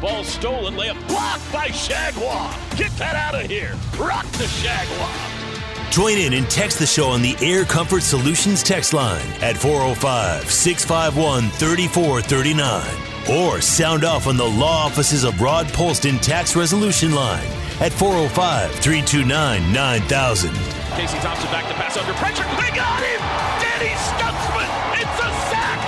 Ball 0.00 0.22
stolen, 0.22 0.74
layup 0.74 1.08
blocked 1.08 1.52
by 1.52 1.68
Shagwa. 1.68 2.54
Get 2.76 2.92
that 2.98 3.16
out 3.16 3.34
of 3.34 3.50
here. 3.50 3.74
Rock 3.98 4.26
the 4.32 4.44
Shagwa. 4.44 5.90
Join 5.90 6.18
in 6.18 6.34
and 6.34 6.48
text 6.48 6.78
the 6.78 6.86
show 6.86 7.08
on 7.08 7.20
the 7.20 7.34
Air 7.40 7.64
Comfort 7.64 8.04
Solutions 8.04 8.62
text 8.62 8.92
line 8.92 9.26
at 9.42 9.56
405 9.56 10.48
651 10.48 11.50
3439. 11.50 13.36
Or 13.36 13.60
sound 13.60 14.04
off 14.04 14.28
on 14.28 14.36
the 14.36 14.44
law 14.44 14.86
offices 14.86 15.24
of 15.24 15.40
Rod 15.40 15.66
Polston 15.66 16.20
Tax 16.20 16.54
Resolution 16.54 17.12
Line 17.12 17.46
at 17.80 17.92
405 17.92 18.70
329 18.76 19.72
9000. 19.72 20.54
Casey 20.94 21.18
Thompson 21.18 21.50
back 21.50 21.66
to 21.66 21.74
pass 21.74 21.96
under 21.96 22.14
pressure. 22.14 22.44
They 22.54 22.70
got 22.70 23.02
him! 23.02 23.20
Danny 23.58 23.90
Stutsman! 23.98 24.70
It's 25.02 25.18
a 25.18 25.30
sack! 25.50 25.80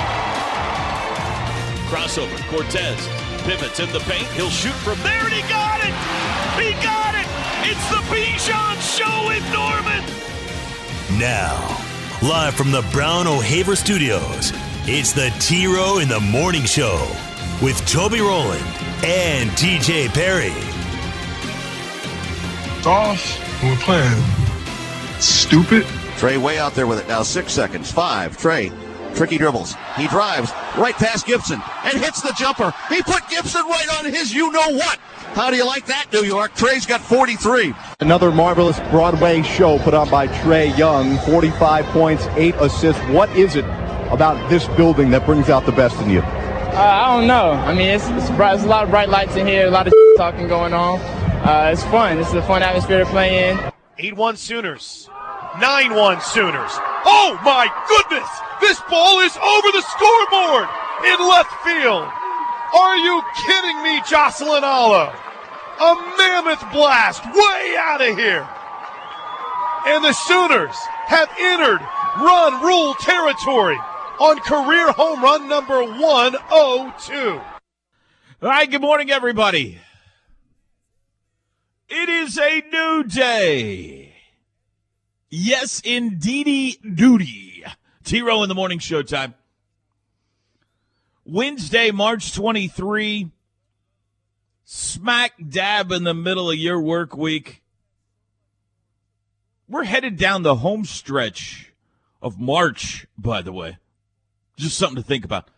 Crossover. 1.89 2.37
Cortez 2.51 3.20
pivots 3.45 3.81
in 3.81 3.91
the 3.93 4.01
paint. 4.01 4.27
He'll 4.29 4.51
shoot 4.51 4.75
from 4.75 4.99
there, 5.01 5.25
and 5.25 5.33
he 5.33 5.43
got 5.43 5.81
it! 5.81 5.95
He 6.61 6.73
got 6.83 7.15
it! 7.15 7.27
It's 7.69 7.89
the 7.91 8.03
Bijan 8.09 8.79
Show 8.81 9.31
in 9.31 9.43
Norman! 9.53 10.05
Now, 11.19 11.59
live 12.23 12.55
from 12.55 12.71
the 12.71 12.83
Brown 12.93 13.27
O'Haver 13.27 13.77
Studios, 13.77 14.53
it's 14.85 15.13
the 15.13 15.35
T 15.41 15.67
Row 15.67 15.99
in 15.99 16.09
the 16.09 16.21
Morning 16.21 16.65
Show 16.65 17.07
with 17.63 17.85
Toby 17.87 18.21
Rowland 18.21 18.65
and 19.05 19.51
TJ 19.51 20.09
Perry. 20.15 20.53
It's 22.79 22.87
off 22.87 23.63
we're 23.63 23.77
playing. 23.77 24.23
Stupid. 25.21 25.85
Trae 26.17 26.39
way 26.39 26.59
out 26.59 26.75
there 26.75 26.87
with 26.87 26.99
it 26.99 27.09
now. 27.09 27.23
Six 27.23 27.53
seconds. 27.53 27.93
Five. 27.93 28.39
Trae. 28.39 28.73
Tricky 29.15 29.39
dribbles. 29.39 29.75
He 29.97 30.07
drives 30.09 30.53
right 30.77 30.95
past 30.95 31.27
Gibson 31.27 31.61
and 31.85 31.99
hits 31.99 32.23
the 32.23 32.35
jumper. 32.39 32.73
He 32.89 33.03
put 33.03 33.29
Gibson 33.29 33.63
right 33.67 33.99
on 33.99 34.05
his 34.07 34.33
you 34.33 34.51
know 34.53 34.71
what. 34.71 34.99
How 35.35 35.51
do 35.51 35.57
you 35.57 35.67
like 35.67 35.87
that, 35.87 36.13
New 36.13 36.25
York? 36.25 36.55
Trae's 36.55 36.87
got 36.87 37.01
43. 37.01 37.73
Another 38.01 38.33
marvelous 38.33 38.81
Broadway 38.91 39.43
show 39.43 39.79
put 39.79 39.95
on 39.95 40.11
by 40.11 40.27
Trae 40.27 40.77
Young. 40.77 41.19
45 41.19 41.85
points, 41.87 42.27
8 42.35 42.55
assists. 42.57 43.01
What 43.05 43.31
is 43.37 43.55
it 43.55 43.65
about 44.11 44.51
this 44.51 44.67
building 44.69 45.11
that 45.11 45.25
brings 45.27 45.49
out 45.49 45.67
the 45.67 45.73
best 45.73 46.01
in 46.01 46.11
you? 46.11 46.21
Uh, 46.21 46.77
I 46.77 47.17
don't 47.17 47.27
know. 47.27 47.51
I 47.53 47.75
mean, 47.75 47.89
it's, 47.89 48.09
it's, 48.09 48.31
bright, 48.31 48.55
there's 48.55 48.65
a 48.65 48.69
lot 48.69 48.85
of 48.85 48.91
bright 48.91 49.09
lights 49.09 49.37
in 49.37 49.47
here, 49.47 49.67
a 49.67 49.71
lot 49.71 49.87
of 49.87 49.95
talking 50.17 50.49
going 50.49 50.73
on. 50.73 51.01
Uh, 51.01 51.71
it's 51.73 51.85
fun. 51.85 52.17
This 52.17 52.29
is 52.29 52.35
a 52.35 52.43
fun 52.43 52.63
atmosphere 52.63 53.01
to 53.01 53.07
play 53.07 53.51
in. 53.51 53.73
8 53.99 54.17
1 54.17 54.37
Sooners. 54.37 55.09
9 55.61 55.95
1 55.95 56.21
Sooners. 56.21 56.73
Oh 57.05 57.39
my 57.45 57.69
goodness! 57.89 58.29
This 58.61 58.81
ball 58.91 59.21
is 59.21 59.37
over 59.37 59.69
the 59.73 59.83
scoreboard 59.83 60.69
in 61.07 61.19
left 61.29 61.53
field. 61.65 62.09
Are 62.75 62.97
you 62.97 63.23
kidding 63.47 63.83
me, 63.83 64.01
Jocelyn 64.09 64.65
Alo? 64.65 65.13
A 65.81 65.95
mammoth 66.19 66.61
blast 66.73 67.25
way 67.25 67.75
out 67.79 68.01
of 68.03 68.17
here. 68.17 68.49
And 69.87 70.05
the 70.05 70.13
Sooners 70.13 70.77
have 71.07 71.31
entered 71.39 71.81
run 72.19 72.63
rule 72.63 72.95
territory 73.01 73.79
on 74.21 74.39
career 74.41 74.93
home 74.93 75.23
run 75.23 75.49
number 75.49 75.83
102. 75.83 77.41
All 78.43 78.49
right, 78.49 78.71
good 78.71 78.83
morning, 78.83 79.11
everybody. 79.11 79.79
It 81.89 82.09
is 82.09 82.39
a 82.39 82.63
new 82.71 83.05
day. 83.05 84.10
Yes, 85.31 85.81
indeedy 85.85 86.77
duty. 86.79 87.63
T 88.03 88.21
Row 88.21 88.43
in 88.43 88.49
the 88.49 88.55
morning 88.55 88.81
showtime. 88.81 89.35
Wednesday, 91.25 91.93
March 91.93 92.35
23, 92.35 93.31
smack 94.65 95.33
dab 95.49 95.93
in 95.93 96.03
the 96.03 96.15
middle 96.15 96.51
of 96.51 96.57
your 96.57 96.81
work 96.81 97.17
week. 97.17 97.63
We're 99.69 99.85
headed 99.85 100.17
down 100.17 100.43
the 100.43 100.57
home 100.57 100.85
stretch 100.85 101.73
of 102.21 102.41
March, 102.41 103.07
by 103.17 103.41
the 103.41 103.53
way. 103.53 103.79
Just 104.57 104.77
something 104.77 105.01
to 105.01 105.07
think 105.07 105.25
about. 105.25 105.49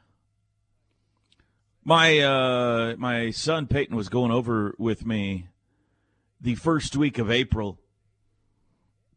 My 1.82 2.18
uh, 2.18 2.96
my 2.98 3.30
son 3.30 3.66
Peyton 3.66 3.96
was 3.96 4.10
going 4.10 4.30
over 4.30 4.74
with 4.76 5.06
me 5.06 5.46
the 6.38 6.56
first 6.56 6.94
week 6.94 7.18
of 7.18 7.30
April 7.30 7.78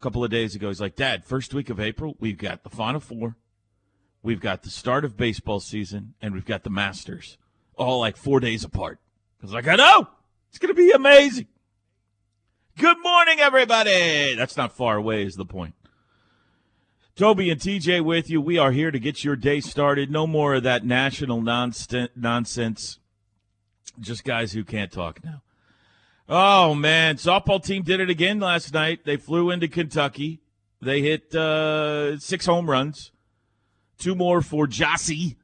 couple 0.05 0.23
of 0.23 0.29
days 0.29 0.53
ago. 0.53 0.67
He's 0.67 0.79
like, 0.79 0.95
Dad, 0.95 1.25
first 1.25 1.51
week 1.51 1.71
of 1.71 1.79
April, 1.79 2.15
we've 2.19 2.37
got 2.37 2.61
the 2.61 2.69
Final 2.69 2.99
Four, 2.99 3.37
we've 4.21 4.39
got 4.39 4.61
the 4.61 4.69
start 4.69 5.03
of 5.03 5.17
baseball 5.17 5.59
season, 5.59 6.13
and 6.21 6.35
we've 6.35 6.45
got 6.45 6.63
the 6.63 6.69
Masters, 6.69 7.39
all 7.75 8.01
like 8.01 8.15
four 8.15 8.39
days 8.39 8.63
apart. 8.63 8.99
I 9.41 9.45
was 9.45 9.51
like, 9.51 9.67
I 9.67 9.75
know, 9.75 10.07
it's 10.49 10.59
going 10.59 10.69
to 10.69 10.75
be 10.75 10.91
amazing. 10.91 11.47
Good 12.77 12.97
morning, 13.01 13.39
everybody. 13.39 14.35
That's 14.35 14.55
not 14.55 14.77
far 14.77 14.95
away, 14.95 15.23
is 15.23 15.37
the 15.37 15.43
point. 15.43 15.73
Toby 17.15 17.49
and 17.49 17.59
TJ 17.59 18.05
with 18.05 18.29
you. 18.29 18.39
We 18.39 18.59
are 18.59 18.71
here 18.71 18.91
to 18.91 18.99
get 18.99 19.23
your 19.23 19.35
day 19.35 19.59
started. 19.59 20.11
No 20.11 20.27
more 20.27 20.53
of 20.53 20.61
that 20.63 20.85
national 20.85 21.41
nonsense. 21.41 22.99
Just 23.99 24.23
guys 24.23 24.51
who 24.51 24.63
can't 24.63 24.91
talk 24.91 25.23
now. 25.23 25.41
Oh 26.27 26.73
man, 26.73 27.17
softball 27.17 27.63
team 27.63 27.83
did 27.83 27.99
it 27.99 28.09
again 28.09 28.39
last 28.39 28.73
night. 28.73 29.05
They 29.05 29.17
flew 29.17 29.51
into 29.51 29.67
Kentucky. 29.67 30.41
They 30.81 31.01
hit 31.01 31.35
uh, 31.35 32.17
six 32.17 32.45
home 32.45 32.69
runs, 32.69 33.11
two 33.99 34.15
more 34.15 34.41
for 34.41 34.65
Jossie, 34.65 35.35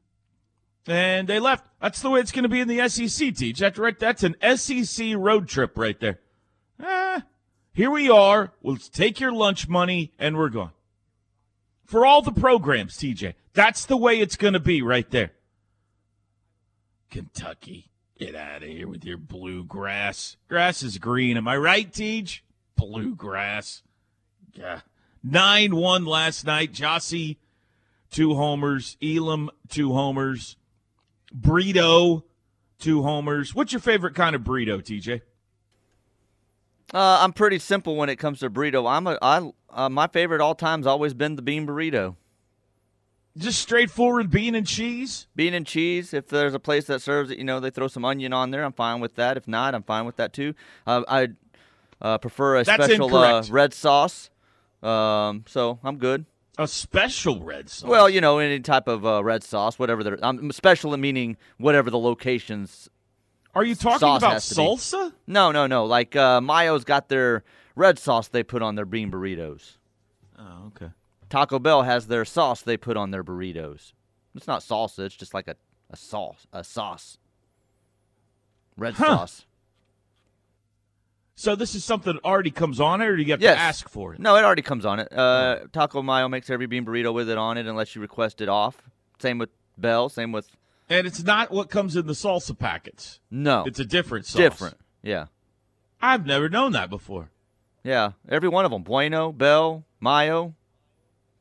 and 0.87 1.27
they 1.27 1.39
left. 1.39 1.65
That's 1.79 2.01
the 2.01 2.09
way 2.09 2.19
it's 2.19 2.31
going 2.31 2.43
to 2.43 2.49
be 2.49 2.59
in 2.59 2.67
the 2.67 2.87
SEC. 2.89 3.35
Teach 3.35 3.61
right. 3.77 3.99
That's 3.99 4.23
an 4.23 4.35
SEC 4.55 5.13
road 5.15 5.47
trip 5.47 5.77
right 5.77 5.99
there. 5.99 6.19
Ah, 6.79 7.23
here 7.73 7.91
we 7.91 8.09
are. 8.09 8.53
We'll 8.61 8.77
take 8.77 9.19
your 9.19 9.31
lunch 9.31 9.67
money 9.67 10.13
and 10.17 10.35
we're 10.35 10.49
gone. 10.49 10.71
For 11.85 12.05
all 12.05 12.21
the 12.21 12.31
programs, 12.31 12.97
TJ. 12.97 13.35
That's 13.53 13.85
the 13.85 13.97
way 13.97 14.19
it's 14.19 14.35
going 14.35 14.53
to 14.53 14.59
be 14.59 14.81
right 14.81 15.09
there. 15.11 15.31
Kentucky. 17.09 17.90
Get 18.21 18.35
out 18.35 18.61
of 18.61 18.69
here 18.69 18.87
with 18.87 19.03
your 19.03 19.17
blue 19.17 19.63
grass. 19.63 20.37
Grass 20.47 20.83
is 20.83 20.99
green. 20.99 21.37
Am 21.37 21.47
I 21.47 21.57
right, 21.57 21.91
Teach? 21.91 22.43
Blue 22.75 23.15
grass. 23.15 23.81
Yeah. 24.53 24.81
9 25.23 25.75
1 25.75 26.05
last 26.05 26.45
night. 26.45 26.71
Jossie, 26.71 27.37
two 28.11 28.35
homers. 28.35 28.95
Elam, 29.01 29.49
two 29.69 29.93
homers. 29.93 30.55
Brito, 31.33 32.23
two 32.77 33.01
homers. 33.01 33.55
What's 33.55 33.73
your 33.73 33.81
favorite 33.81 34.13
kind 34.13 34.35
of 34.35 34.43
burrito, 34.43 34.83
TJ? 34.83 35.21
Uh, 36.93 37.21
I'm 37.23 37.33
pretty 37.33 37.57
simple 37.57 37.95
when 37.95 38.09
it 38.09 38.17
comes 38.17 38.41
to 38.41 38.51
burrito. 38.51 38.87
I'm 38.87 39.07
a 39.07 39.17
I 39.19 39.51
uh, 39.71 39.89
my 39.89 40.05
favorite 40.05 40.41
all 40.41 40.53
time's 40.53 40.85
always 40.85 41.15
been 41.15 41.37
the 41.37 41.41
bean 41.41 41.65
burrito. 41.65 42.17
Just 43.37 43.59
straightforward 43.61 44.29
bean 44.29 44.55
and 44.55 44.67
cheese. 44.67 45.27
Bean 45.35 45.53
and 45.53 45.65
cheese. 45.65 46.13
If 46.13 46.27
there's 46.27 46.53
a 46.53 46.59
place 46.59 46.85
that 46.85 47.01
serves 47.01 47.31
it, 47.31 47.37
you 47.37 47.45
know, 47.45 47.59
they 47.59 47.69
throw 47.69 47.87
some 47.87 48.03
onion 48.03 48.33
on 48.33 48.51
there. 48.51 48.63
I'm 48.63 48.73
fine 48.73 48.99
with 48.99 49.15
that. 49.15 49.37
If 49.37 49.47
not, 49.47 49.73
I'm 49.73 49.83
fine 49.83 50.05
with 50.05 50.17
that 50.17 50.33
too. 50.33 50.53
Uh, 50.85 51.03
I 51.07 51.29
uh, 52.01 52.17
prefer 52.17 52.57
a 52.57 52.63
That's 52.63 52.83
special 52.83 53.15
uh, 53.15 53.43
red 53.49 53.73
sauce. 53.73 54.29
Um, 54.83 55.45
so 55.47 55.79
I'm 55.83 55.97
good. 55.97 56.25
A 56.57 56.67
special 56.67 57.41
red 57.41 57.69
sauce. 57.69 57.89
Well, 57.89 58.09
you 58.09 58.19
know, 58.19 58.39
any 58.39 58.59
type 58.59 58.87
of 58.87 59.05
uh, 59.05 59.23
red 59.23 59.43
sauce, 59.43 59.79
whatever. 59.79 60.03
The, 60.03 60.25
um, 60.25 60.51
special 60.51 60.95
meaning 60.97 61.37
whatever 61.57 61.89
the 61.89 61.99
locations. 61.99 62.89
Are 63.55 63.63
you 63.63 63.75
talking 63.75 64.07
about 64.07 64.33
has 64.33 64.49
to 64.49 64.55
be. 64.55 64.61
salsa? 64.61 65.13
No, 65.27 65.51
no, 65.51 65.67
no. 65.67 65.85
Like 65.85 66.15
uh, 66.15 66.41
Mayo's 66.41 66.83
got 66.83 67.07
their 67.07 67.43
red 67.75 67.97
sauce 67.97 68.27
they 68.27 68.43
put 68.43 68.61
on 68.61 68.75
their 68.75 68.85
bean 68.85 69.09
burritos. 69.09 69.77
Oh, 70.37 70.67
okay. 70.67 70.91
Taco 71.31 71.57
Bell 71.57 71.81
has 71.83 72.05
their 72.07 72.25
sauce 72.25 72.61
they 72.61 72.77
put 72.77 72.95
on 72.97 73.09
their 73.09 73.23
burritos. 73.23 73.93
It's 74.35 74.45
not 74.47 74.61
salsa. 74.61 74.99
It's 74.99 75.15
just 75.15 75.33
like 75.33 75.47
a, 75.47 75.55
a 75.89 75.97
sauce, 75.97 76.45
a 76.53 76.63
sauce. 76.63 77.17
Red 78.77 78.93
Huh. 78.95 79.05
sauce. 79.17 79.45
So 81.35 81.55
this 81.55 81.73
is 81.73 81.83
something 81.83 82.13
that 82.13 82.23
already 82.23 82.51
comes 82.51 82.79
on 82.79 83.01
it, 83.01 83.07
or 83.07 83.15
do 83.17 83.23
you 83.23 83.31
have 83.31 83.41
Yes. 83.41 83.55
to 83.55 83.59
ask 83.61 83.89
for 83.89 84.13
it? 84.13 84.19
No, 84.19 84.35
it 84.35 84.43
already 84.43 84.61
comes 84.61 84.85
on 84.85 84.99
it. 84.99 85.11
Uh, 85.11 85.59
Taco 85.71 86.01
Mayo 86.03 86.27
makes 86.27 86.49
every 86.49 86.67
bean 86.67 86.85
burrito 86.85 87.13
with 87.13 87.29
it 87.29 87.37
on 87.37 87.57
it 87.57 87.65
unless 87.65 87.95
you 87.95 88.01
request 88.01 88.41
it 88.41 88.49
off. 88.49 88.81
Same 89.19 89.37
with 89.39 89.49
Bell. 89.77 90.09
Same 90.09 90.31
with 90.31 90.49
And 90.89 91.07
it's 91.07 91.23
not 91.23 91.49
what 91.51 91.69
comes 91.69 91.95
in 91.95 92.05
the 92.05 92.13
salsa 92.13 92.57
packets. 92.57 93.19
no. 93.31 93.63
It's 93.65 93.79
a 93.79 93.85
different 93.85 94.25
sauce. 94.25 94.37
different. 94.37 94.77
Yeah. 95.01 95.27
I've 96.01 96.25
never 96.25 96.49
known 96.49 96.73
that 96.73 96.89
before. 96.89 97.29
Yeah, 97.83 98.11
every 98.29 98.49
one 98.49 98.65
of 98.65 98.71
them. 98.71 98.83
Bueno, 98.83 99.31
Bell, 99.31 99.83
Mayo, 99.99 100.53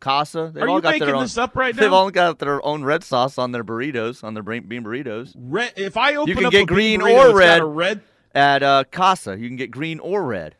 Casa. 0.00 0.50
They've 0.52 0.62
Are 0.64 0.69
all 0.69 0.76
you 0.76 0.82
got 0.82 0.91
making 0.93 1.06
their 1.06 1.17
own, 1.17 1.23
this 1.23 1.38
up 1.38 1.55
right 1.55 1.75
now? 1.76 1.81
They've 1.82 1.93
all 1.93 2.11
got 2.11 2.38
their 2.38 2.64
own 2.67 2.82
red 2.82 3.05
sauce 3.05 3.38
on 3.38 3.52
their 3.52 3.62
burritos, 3.64 4.25
on 4.25 4.35
their 4.35 4.43
bean 4.43 4.82
burritos. 4.82 5.32
Red, 5.37 5.73
if 5.76 5.97
I 5.97 6.14
open 6.17 6.29
you 6.29 6.35
can 6.35 6.47
up 6.47 6.52
get 6.52 6.67
green 6.67 7.00
burrito, 7.00 7.32
or 7.32 7.37
red. 7.37 7.62
red. 7.64 8.00
At 8.35 8.62
uh, 8.62 8.85
Casa, 8.91 9.37
you 9.38 9.49
can 9.49 9.56
get 9.56 9.70
green 9.70 9.99
or 10.00 10.25
red. 10.25 10.55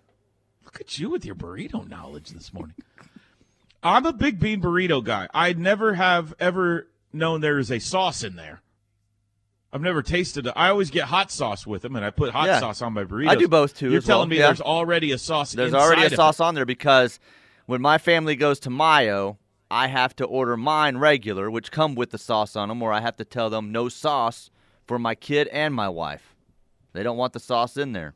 Look 0.65 0.81
at 0.81 0.99
you 0.99 1.09
with 1.11 1.25
your 1.25 1.35
burrito 1.35 1.89
knowledge 1.89 2.31
this 2.31 2.53
morning. 2.53 2.75
I'm 3.83 4.05
a 4.07 4.13
big 4.13 4.39
bean 4.39 4.61
burrito 4.61 5.03
guy. 5.03 5.29
I 5.33 5.53
never 5.55 5.95
have 5.95 6.35
ever 6.39 6.87
known 7.13 7.41
there 7.41 7.59
is 7.59 7.71
a 7.73 7.79
sauce 7.79 8.23
in 8.23 8.37
there. 8.37 8.61
I've 9.73 9.81
never 9.83 10.03
tasted 10.03 10.47
it. 10.49 10.53
I 10.57 10.69
always 10.69 10.91
get 10.91 11.05
hot 11.05 11.31
sauce 11.31 11.65
with 11.65 11.83
them, 11.83 11.95
and 11.95 12.05
I 12.05 12.11
put 12.11 12.31
hot 12.33 12.47
Yeah. 12.47 12.59
sauce 12.59 12.83
on 12.83 12.93
my 12.93 13.05
burritos. 13.05 13.29
I 13.31 13.37
do 13.37 13.47
both, 13.47 13.77
too, 13.77 13.89
You're 13.91 13.99
as 13.99 14.07
well. 14.07 14.19
telling 14.19 14.29
me 14.31 14.39
Yeah. 14.39 14.47
there's 14.47 14.61
already 14.61 15.13
a 15.13 15.19
sauce. 15.19 15.53
There's 15.53 15.73
already 15.75 16.03
a 16.03 16.07
of 16.07 16.13
it. 16.13 16.17
sauce 16.17 16.41
on 16.41 16.57
there 16.57 16.67
because 16.67 17.21
when 17.71 17.81
my 17.81 17.99
family 17.99 18.35
goes 18.35 18.59
to 18.59 18.69
Mayo, 18.69 19.39
I 19.71 19.87
have 19.87 20.17
to 20.17 20.25
order 20.25 20.57
mine 20.57 20.99
regular, 20.99 21.49
which 21.49 21.71
come 21.71 21.95
with 21.95 22.11
the 22.11 22.19
sauce 22.19 22.57
on 22.57 22.69
them, 22.69 22.83
or 22.83 22.93
I 22.93 22.99
have 23.01 23.15
to 23.19 23.25
tell 23.25 23.49
them 23.49 23.71
no 23.71 23.89
sauce 23.89 24.51
for 24.89 24.99
my 24.99 25.15
kid 25.15 25.47
and 25.53 25.73
my 25.73 25.89
wife. 25.89 26.35
They 26.95 27.05
don't 27.05 27.17
want 27.17 27.33
the 27.33 27.39
sauce 27.39 27.77
in 27.77 27.93
there. 27.93 28.15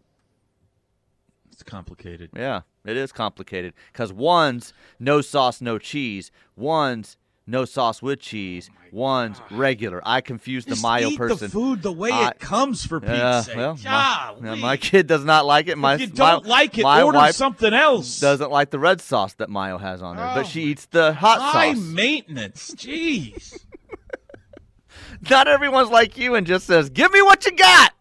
It's 1.52 1.62
complicated. 1.62 2.30
Yeah, 2.34 2.62
it 2.84 2.96
is 2.96 3.12
complicated 3.12 3.74
because 3.92 4.12
one's 4.12 4.72
no 4.98 5.20
sauce, 5.20 5.60
no 5.60 5.78
cheese. 5.78 6.32
One's 6.56 7.16
no 7.46 7.64
sauce 7.64 8.00
with 8.00 8.20
cheese. 8.20 8.70
Oh 8.72 8.78
One's 8.92 9.40
regular. 9.50 10.00
I 10.04 10.20
confuse 10.20 10.64
the 10.64 10.76
Mayo 10.76 11.08
eat 11.10 11.18
person. 11.18 11.38
the 11.38 11.48
food 11.48 11.82
the 11.82 11.92
way 11.92 12.10
I- 12.12 12.28
it 12.28 12.38
comes 12.38 12.84
for 12.86 13.00
Pete's 13.00 13.46
sake. 13.46 13.56
well, 13.56 13.76
my, 13.84 14.34
yeah, 14.42 14.54
my 14.54 14.76
kid 14.76 15.06
does 15.08 15.24
not 15.24 15.44
like 15.44 15.66
it. 15.66 15.76
My 15.76 15.94
if 15.94 16.00
you 16.00 16.06
don't 16.06 16.44
my- 16.44 16.48
like 16.50 16.78
it, 16.78 16.84
order 16.84 17.32
something 17.32 17.74
else. 17.74 18.20
doesn't 18.20 18.50
like 18.52 18.70
the 18.70 18.78
red 18.78 19.00
sauce 19.00 19.34
that 19.34 19.50
Mayo 19.50 19.78
has 19.78 20.00
on 20.00 20.16
there, 20.16 20.26
but 20.26 20.46
Oh 20.46 20.48
she 20.48 20.62
eats 20.62 20.86
the 20.86 21.12
hot 21.12 21.40
High 21.40 21.74
sauce. 21.74 21.82
High 21.84 21.92
maintenance. 21.92 22.70
Jeez. 22.76 23.58
Not 25.30 25.48
everyone's 25.48 25.90
like 25.90 26.18
you 26.18 26.34
and 26.34 26.46
just 26.46 26.66
says, 26.66 26.90
"Give 26.90 27.10
me 27.12 27.22
what 27.22 27.46
you 27.46 27.52
got." 27.52 27.92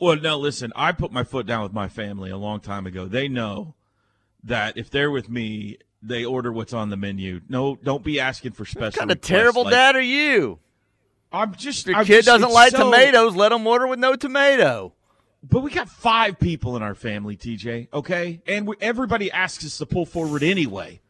Well, 0.00 0.16
no, 0.16 0.38
listen, 0.38 0.72
I 0.74 0.92
put 0.92 1.12
my 1.12 1.22
foot 1.24 1.46
down 1.46 1.62
with 1.62 1.72
my 1.72 1.88
family 1.88 2.30
a 2.30 2.36
long 2.36 2.60
time 2.60 2.86
ago. 2.86 3.06
They 3.06 3.28
know 3.28 3.74
that 4.42 4.76
if 4.76 4.90
they're 4.90 5.10
with 5.10 5.28
me, 5.30 5.78
they 6.06 6.24
order 6.24 6.52
what's 6.52 6.72
on 6.72 6.90
the 6.90 6.96
menu. 6.96 7.40
No, 7.48 7.76
don't 7.82 8.04
be 8.04 8.20
asking 8.20 8.52
for 8.52 8.64
special. 8.64 8.86
What 8.86 8.94
kind 8.94 9.10
of 9.10 9.20
terrible 9.20 9.64
Like, 9.64 9.72
dad 9.72 9.96
are 9.96 10.00
you? 10.02 10.58
I'm 11.32 11.54
just. 11.54 11.82
If 11.86 11.88
your 11.88 11.96
I'm 11.98 12.04
kid 12.04 12.16
just- 12.24 12.26
doesn't 12.26 12.52
like 12.52 12.72
so- 12.72 12.84
tomatoes, 12.84 13.34
let 13.34 13.52
him 13.52 13.66
order 13.66 13.86
with 13.86 13.98
no 13.98 14.14
tomato. 14.16 14.92
But 15.42 15.60
we 15.60 15.70
got 15.70 15.88
five 15.90 16.38
people 16.38 16.74
in 16.76 16.82
our 16.82 16.94
family, 16.94 17.36
TJ. 17.36 17.88
Okay, 17.92 18.40
and 18.46 18.66
we, 18.66 18.76
everybody 18.80 19.30
asks 19.30 19.64
us 19.64 19.76
to 19.78 19.84
pull 19.86 20.06
forward 20.06 20.42
anyway. 20.42 21.00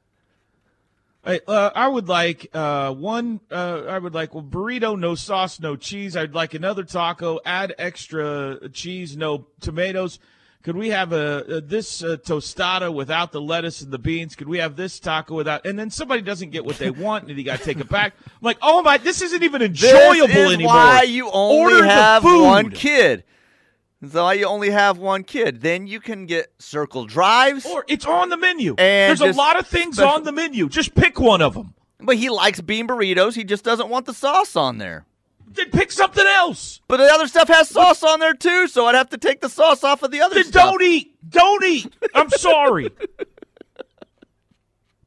I, 1.27 1.41
uh, 1.47 1.71
I 1.75 1.89
would 1.89 2.09
like 2.09 2.49
uh, 2.53 2.93
one. 2.93 3.41
Uh, 3.51 3.83
I 3.89 3.99
would 3.99 4.13
like 4.13 4.35
well, 4.35 4.43
burrito, 4.43 4.99
no 4.99 5.15
sauce, 5.15 5.59
no 5.61 5.77
cheese. 5.77 6.17
I'd 6.17 6.35
like 6.35 6.53
another 6.55 6.83
taco. 6.85 7.39
Add 7.47 7.75
extra 7.79 8.69
cheese, 8.73 9.17
no 9.17 9.47
tomatoes. 9.61 10.19
Could 10.65 10.77
we 10.77 10.89
have 10.89 11.13
a, 11.13 11.45
a 11.47 11.61
this 11.61 12.03
uh, 12.03 12.17
tostada 12.17 12.93
without 12.93 13.33
the 13.33 13.41
lettuce 13.41 13.83
and 13.83 13.93
the 13.93 13.99
beans? 13.99 14.35
Could 14.35 14.49
we 14.49 14.59
have 14.59 14.77
this 14.77 14.99
taco 14.99 15.35
without? 15.35 15.67
And 15.67 15.79
then 15.79 15.91
somebody 15.91 16.23
doesn't 16.23 16.51
get 16.51 16.65
what 16.65 16.79
they 16.79 16.89
want, 16.91 17.29
and 17.29 17.37
you 17.39 17.45
got 17.45 17.59
to 17.59 17.65
take 17.65 17.81
it 17.81 17.89
back. 17.91 18.15
I'm 18.25 18.33
like, 18.41 18.57
oh 18.63 18.81
my, 18.83 18.97
this 18.97 19.21
isn't 19.21 19.43
even 19.43 19.61
enjoyable 19.61 20.27
this 20.27 20.37
is 20.37 20.55
anymore. 20.55 20.73
why 20.75 21.03
you 21.03 21.31
only 21.31 21.75
Order 21.75 21.85
have 21.85 22.23
food. 22.23 22.43
one 22.45 22.71
kid. 22.71 23.25
That's 24.01 24.15
why 24.15 24.33
you 24.35 24.47
only 24.47 24.71
have 24.71 24.97
one 24.97 25.23
kid. 25.23 25.61
Then 25.61 25.87
you 25.87 26.01
can 26.01 26.25
get 26.25 26.53
circle 26.59 27.05
drives. 27.05 27.67
Or 27.67 27.85
it's 27.87 28.07
on 28.07 28.31
the 28.31 28.37
menu. 28.39 28.75
And 28.79 29.19
There's 29.19 29.21
a 29.35 29.39
lot 29.39 29.59
of 29.59 29.67
things 29.67 29.97
special- 29.97 30.15
on 30.15 30.23
the 30.25 30.33
menu. 30.33 30.71
Just 30.71 30.95
pick 30.95 31.21
one 31.21 31.43
of 31.43 31.53
them. 31.55 31.75
But 32.01 32.17
he 32.17 32.31
likes 32.31 32.61
bean 32.63 32.89
burritos. 32.89 33.35
He 33.35 33.45
just 33.45 33.65
doesn't 33.65 33.89
want 33.91 34.07
the 34.07 34.15
sauce 34.15 34.57
on 34.57 34.79
there. 34.79 35.05
Then 35.47 35.71
pick 35.71 35.93
something 35.93 36.25
else. 36.27 36.81
But 36.89 36.97
the 36.97 37.05
other 37.13 37.27
stuff 37.29 37.49
has 37.49 37.69
sauce 37.69 38.03
on 38.03 38.19
there 38.21 38.35
too, 38.35 38.67
so 38.67 38.87
I'd 38.87 38.95
have 38.97 39.11
to 39.11 39.19
take 39.19 39.41
the 39.41 39.49
sauce 39.49 39.85
off 39.85 40.03
of 40.03 40.11
the 40.11 40.21
other 40.21 40.35
Then 40.35 40.45
stuff. 40.45 40.71
don't 40.73 40.83
eat. 40.83 41.15
Don't 41.31 41.65
eat. 41.65 41.93
I'm 42.15 42.29
sorry. 42.31 42.91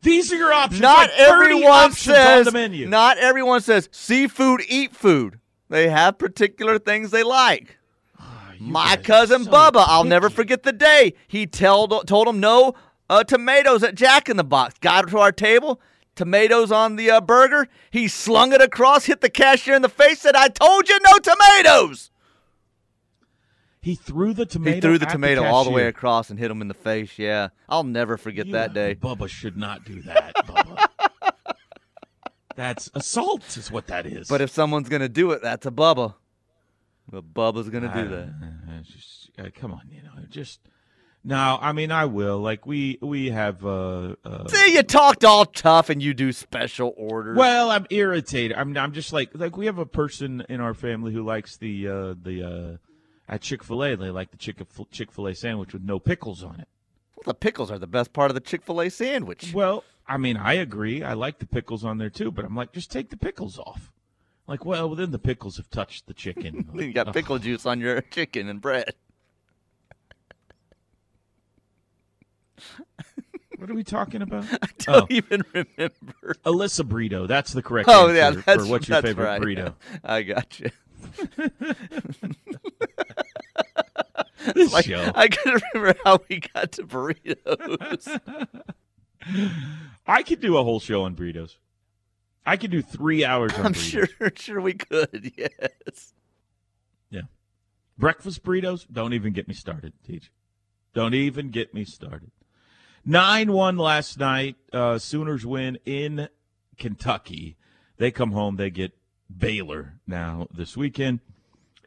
These 0.02 0.32
are 0.32 0.38
your 0.38 0.54
options. 0.54 0.82
Not 0.82 1.10
Like 1.10 1.20
everyone 1.20 1.72
options 1.72 2.16
says. 2.16 2.46
the 2.46 2.52
menu. 2.52 2.88
Not 2.88 3.18
everyone 3.18 3.62
says 3.62 3.90
seafood. 3.92 4.62
Eat 4.70 4.96
food. 4.96 5.40
They 5.70 5.90
have 5.90 6.18
particular 6.18 6.80
things 6.80 7.12
they 7.12 7.24
like. 7.24 7.78
My 8.60 8.96
cousin 8.96 9.44
so 9.44 9.52
Bubba, 9.52 9.84
I'll 9.88 10.04
never 10.04 10.30
forget 10.30 10.64
the 10.64 10.72
day 10.74 11.14
he 11.28 11.46
told 11.46 12.08
told 12.08 12.28
him 12.28 12.40
no 12.40 12.74
uh, 13.10 13.24
tomatoes 13.24 13.84
at 13.84 13.96
Jack 13.96 14.30
in 14.30 14.38
the 14.38 14.44
Box. 14.44 14.76
Got 14.80 15.10
to 15.10 15.20
our 15.20 15.32
table, 15.32 15.80
tomatoes 16.18 16.72
on 16.72 16.98
the 16.98 17.10
uh, 17.10 17.22
burger. 17.22 17.70
He 17.90 18.10
slung 18.10 18.52
it 18.52 18.62
across, 18.62 19.06
hit 19.06 19.22
the 19.22 19.30
cashier 19.30 19.76
in 19.76 19.82
the 19.82 19.90
face, 19.90 20.20
said, 20.20 20.36
"I 20.36 20.50
told 20.50 20.90
you 20.90 21.00
no 21.06 21.18
tomatoes." 21.20 22.12
He 23.80 23.96
threw 23.96 24.34
the 24.34 24.46
tomato. 24.46 24.76
he 24.76 24.82
threw 24.82 24.98
the 24.98 25.06
at 25.06 25.14
tomato 25.14 25.46
all 25.46 25.64
the 25.64 25.72
way 25.72 25.88
across 25.88 26.30
and 26.30 26.38
hit 26.38 26.52
him 26.52 26.62
in 26.62 26.68
the 26.68 26.74
face. 26.74 27.18
Yeah, 27.18 27.50
I'll 27.70 27.86
never 27.86 28.18
forget 28.18 28.48
You 28.48 28.54
that 28.54 28.74
day. 28.74 28.96
Bubba 28.96 29.30
should 29.30 29.56
not 29.56 29.86
do 29.86 30.02
that. 30.02 30.36
Bubba. 30.36 30.88
That's 32.58 32.90
assault, 32.96 33.56
is 33.56 33.72
what 33.72 33.88
that 33.88 34.06
is. 34.08 34.28
But 34.28 34.42
if 34.42 34.50
someone's 34.50 34.90
gonna 34.90 35.08
do 35.08 35.32
it, 35.32 35.44
that's 35.44 35.68
a 35.68 35.72
Bubba. 35.72 36.16
But 37.08 37.32
Bubba's 37.32 37.70
gonna 37.70 37.94
do 37.94 38.10
that. 38.10 38.28
uh, 38.28 38.82
just, 38.82 39.30
uh, 39.38 39.50
come 39.54 39.72
on, 39.72 39.84
you 39.92 40.02
know, 40.02 40.10
just. 40.28 40.60
No, 41.28 41.60
I 41.60 41.74
mean 41.74 41.92
I 41.92 42.06
will. 42.06 42.40
Like 42.40 42.66
we 42.66 43.00
we 43.02 43.32
have. 43.32 43.66
Uh, 43.66 44.16
uh, 44.24 44.48
See, 44.48 44.76
you 44.76 44.82
talked 44.82 45.26
all 45.26 45.44
tough 45.46 45.90
and 45.90 46.02
you 46.02 46.14
do 46.14 46.32
special 46.32 46.94
orders. 46.96 47.36
Well, 47.36 47.70
I'm 47.70 47.86
irritated. 47.90 48.56
I'm 48.56 48.78
I'm 48.78 48.94
just 48.94 49.12
like 49.12 49.32
like 49.34 49.58
we 49.58 49.66
have 49.66 49.78
a 49.78 49.86
person 49.86 50.46
in 50.48 50.62
our 50.62 50.74
family 50.74 51.12
who 51.12 51.24
likes 51.24 51.58
the 51.58 51.86
uh, 51.86 52.16
the 52.24 52.80
uh, 53.28 53.32
at 53.32 53.42
Chick 53.42 53.62
Fil 53.62 53.84
A. 53.84 53.98
They 53.98 54.10
like 54.10 54.32
the 54.32 54.38
Chick 54.38 54.62
Chick 54.90 55.12
Fil 55.12 55.28
A 55.28 55.36
sandwich 55.36 55.74
with 55.74 55.84
no 55.84 56.00
pickles 56.00 56.46
on 56.46 56.62
it. 56.62 56.70
Well, 57.18 57.24
the 57.26 57.34
pickles 57.34 57.70
are 57.72 57.80
the 57.80 57.88
best 57.88 58.14
part 58.14 58.32
of 58.32 58.36
the 58.36 58.40
Chick 58.40 58.64
Fil 58.64 58.80
A 58.80 58.90
sandwich. 58.90 59.54
Well, 59.54 59.84
I 60.08 60.16
mean 60.16 60.38
I 60.38 60.54
agree. 60.54 61.04
I 61.04 61.12
like 61.12 61.40
the 61.40 61.46
pickles 61.46 61.84
on 61.84 61.98
there 61.98 62.10
too, 62.10 62.32
but 62.32 62.46
I'm 62.46 62.56
like 62.56 62.72
just 62.72 62.90
take 62.90 63.10
the 63.10 63.18
pickles 63.18 63.60
off. 63.60 63.92
Like 64.48 64.64
well, 64.64 64.96
then 64.96 65.12
the 65.12 65.20
pickles 65.20 65.58
have 65.58 65.70
touched 65.70 66.08
the 66.08 66.14
chicken. 66.14 66.70
you 66.74 66.94
got 66.94 67.12
pickle 67.12 67.38
juice 67.38 67.66
on 67.66 67.82
your 67.82 68.00
chicken 68.12 68.48
and 68.48 68.62
bread. 68.62 68.94
What 73.58 73.70
are 73.72 73.74
we 73.76 73.84
talking 73.84 74.22
about? 74.22 74.46
I 74.62 74.68
don't 74.80 75.04
Oh, 75.04 75.08
even 75.10 75.44
remember. 75.54 76.36
Alyssa 76.46 76.88
burrito. 76.88 77.28
That's 77.28 77.54
the 77.54 77.64
correct 77.64 77.90
Oh 77.92 78.08
answer 78.10 78.16
yeah, 78.16 78.30
that's 78.46 78.66
for 78.66 78.70
what's 78.72 78.88
your 78.88 79.02
that's 79.02 79.08
favorite 79.08 79.26
right. 79.26 79.42
burrito. 79.42 79.74
I 80.04 80.22
got 80.24 80.60
you. 80.60 80.70
This 84.56 84.72
Like, 84.72 84.86
show. 84.86 85.12
I 85.14 85.28
couldn't 85.28 85.62
remember 85.74 86.00
how 86.06 86.20
we 86.30 86.40
got 86.40 86.72
to 86.74 86.84
burritos. 86.84 88.20
I 90.06 90.24
could 90.24 90.40
do 90.40 90.58
a 90.58 90.64
whole 90.64 90.80
show 90.80 91.04
on 91.04 91.16
burritos. 91.16 91.58
I 92.46 92.56
could 92.56 92.72
do 92.72 92.82
three 92.82 93.26
hours 93.26 93.52
on 93.56 93.60
burritos. 93.60 93.66
I'm 93.66 93.74
burritos. 93.74 94.18
sure, 94.18 94.32
sure 94.36 94.62
we 94.62 94.74
could. 94.74 95.34
Yes. 95.38 96.14
Yeah. 97.10 97.22
Breakfast 97.98 98.44
burritos, 98.44 98.86
don't 98.92 99.14
even 99.14 99.34
get 99.34 99.48
me 99.50 99.54
started, 99.54 99.94
Teach. 100.06 100.32
Don't 100.94 101.14
even 101.14 101.50
get 101.50 101.74
me 101.74 101.84
started. 101.84 102.32
9 103.10 103.54
1 103.54 103.78
last 103.78 104.20
night. 104.20 104.58
Uh, 104.74 105.00
Sooners 105.00 105.46
win 105.46 105.80
in 105.86 106.28
Kentucky. 106.78 107.56
They 107.96 108.12
come 108.12 108.34
home, 108.34 108.58
they 108.58 108.70
get 108.70 108.92
Baylor 109.36 109.94
now 110.06 110.48
this 110.54 110.76
weekend. 110.76 111.22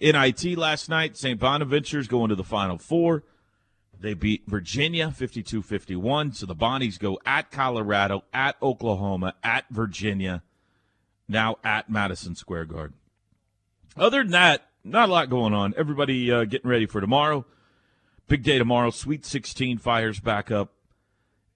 NIT 0.01 0.57
last 0.57 0.89
night, 0.89 1.19
St. 1.19 1.39
Bonaventure's 1.39 2.09
going 2.09 2.31
to 2.31 2.35
the 2.35 2.43
Final 2.43 2.79
Four. 2.79 3.25
They 4.01 4.15
beat 4.15 4.45
Virginia 4.47 5.11
52 5.11 5.61
51. 5.61 6.33
So 6.33 6.47
the 6.47 6.55
Bonnies 6.55 6.99
go 6.99 7.21
at 7.27 7.51
Colorado, 7.51 8.25
at 8.33 8.57
Oklahoma, 8.63 9.35
at 9.45 9.67
Virginia, 9.69 10.43
now 11.29 11.59
at 11.63 11.91
Madison 11.91 12.35
Square 12.35 12.65
Garden. 12.65 12.97
Other 13.95 14.23
than 14.23 14.33
that, 14.33 14.69
not 14.85 15.11
a 15.11 15.13
lot 15.13 15.29
going 15.29 15.53
on. 15.53 15.75
Everybody 15.77 16.33
uh, 16.33 16.45
getting 16.45 16.71
ready 16.71 16.87
for 16.87 17.03
tomorrow. 17.03 17.45
Big 18.27 18.43
day 18.43 18.57
tomorrow. 18.57 18.89
Sweet 18.89 19.27
16 19.27 19.77
fires 19.77 20.19
back 20.19 20.51
up. 20.51 20.73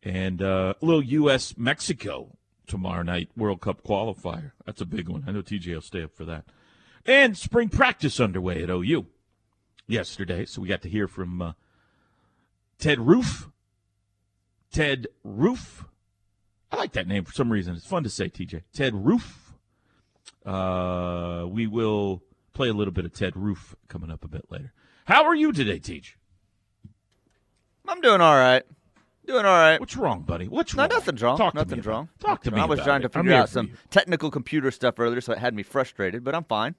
And 0.05 0.43
uh, 0.43 0.75
a 0.81 0.85
little 0.85 1.03
U.S. 1.03 1.57
Mexico 1.57 2.37
tomorrow 2.67 3.03
night 3.03 3.31
World 3.37 3.61
Cup 3.61 3.83
qualifier. 3.83 4.53
That's 4.67 4.81
a 4.81 4.87
big 4.87 5.09
one. 5.09 5.25
I 5.27 5.33
know 5.33 5.43
TJ 5.43 5.75
will 5.75 5.81
stay 5.81 6.03
up 6.03 6.15
for 6.15 6.25
that. 6.27 6.45
And 7.07 7.37
spring 7.37 7.69
practice 7.71 8.21
underway 8.21 8.63
at 8.63 8.71
OU 8.71 9.07
yesterday. 9.87 10.45
So 10.45 10.63
we 10.63 10.69
got 10.69 10.83
to 10.83 10.89
hear 10.89 11.09
from 11.09 11.41
uh, 11.41 11.53
Ted 12.79 13.01
Roof. 13.01 13.49
Ted 14.71 15.07
Roof. 15.23 15.87
I 16.71 16.77
like 16.77 16.93
that 16.93 17.07
name 17.07 17.25
for 17.25 17.33
some 17.33 17.53
reason. 17.53 17.75
It's 17.75 17.87
fun 17.87 18.03
to 18.03 18.11
say, 18.11 18.29
TJ. 18.29 18.63
Ted 18.73 18.95
Roof. 18.95 19.55
Uh, 20.45 21.47
we 21.49 21.67
will 21.67 22.23
play 22.53 22.69
a 22.69 22.73
little 22.73 22.93
bit 22.93 23.05
of 23.05 23.13
Ted 23.13 23.37
Roof 23.37 23.75
coming 23.89 24.11
up 24.11 24.25
a 24.25 24.29
bit 24.29 24.47
later. 24.51 24.73
How 25.07 25.25
are 25.25 25.35
you 25.35 25.53
today, 25.53 25.79
Teach? 25.79 26.17
I'm 27.87 28.01
doing 28.01 28.21
all 28.21 28.37
right. 28.37 28.65
Doing 29.27 29.45
all 29.47 29.53
right. 29.53 29.81
What's 29.81 29.97
wrong, 29.97 30.21
buddy? 30.23 30.49
What's 30.49 30.75
No, 30.75 30.83
wrong? 30.83 30.91
nothing's 30.93 31.23
wrong. 31.23 31.39
Talk 31.39 31.53
to 31.55 31.59
Nothing's 31.59 31.87
wrong. 31.87 32.09
Talk 32.21 32.43
to 32.43 32.51
me. 32.51 32.61
I 32.61 32.67
was 32.67 32.81
trying 32.81 33.01
to 33.03 33.07
it. 33.07 33.17
I'm 33.17 33.25
figure 33.25 33.37
out 33.37 33.49
some 33.49 33.69
you. 33.69 33.73
technical 33.91 34.31
computer 34.31 34.71
stuff 34.71 34.99
earlier, 34.99 35.21
so 35.21 35.33
it 35.33 35.39
had 35.39 35.55
me 35.55 35.63
frustrated. 35.63 36.25
But 36.25 36.35
I'm 36.35 36.45
fine. 36.45 36.75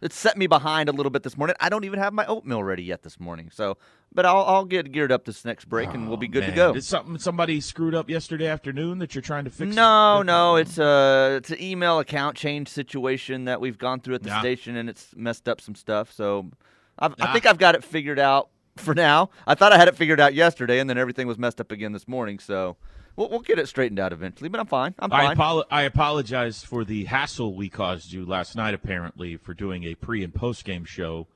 It 0.00 0.14
set 0.14 0.38
me 0.38 0.46
behind 0.46 0.88
a 0.88 0.92
little 0.92 1.10
bit 1.10 1.24
this 1.24 1.36
morning. 1.36 1.56
I 1.60 1.68
don't 1.68 1.84
even 1.84 1.98
have 1.98 2.14
my 2.14 2.24
oatmeal 2.24 2.62
ready 2.64 2.82
yet 2.84 3.02
this 3.02 3.20
morning. 3.20 3.50
So, 3.52 3.76
but 4.14 4.24
I'll, 4.24 4.44
I'll 4.44 4.64
get 4.64 4.92
geared 4.92 5.12
up 5.12 5.26
this 5.26 5.44
next 5.44 5.66
break, 5.66 5.92
and 5.92 6.08
we'll 6.08 6.16
be 6.16 6.26
oh, 6.26 6.30
good 6.30 6.46
to 6.46 6.52
go. 6.52 6.72
Did 6.72 6.84
something 6.84 7.18
somebody 7.18 7.60
screwed 7.60 7.94
up 7.94 8.08
yesterday 8.08 8.46
afternoon 8.46 8.98
that 9.00 9.14
you're 9.14 9.20
trying 9.20 9.44
to 9.44 9.50
fix? 9.50 9.74
No, 9.74 10.22
no, 10.22 10.56
it's 10.56 10.78
a 10.78 11.34
it's 11.36 11.50
an 11.50 11.60
email 11.60 11.98
account 11.98 12.34
change 12.36 12.68
situation 12.68 13.44
that 13.44 13.60
we've 13.60 13.76
gone 13.76 14.00
through 14.00 14.14
at 14.14 14.22
the 14.22 14.30
Yeah. 14.30 14.40
station, 14.40 14.76
and 14.76 14.88
it's 14.88 15.08
messed 15.16 15.48
up 15.48 15.60
some 15.60 15.74
stuff. 15.74 16.10
So, 16.12 16.50
I've, 16.98 17.14
I 17.20 17.32
think 17.34 17.44
I've 17.44 17.58
got 17.58 17.74
it 17.74 17.84
figured 17.84 18.18
out 18.18 18.48
for 18.80 18.94
now. 18.94 19.30
I 19.46 19.54
thought 19.54 19.72
I 19.72 19.78
had 19.78 19.88
it 19.88 19.96
figured 19.96 20.20
out 20.20 20.34
yesterday, 20.34 20.78
and 20.80 20.88
then 20.90 20.98
everything 20.98 21.26
was 21.26 21.38
messed 21.38 21.60
up 21.60 21.70
again 21.70 21.92
this 21.92 22.08
morning. 22.08 22.38
So, 22.38 22.76
we'll, 23.16 23.28
we'll 23.28 23.40
get 23.40 23.58
it 23.58 23.68
straightened 23.68 23.98
out 23.98 24.12
eventually. 24.12 24.48
But 24.48 24.60
I'm 24.60 24.66
fine. 24.66 24.94
I'm 24.98 25.12
I, 25.12 25.26
fine. 25.26 25.36
apolo- 25.36 25.64
I 25.70 25.82
apologize 25.82 26.62
for 26.64 26.84
the 26.84 27.04
hassle 27.04 27.54
we 27.54 27.68
caused 27.68 28.12
you 28.12 28.24
last 28.26 28.56
night, 28.56 28.74
apparently, 28.74 29.36
for 29.36 29.54
doing 29.54 29.84
a 29.84 29.94
pre 29.94 30.24
and 30.24 30.34
post 30.34 30.64
game 30.64 30.84
show 30.84 31.26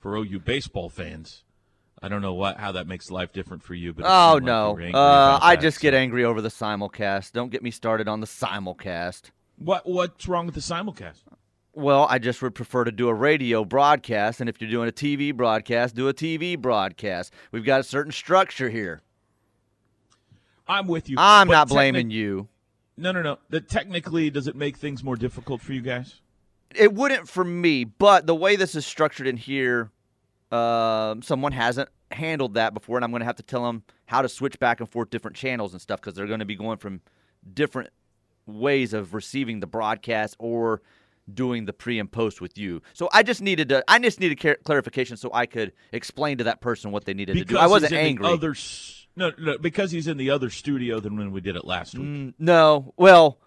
for 0.00 0.16
OU 0.16 0.40
baseball 0.40 0.88
fans. 0.88 1.44
I 2.00 2.08
don't 2.08 2.22
know 2.22 2.34
what 2.34 2.58
how 2.58 2.72
that 2.72 2.86
makes 2.86 3.10
life 3.10 3.32
different 3.32 3.64
for 3.64 3.74
you, 3.74 3.92
but 3.92 4.04
oh 4.06 4.34
like 4.34 4.42
no, 4.44 4.70
angry 4.70 4.92
uh, 4.94 5.38
I 5.42 5.56
that, 5.56 5.62
just 5.62 5.80
get 5.80 5.94
so- 5.94 5.98
angry 5.98 6.24
over 6.24 6.40
the 6.40 6.48
simulcast. 6.48 7.32
Don't 7.32 7.50
get 7.50 7.62
me 7.62 7.70
started 7.72 8.06
on 8.06 8.20
the 8.20 8.26
simulcast. 8.26 9.30
What 9.56 9.84
what's 9.88 10.28
wrong 10.28 10.46
with 10.46 10.54
the 10.54 10.60
simulcast? 10.60 11.22
Well, 11.74 12.06
I 12.10 12.18
just 12.18 12.42
would 12.42 12.54
prefer 12.54 12.84
to 12.84 12.90
do 12.90 13.08
a 13.08 13.14
radio 13.14 13.64
broadcast, 13.64 14.40
and 14.40 14.48
if 14.48 14.60
you're 14.60 14.70
doing 14.70 14.88
a 14.88 14.92
TV 14.92 15.34
broadcast, 15.34 15.94
do 15.94 16.08
a 16.08 16.14
TV 16.14 16.58
broadcast. 16.58 17.32
We've 17.52 17.64
got 17.64 17.80
a 17.80 17.84
certain 17.84 18.12
structure 18.12 18.68
here. 18.68 19.02
I'm 20.66 20.86
with 20.86 21.08
you. 21.08 21.16
I'm 21.18 21.48
not 21.48 21.68
technic- 21.68 21.74
blaming 21.74 22.10
you. 22.10 22.48
No, 22.96 23.12
no, 23.12 23.22
no. 23.22 23.38
That 23.50 23.68
technically 23.68 24.28
does 24.28 24.48
it 24.48 24.56
make 24.56 24.76
things 24.76 25.04
more 25.04 25.14
difficult 25.16 25.60
for 25.60 25.72
you 25.72 25.80
guys? 25.80 26.20
It 26.74 26.92
wouldn't 26.92 27.28
for 27.28 27.44
me, 27.44 27.84
but 27.84 28.26
the 28.26 28.34
way 28.34 28.56
this 28.56 28.74
is 28.74 28.84
structured 28.84 29.26
in 29.26 29.36
here, 29.36 29.90
um, 30.50 31.22
someone 31.22 31.52
hasn't 31.52 31.88
handled 32.10 32.54
that 32.54 32.74
before, 32.74 32.96
and 32.98 33.04
I'm 33.04 33.10
going 33.10 33.20
to 33.20 33.26
have 33.26 33.36
to 33.36 33.42
tell 33.42 33.64
them 33.64 33.84
how 34.06 34.20
to 34.20 34.28
switch 34.28 34.58
back 34.58 34.80
and 34.80 34.88
forth 34.88 35.10
different 35.10 35.36
channels 35.36 35.72
and 35.72 35.80
stuff 35.80 36.00
because 36.00 36.14
they're 36.14 36.26
going 36.26 36.40
to 36.40 36.44
be 36.44 36.56
going 36.56 36.78
from 36.78 37.00
different 37.54 37.90
ways 38.46 38.92
of 38.92 39.14
receiving 39.14 39.60
the 39.60 39.66
broadcast 39.66 40.34
or 40.38 40.82
doing 41.32 41.64
the 41.64 41.72
pre 41.72 41.98
and 41.98 42.10
post 42.10 42.40
with 42.40 42.56
you. 42.58 42.82
So 42.92 43.08
I 43.12 43.22
just 43.22 43.40
needed 43.42 43.68
to, 43.70 43.84
I 43.88 43.98
just 43.98 44.20
needed 44.20 44.40
clar- 44.40 44.58
clarification 44.64 45.16
so 45.16 45.30
I 45.32 45.46
could 45.46 45.72
explain 45.92 46.38
to 46.38 46.44
that 46.44 46.60
person 46.60 46.90
what 46.90 47.04
they 47.04 47.14
needed 47.14 47.36
to 47.36 47.44
do. 47.44 47.58
I 47.58 47.66
wasn't 47.66 47.92
angry. 47.92 48.26
Other, 48.26 48.54
no, 49.16 49.32
no, 49.38 49.58
because 49.58 49.90
he's 49.90 50.06
in 50.06 50.16
the 50.16 50.30
other 50.30 50.50
studio 50.50 51.00
than 51.00 51.16
when 51.16 51.32
we 51.32 51.40
did 51.40 51.56
it 51.56 51.64
last 51.64 51.94
week. 51.94 52.06
Mm, 52.06 52.34
no, 52.38 52.94
well, 52.96 53.38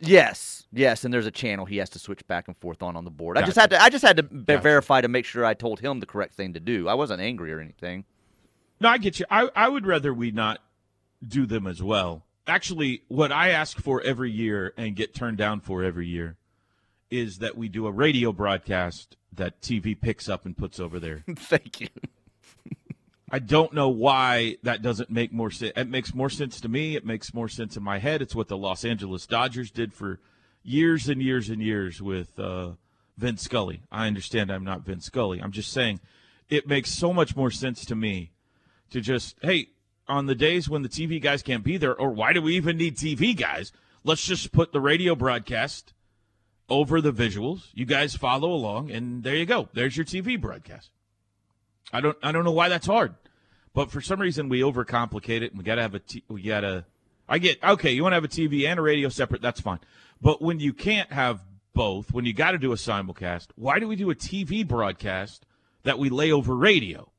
yes, 0.00 0.66
yes, 0.72 1.04
and 1.04 1.14
there's 1.14 1.26
a 1.26 1.30
channel 1.30 1.64
he 1.64 1.76
has 1.78 1.90
to 1.90 1.98
switch 1.98 2.26
back 2.26 2.48
and 2.48 2.56
forth 2.58 2.82
on 2.82 2.96
on 2.96 3.04
the 3.04 3.10
board. 3.10 3.38
I 3.38 3.42
just 3.42 3.56
had 3.56 3.70
to, 3.70 3.80
I 3.80 3.88
just 3.88 4.04
had 4.04 4.16
to 4.16 4.22
Gotcha. 4.22 4.58
verify 4.60 5.00
to 5.00 5.08
make 5.08 5.24
sure 5.24 5.44
I 5.44 5.54
told 5.54 5.80
him 5.80 6.00
the 6.00 6.06
correct 6.06 6.34
thing 6.34 6.54
to 6.54 6.60
do. 6.60 6.88
I 6.88 6.94
wasn't 6.94 7.20
angry 7.20 7.52
or 7.52 7.60
anything. 7.60 8.04
No, 8.80 8.88
I 8.88 8.98
get 8.98 9.18
you. 9.20 9.26
I, 9.30 9.48
I 9.54 9.68
would 9.68 9.86
rather 9.86 10.12
we 10.12 10.30
not 10.30 10.58
do 11.26 11.46
them 11.46 11.66
as 11.66 11.82
well. 11.82 12.24
Actually, 12.46 13.02
what 13.08 13.32
I 13.32 13.50
ask 13.50 13.78
for 13.78 14.02
every 14.02 14.30
year 14.30 14.74
and 14.76 14.94
get 14.94 15.14
turned 15.14 15.38
down 15.38 15.60
for 15.60 15.82
every 15.82 16.06
year 16.06 16.36
is 17.10 17.38
that 17.38 17.56
we 17.56 17.68
do 17.68 17.86
a 17.86 17.92
radio 17.92 18.32
broadcast 18.32 19.16
that 19.32 19.60
TV 19.60 19.98
picks 19.98 20.28
up 20.28 20.44
and 20.44 20.56
puts 20.56 20.78
over 20.78 21.00
there. 21.00 21.24
Thank 21.36 21.80
you. 21.80 21.88
I 23.30 23.38
don't 23.38 23.72
know 23.72 23.88
why 23.88 24.58
that 24.62 24.82
doesn't 24.82 25.10
make 25.10 25.32
more 25.32 25.50
sense. 25.50 25.72
It 25.74 25.88
makes 25.88 26.14
more 26.14 26.30
sense 26.30 26.60
to 26.60 26.68
me. 26.68 26.94
It 26.94 27.04
makes 27.04 27.34
more 27.34 27.48
sense 27.48 27.76
in 27.76 27.82
my 27.82 27.98
head. 27.98 28.22
It's 28.22 28.34
what 28.34 28.48
the 28.48 28.56
Los 28.56 28.84
Angeles 28.84 29.26
Dodgers 29.26 29.70
did 29.70 29.92
for 29.92 30.20
years 30.62 31.08
and 31.08 31.20
years 31.20 31.48
and 31.48 31.60
years 31.60 32.00
with 32.00 32.38
uh, 32.38 32.72
Vince 33.16 33.42
Scully. 33.42 33.82
I 33.90 34.06
understand 34.06 34.52
I'm 34.52 34.62
not 34.62 34.82
Vince 34.82 35.06
Scully. 35.06 35.40
I'm 35.40 35.52
just 35.52 35.72
saying 35.72 36.00
it 36.48 36.68
makes 36.68 36.90
so 36.90 37.12
much 37.12 37.34
more 37.34 37.50
sense 37.50 37.84
to 37.86 37.96
me 37.96 38.30
to 38.90 39.00
just, 39.00 39.36
hey, 39.42 39.68
on 40.08 40.26
the 40.26 40.34
days 40.34 40.68
when 40.68 40.82
the 40.82 40.88
TV 40.88 41.20
guys 41.20 41.42
can't 41.42 41.64
be 41.64 41.76
there, 41.76 41.94
or 41.94 42.10
why 42.10 42.32
do 42.32 42.42
we 42.42 42.56
even 42.56 42.76
need 42.76 42.96
TV 42.96 43.36
guys? 43.36 43.72
Let's 44.02 44.24
just 44.24 44.52
put 44.52 44.72
the 44.72 44.80
radio 44.80 45.14
broadcast 45.14 45.92
over 46.68 47.00
the 47.00 47.12
visuals. 47.12 47.68
You 47.74 47.86
guys 47.86 48.14
follow 48.14 48.52
along, 48.52 48.90
and 48.90 49.22
there 49.22 49.36
you 49.36 49.46
go. 49.46 49.68
There's 49.72 49.96
your 49.96 50.06
TV 50.06 50.40
broadcast. 50.40 50.90
I 51.92 52.00
don't 52.00 52.16
I 52.22 52.32
don't 52.32 52.44
know 52.44 52.52
why 52.52 52.68
that's 52.68 52.86
hard, 52.86 53.14
but 53.72 53.90
for 53.90 54.00
some 54.00 54.20
reason 54.20 54.48
we 54.48 54.60
overcomplicate 54.60 55.42
it. 55.42 55.52
And 55.52 55.58
we 55.58 55.64
gotta 55.64 55.82
have 55.82 55.94
a 55.94 56.00
t- 56.00 56.24
we 56.28 56.42
gotta. 56.42 56.84
I 57.28 57.38
get 57.38 57.62
okay. 57.62 57.92
You 57.92 58.02
want 58.02 58.12
to 58.12 58.16
have 58.16 58.24
a 58.24 58.28
TV 58.28 58.66
and 58.66 58.78
a 58.78 58.82
radio 58.82 59.08
separate? 59.08 59.40
That's 59.40 59.60
fine. 59.60 59.80
But 60.20 60.42
when 60.42 60.60
you 60.60 60.74
can't 60.74 61.10
have 61.10 61.42
both, 61.72 62.12
when 62.12 62.24
you 62.24 62.32
got 62.32 62.52
to 62.52 62.58
do 62.58 62.72
a 62.72 62.76
simulcast, 62.76 63.48
why 63.56 63.78
do 63.78 63.88
we 63.88 63.96
do 63.96 64.10
a 64.10 64.14
TV 64.14 64.66
broadcast 64.66 65.46
that 65.82 65.98
we 65.98 66.10
lay 66.10 66.30
over 66.30 66.54
radio? 66.54 67.10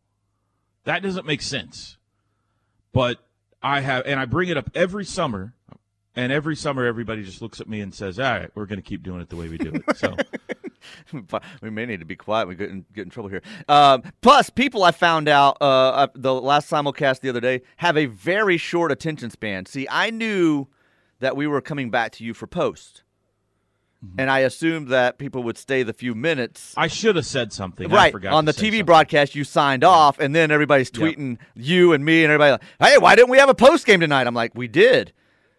That 0.83 1.01
doesn't 1.01 1.25
make 1.25 1.41
sense. 1.41 1.97
But 2.95 3.19
I 3.61 3.81
have, 3.81 4.05
and 4.05 4.17
I 4.17 4.23
bring 4.23 4.47
it 4.47 4.55
up 4.55 4.71
every 4.73 5.03
summer, 5.03 5.53
and 6.15 6.31
every 6.31 6.55
summer 6.55 6.85
everybody 6.85 7.25
just 7.25 7.41
looks 7.41 7.59
at 7.59 7.67
me 7.67 7.81
and 7.81 7.93
says, 7.93 8.17
"All 8.17 8.31
right, 8.31 8.49
we're 8.55 8.67
going 8.67 8.79
to 8.79 8.87
keep 8.89 9.03
doing 9.03 9.19
it 9.19 9.27
the 9.27 9.35
way 9.35 9.49
we 9.49 9.57
do 9.57 9.73
it." 9.73 9.97
So. 9.97 10.15
we 11.61 11.69
may 11.69 11.85
need 11.85 11.99
to 11.99 12.05
be 12.05 12.15
quiet. 12.15 12.47
We 12.47 12.55
get 12.55 12.69
in, 12.69 12.85
get 12.93 13.01
in 13.01 13.09
trouble 13.09 13.29
here. 13.29 13.41
Um, 13.67 14.03
plus, 14.21 14.49
people 14.49 14.83
I 14.83 14.91
found 14.91 15.27
out 15.27 15.57
uh, 15.59 15.65
uh, 15.65 16.07
the 16.15 16.33
last 16.33 16.69
simulcast 16.69 17.19
the 17.19 17.27
other 17.27 17.41
day 17.41 17.63
have 17.77 17.97
a 17.97 18.05
very 18.05 18.55
short 18.57 18.93
attention 18.93 19.29
span. 19.29 19.65
See, 19.65 19.87
I 19.91 20.09
knew 20.09 20.67
that 21.19 21.35
we 21.35 21.47
were 21.47 21.59
coming 21.59 21.89
back 21.89 22.13
to 22.13 22.23
you 22.23 22.33
for 22.33 22.47
post, 22.47 23.03
Mm-hmm. 24.05 24.19
and 24.19 24.29
I 24.29 24.39
assumed 24.39 24.89
that 24.89 25.17
people 25.17 25.43
would 25.43 25.57
stay 25.57 25.83
the 25.83 25.93
few 25.93 26.15
minutes. 26.15 26.74
I 26.77 26.88
should 26.88 27.15
have 27.15 27.25
said 27.25 27.51
something. 27.53 27.91
I 27.91 27.95
Right 27.95 28.25
on 28.25 28.45
the 28.45 28.51
TV 28.53 28.57
something. 28.65 28.85
broadcast, 28.85 29.35
you 29.35 29.43
signed 29.43 29.83
off, 29.83 30.19
and 30.19 30.33
then 30.35 30.51
everybody's 30.51 30.91
Yeah. 30.93 31.01
tweeting 31.07 31.38
you 31.55 31.93
and 31.93 32.03
me 32.05 32.24
and 32.24 32.31
everybody. 32.31 32.63
Like, 32.79 32.91
hey, 32.91 32.97
why 32.97 33.15
didn't 33.15 33.29
we 33.29 33.38
have 33.38 33.50
a 33.50 33.55
post 33.55 33.85
game 33.85 34.00
tonight? 34.00 34.27
I'm 34.27 34.35
like, 34.35 34.53
we 34.55 34.67
did. 34.67 35.12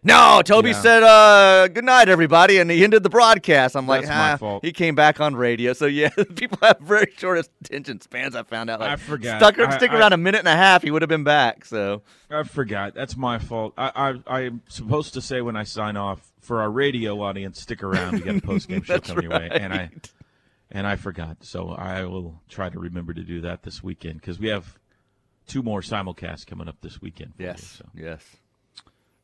No, 0.07 0.41
Toby 0.41 0.69
Yeah. 0.71 0.81
said, 0.81 1.03
uh, 1.03 1.67
"Good 1.67 1.83
night, 1.83 2.09
everybody," 2.09 2.57
and 2.59 2.71
he 2.71 2.83
ended 2.83 3.03
the 3.03 3.09
broadcast. 3.09 3.75
I'm 3.75 3.87
like, 3.87 4.01
That's 4.05 4.09
my 4.17 4.31
ah, 4.33 4.37
fault. 4.37 4.65
he 4.65 4.71
came 4.71 4.95
back 4.95 5.19
on 5.19 5.35
radio. 5.35 5.73
So 5.73 5.85
yeah, 5.85 6.09
people 6.35 6.57
have 6.61 6.79
very 6.79 7.11
short 7.17 7.47
attention 7.61 7.99
spans. 8.01 8.35
I 8.35 8.43
found 8.43 8.69
out. 8.69 8.79
Like, 8.79 8.89
I 8.91 8.95
forgot. 8.95 9.39
Stuck 9.41 9.59
I- 9.59 9.75
stick 9.77 9.91
I- 9.91 9.99
around 9.99 10.13
a 10.13 10.17
minute 10.17 10.39
and 10.39 10.47
a 10.47 10.55
half, 10.55 10.81
he 10.83 10.91
would 10.91 11.01
have 11.01 11.09
been 11.09 11.23
back. 11.25 11.65
So 11.65 12.01
I 12.31 12.43
forgot. 12.43 12.93
That's 12.95 13.17
my 13.17 13.37
fault. 13.37 13.73
I, 13.77 14.15
I 14.27 14.39
I'm 14.39 14.61
supposed 14.69 15.13
to 15.15 15.21
say 15.21 15.41
when 15.41 15.55
I 15.55 15.63
sign 15.63 15.97
off 15.97 16.31
for 16.39 16.61
our 16.61 16.71
radio 16.71 17.21
audience, 17.21 17.59
stick 17.61 17.83
around. 17.83 18.13
We 18.13 18.19
got 18.21 18.35
a 18.37 18.41
post 18.41 18.69
game 18.69 18.81
show 18.83 18.99
coming 18.99 19.23
your 19.29 19.31
way, 19.39 19.49
and 19.51 19.73
I 19.73 19.89
and 20.71 20.87
I 20.87 20.95
forgot. 20.95 21.37
So 21.43 21.69
I 21.69 22.05
will 22.05 22.41
try 22.49 22.69
to 22.69 22.79
remember 22.79 23.13
to 23.13 23.23
do 23.23 23.41
that 23.41 23.63
this 23.63 23.83
weekend 23.83 24.21
because 24.21 24.39
we 24.39 24.47
have 24.47 24.79
two 25.47 25.63
more 25.63 25.81
simulcasts 25.81 26.45
coming 26.45 26.67
up 26.67 26.77
this 26.81 27.01
weekend. 27.01 27.35
for 27.35 27.41
you, 27.41 27.47
yes, 27.49 27.63
so 27.79 27.85
yes. 27.93 28.21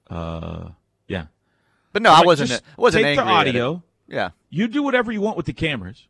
Uh, 0.10 0.70
yeah. 1.08 1.26
But 1.92 2.02
no, 2.02 2.12
I 2.12 2.22
wasn't. 2.24 2.52
I 2.52 2.60
wasn't 2.78 3.04
take 3.04 3.18
the 3.18 3.24
audio. 3.24 3.84
Yeah. 4.08 4.32
You 4.50 4.68
do 4.68 4.84
whatever 4.84 5.12
you 5.12 5.22
want 5.22 5.38
with 5.38 5.46
the 5.46 5.54
cameras. 5.54 6.08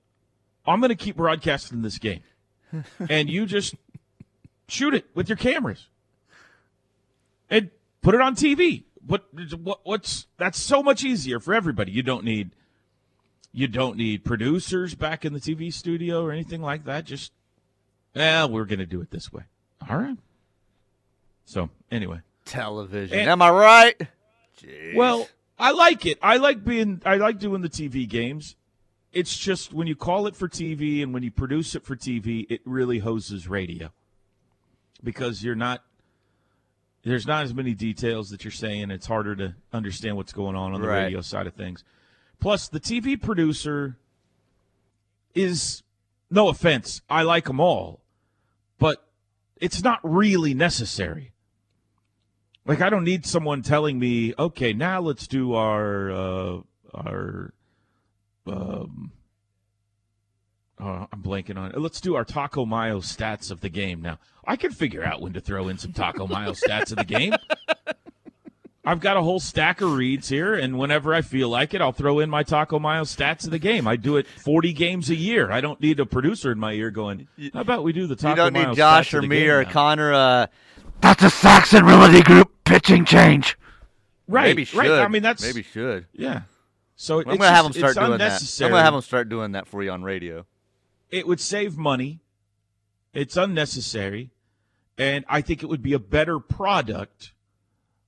I'm 0.65 0.79
going 0.79 0.89
to 0.89 0.95
keep 0.95 1.17
broadcasting 1.17 1.81
this 1.81 1.97
game, 1.97 2.21
and 3.09 3.29
you 3.29 3.45
just 3.45 3.75
shoot 4.67 4.93
it 4.93 5.05
with 5.13 5.27
your 5.27 5.35
cameras 5.35 5.87
and 7.49 7.69
put 8.01 8.15
it 8.15 8.21
on 8.21 8.35
TV. 8.35 8.83
What, 9.05 9.25
what 9.61 9.81
what's 9.83 10.27
that's 10.37 10.59
so 10.59 10.81
much 10.81 11.03
easier 11.03 11.39
for 11.39 11.53
everybody. 11.53 11.91
You 11.91 12.03
don't 12.03 12.23
need 12.23 12.51
you 13.51 13.67
don't 13.67 13.97
need 13.97 14.23
producers 14.23 14.95
back 14.95 15.25
in 15.25 15.33
the 15.33 15.39
TV 15.39 15.71
studio 15.71 16.23
or 16.23 16.31
anything 16.31 16.61
like 16.61 16.85
that. 16.85 17.05
Just 17.05 17.31
well, 18.15 18.49
we're 18.49 18.65
going 18.65 18.79
to 18.79 18.85
do 18.85 19.01
it 19.01 19.11
this 19.11 19.31
way. 19.31 19.43
All 19.89 19.97
right. 19.97 20.17
So 21.45 21.69
anyway, 21.91 22.21
Television. 22.45 23.19
And- 23.19 23.29
Am 23.29 23.41
I 23.41 23.49
right? 23.49 24.01
Jeez. 24.61 24.95
well, 24.95 25.27
I 25.57 25.71
like 25.71 26.05
it. 26.05 26.17
I 26.21 26.37
like 26.37 26.63
being. 26.63 27.01
I 27.05 27.15
like 27.17 27.39
doing 27.39 27.61
the 27.61 27.69
TV 27.69 28.07
games. 28.07 28.55
It's 29.11 29.37
just 29.37 29.71
when 29.73 29.85
you 29.87 29.95
call 29.95 30.25
it 30.27 30.35
for 30.35 30.47
TV 30.49 31.03
and 31.03 31.13
when 31.13 31.21
you 31.23 31.31
produce 31.31 31.75
it 31.75 31.83
for 31.85 31.95
TV, 31.95 32.47
it 32.49 32.61
really 32.65 32.99
hoses 32.99 33.47
radio 33.47 33.91
because 35.03 35.43
you're 35.43 35.55
not. 35.55 35.83
There's 37.03 37.27
not 37.27 37.43
as 37.43 37.53
many 37.53 37.73
details 37.73 38.29
that 38.29 38.43
you're 38.45 38.51
saying. 38.51 38.89
It's 38.89 39.05
harder 39.07 39.35
to 39.35 39.55
understand 39.73 40.15
what's 40.15 40.31
going 40.33 40.55
on 40.55 40.73
on 40.73 40.81
the 40.81 40.87
Right. 40.87 41.03
radio 41.03 41.21
side 41.21 41.47
of 41.47 41.53
things. 41.53 41.83
Plus, 42.39 42.67
the 42.69 42.79
TV 42.79 43.17
producer 43.21 43.97
is 45.35 45.83
no 46.31 46.47
offense. 46.47 47.01
I 47.09 47.23
like 47.23 47.45
them 47.45 47.59
all, 47.59 48.01
but 48.79 49.05
it's 49.57 49.83
not 49.83 49.99
really 50.03 50.53
necessary. 50.53 51.32
Like 52.65 52.81
I 52.81 52.89
don't 52.89 53.03
need 53.03 53.25
someone 53.25 53.61
telling 53.61 53.99
me, 53.99 54.33
okay, 54.39 54.73
now 54.73 55.01
let's 55.01 55.27
do 55.27 55.53
our 55.53 56.11
uh, 56.11 56.59
our 56.93 57.53
um, 58.47 59.11
Uh, 60.79 61.05
I'm 61.11 61.21
blanking 61.21 61.57
on 61.57 61.71
it. 61.71 61.79
Let's 61.79 62.01
do 62.01 62.15
our 62.15 62.25
Taco 62.25 62.65
Mayo 62.65 62.99
stats 62.99 63.51
of 63.51 63.61
the 63.61 63.69
game 63.69 64.01
now. 64.01 64.17
I 64.45 64.55
can 64.55 64.71
figure 64.71 65.03
out 65.03 65.21
when 65.21 65.33
to 65.33 65.39
throw 65.41 65.67
in 65.69 65.77
some 65.77 65.93
Taco 65.93 66.27
Mayo 66.27 66.51
stats 66.51 66.91
of 66.91 66.97
the 66.97 67.05
game. 67.05 67.33
I've 68.85 68.99
got 68.99 69.15
a 69.15 69.21
whole 69.21 69.39
stack 69.39 69.79
of 69.79 69.93
reads 69.93 70.27
here, 70.27 70.53
and 70.55 70.77
whenever 70.77 71.13
I 71.13 71.21
feel 71.21 71.47
like 71.47 71.73
it, 71.73 71.79
I'll 71.79 71.93
throw 71.93 72.19
in 72.19 72.29
my 72.29 72.43
Taco 72.43 72.79
Mayo 72.79 73.03
stats 73.03 73.45
of 73.45 73.51
the 73.51 73.59
game. 73.59 73.87
I 73.87 73.95
do 73.95 74.17
it 74.17 74.27
40 74.27 74.73
games 74.73 75.09
a 75.09 75.15
year. 75.15 75.49
I 75.51 75.61
don't 75.61 75.79
need 75.79 76.01
a 76.01 76.05
producer 76.05 76.51
in 76.51 76.59
my 76.59 76.73
ear 76.73 76.91
going, 76.91 77.27
"How 77.53 77.61
about 77.61 77.85
we 77.85 77.93
do 77.93 78.07
the 78.07 78.17
Taco 78.17 78.31
you 78.31 78.35
don't 78.35 78.53
Mayo 78.53 78.67
need 78.69 78.75
Josh 78.75 79.13
or 79.13 79.21
me 79.21 79.47
or 79.47 79.63
now?" 79.63 79.71
Connor. 79.71 80.13
Uh, 80.13 80.47
that's 80.99 81.23
a 81.23 81.29
Saxon 81.29 81.85
Realty 81.85 82.21
Group 82.23 82.52
pitching 82.65 83.05
change. 83.05 83.57
Right, 84.27 84.47
Maybe 84.47 84.65
should. 84.65 84.79
right. 84.79 84.89
I 85.01 85.07
mean, 85.07 85.21
that's 85.23 85.41
maybe 85.43 85.63
should. 85.63 86.07
yeah. 86.13 86.43
So 86.95 87.19
I'm 87.19 87.25
gonna 87.37 87.47
have 87.49 87.65
them 87.65 87.73
start 87.73 87.95
doing 87.95 88.17
that. 88.17 88.41
I'm 88.61 88.69
gonna 88.69 88.83
have 88.83 88.93
them 88.93 89.01
start 89.01 89.27
doing 89.29 89.51
that 89.53 89.67
for 89.67 89.83
you 89.83 89.91
on 89.91 90.03
radio. 90.03 90.45
it 91.11 91.27
would 91.27 91.39
save 91.39 91.77
money. 91.77 92.21
It's 93.13 93.35
unnecessary. 93.37 94.31
And 94.97 95.25
I 95.27 95.41
think 95.41 95.61
it 95.63 95.67
would 95.67 95.81
be 95.81 95.93
a 95.93 95.99
better 95.99 96.39
product 96.39 97.33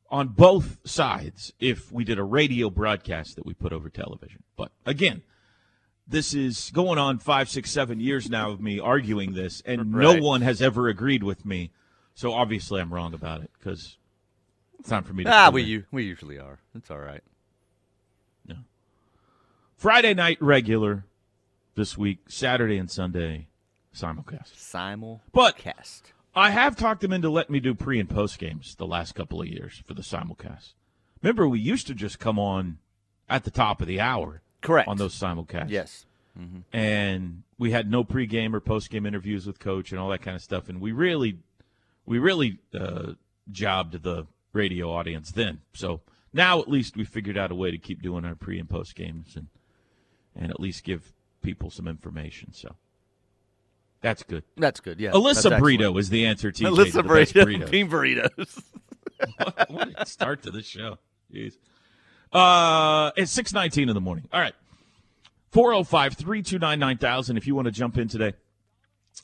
on 0.09 0.29
both 0.29 0.77
sides 0.85 1.51
if 1.59 1.91
we 1.91 2.03
did 2.03 2.19
a 2.19 2.23
radio 2.23 2.69
broadcast 2.69 3.35
that 3.35 3.45
we 3.45 3.53
put 3.53 3.73
over 3.73 3.89
television. 3.89 4.43
But 4.55 4.71
again, 4.85 5.23
this 6.07 6.33
is 6.35 6.71
going 6.73 6.99
on 6.99 7.17
five, 7.17 7.49
six, 7.49 7.71
seven 7.71 7.99
years 7.99 8.29
now 8.29 8.51
of 8.51 8.61
me 8.61 8.79
arguing 8.79 9.33
this, 9.33 9.61
and 9.65 9.91
no 9.91 10.15
one 10.21 10.41
has 10.41 10.61
ever 10.61 10.87
agreed 10.87 11.23
with 11.23 11.43
me. 11.45 11.71
So 12.13 12.31
obviously 12.33 12.79
I'm 12.79 12.93
wrong 12.93 13.13
about 13.15 13.41
it 13.41 13.49
because 13.57 13.97
it's 14.79 14.89
time 14.89 15.03
for 15.03 15.13
me 15.13 15.23
to. 15.23 15.29
Ah, 15.31 15.49
we 15.51 15.61
in. 15.63 15.67
u- 15.67 15.85
we 15.91 16.03
usually 16.03 16.37
are. 16.39 16.59
It's 16.75 16.89
all 16.91 16.99
right. 16.99 17.21
Friday 19.77 20.13
night 20.13 20.37
regular 20.41 21.03
this 21.75 21.97
week, 21.97 22.19
Saturday 22.29 22.77
and 22.77 22.89
Sunday 22.89 23.47
simulcast. 23.93 24.55
Simul 24.55 25.21
But 25.33 25.57
cast. 25.57 26.13
I 26.33 26.49
have 26.51 26.75
talked 26.77 27.01
them 27.01 27.11
into 27.13 27.29
letting 27.29 27.53
me 27.53 27.59
do 27.59 27.75
pre 27.75 27.99
and 27.99 28.09
post 28.09 28.39
games 28.39 28.75
the 28.75 28.87
last 28.87 29.15
couple 29.15 29.41
of 29.41 29.47
years 29.47 29.81
for 29.85 29.93
the 29.93 30.01
simulcast. 30.01 30.73
Remember, 31.21 31.47
we 31.47 31.59
used 31.59 31.87
to 31.87 31.93
just 31.93 32.19
come 32.19 32.39
on 32.39 32.77
at 33.29 33.43
the 33.43 33.51
top 33.51 33.81
of 33.81 33.87
the 33.87 33.99
hour 33.99 34.41
Correct. 34.61 34.87
on 34.87 34.97
those 34.97 35.13
simulcasts. 35.13 35.69
Yes. 35.69 36.05
and 36.73 37.43
we 37.57 37.71
had 37.71 37.89
no 37.91 38.03
pregame 38.03 38.53
or 38.53 38.61
postgame 38.61 39.05
interviews 39.07 39.45
with 39.45 39.59
coach 39.59 39.91
and 39.91 39.99
all 39.99 40.09
that 40.09 40.21
kind 40.21 40.35
of 40.35 40.41
stuff. 40.41 40.67
And 40.69 40.79
we 40.81 40.91
really, 40.93 41.37
we 42.05 42.17
really 42.17 42.59
uh, 42.73 43.13
jobbed 43.51 44.03
the 44.03 44.25
radio 44.55 44.91
audience 44.91 45.31
then. 45.31 45.61
So 45.73 46.01
now 46.33 46.59
at 46.59 46.67
least 46.67 46.97
we 46.97 47.03
figured 47.03 47.37
out 47.37 47.51
a 47.51 47.55
way 47.55 47.71
to 47.71 47.77
keep 47.77 48.01
doing 48.01 48.25
our 48.25 48.35
pre 48.35 48.59
and 48.59 48.69
post 48.69 48.95
games 48.95 49.35
and 49.35 49.47
and 50.35 50.49
at 50.49 50.59
least 50.59 50.83
give 50.83 51.13
people 51.41 51.69
some 51.69 51.87
information. 51.87 52.53
So 52.53 52.75
that's 54.01 54.23
good. 54.23 54.43
That's 54.57 54.79
good. 54.79 54.99
Yeah. 54.99 55.11
Alyssa 55.11 55.59
Burrito 55.59 55.97
is 55.99 56.09
the 56.09 56.25
answer. 56.25 56.51
TJ, 56.51 56.69
Alyssa 56.69 56.91
to 56.93 57.03
Burrito. 57.03 57.69
Bean 57.71 57.89
burritos. 57.89 58.63
what 59.69 59.89
a 59.97 60.05
start 60.05 60.43
to 60.43 60.51
the 60.51 60.61
show. 60.61 60.97
Jeez. 61.33 61.53
Uh, 62.31 63.11
it's 63.15 63.31
619 63.31 63.89
in 63.89 63.95
the 63.95 64.01
morning. 64.01 64.27
All 64.33 64.41
right. 64.41 64.53
405 65.51 66.13
329 66.15 66.79
9000 66.79 67.37
if 67.37 67.47
you 67.47 67.55
want 67.55 67.65
to 67.65 67.71
jump 67.71 67.97
in 67.97 68.07
today. 68.07 68.33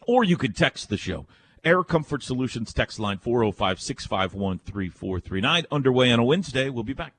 Or 0.07 0.23
you 0.23 0.37
could 0.37 0.55
text 0.55 0.89
the 0.89 0.97
show. 0.97 1.25
Air 1.63 1.83
Comfort 1.83 2.23
Solutions 2.23 2.73
text 2.73 2.99
line 2.99 3.17
405 3.17 3.79
651 3.79 4.59
3439. 4.59 5.65
Underway 5.71 6.11
on 6.11 6.19
a 6.19 6.23
Wednesday. 6.23 6.69
We'll 6.69 6.83
be 6.83 6.93
back. 6.93 7.13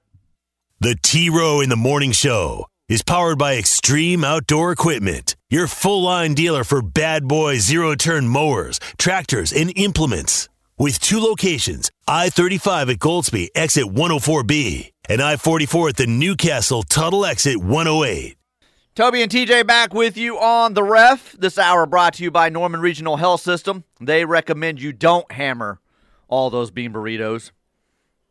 The 0.80 0.96
T 1.00 1.30
Row 1.30 1.60
in 1.60 1.68
the 1.68 1.76
Morning 1.76 2.12
Show 2.12 2.66
is 2.88 3.02
powered 3.02 3.38
by 3.38 3.56
Extreme 3.56 4.24
Outdoor 4.24 4.72
Equipment, 4.72 5.36
your 5.48 5.66
full 5.68 6.02
line 6.02 6.34
dealer 6.34 6.64
for 6.64 6.82
bad 6.82 7.28
boy 7.28 7.58
zero 7.58 7.94
turn 7.94 8.26
mowers, 8.28 8.80
tractors, 8.98 9.52
and 9.52 9.72
implements. 9.76 10.48
With 10.76 10.98
two 10.98 11.20
locations 11.20 11.90
I 12.08 12.28
35 12.28 12.90
at 12.90 12.98
Goldsby, 12.98 13.48
exit 13.54 13.84
104B, 13.84 14.90
and 15.08 15.22
I 15.22 15.36
44 15.36 15.90
at 15.90 15.96
the 15.96 16.06
Newcastle 16.06 16.82
Tuttle 16.82 17.24
exit 17.24 17.58
108. 17.58 18.36
Toby 18.94 19.22
and 19.22 19.32
TJ 19.32 19.66
back 19.66 19.94
with 19.94 20.18
you 20.18 20.38
on 20.38 20.74
the 20.74 20.82
ref. 20.82 21.32
This 21.32 21.56
hour 21.56 21.86
brought 21.86 22.12
to 22.14 22.22
you 22.22 22.30
by 22.30 22.50
Norman 22.50 22.82
Regional 22.82 23.16
Health 23.16 23.40
System. 23.40 23.84
They 23.98 24.26
recommend 24.26 24.82
you 24.82 24.92
don't 24.92 25.32
hammer 25.32 25.80
all 26.28 26.50
those 26.50 26.70
bean 26.70 26.92
burritos. 26.92 27.52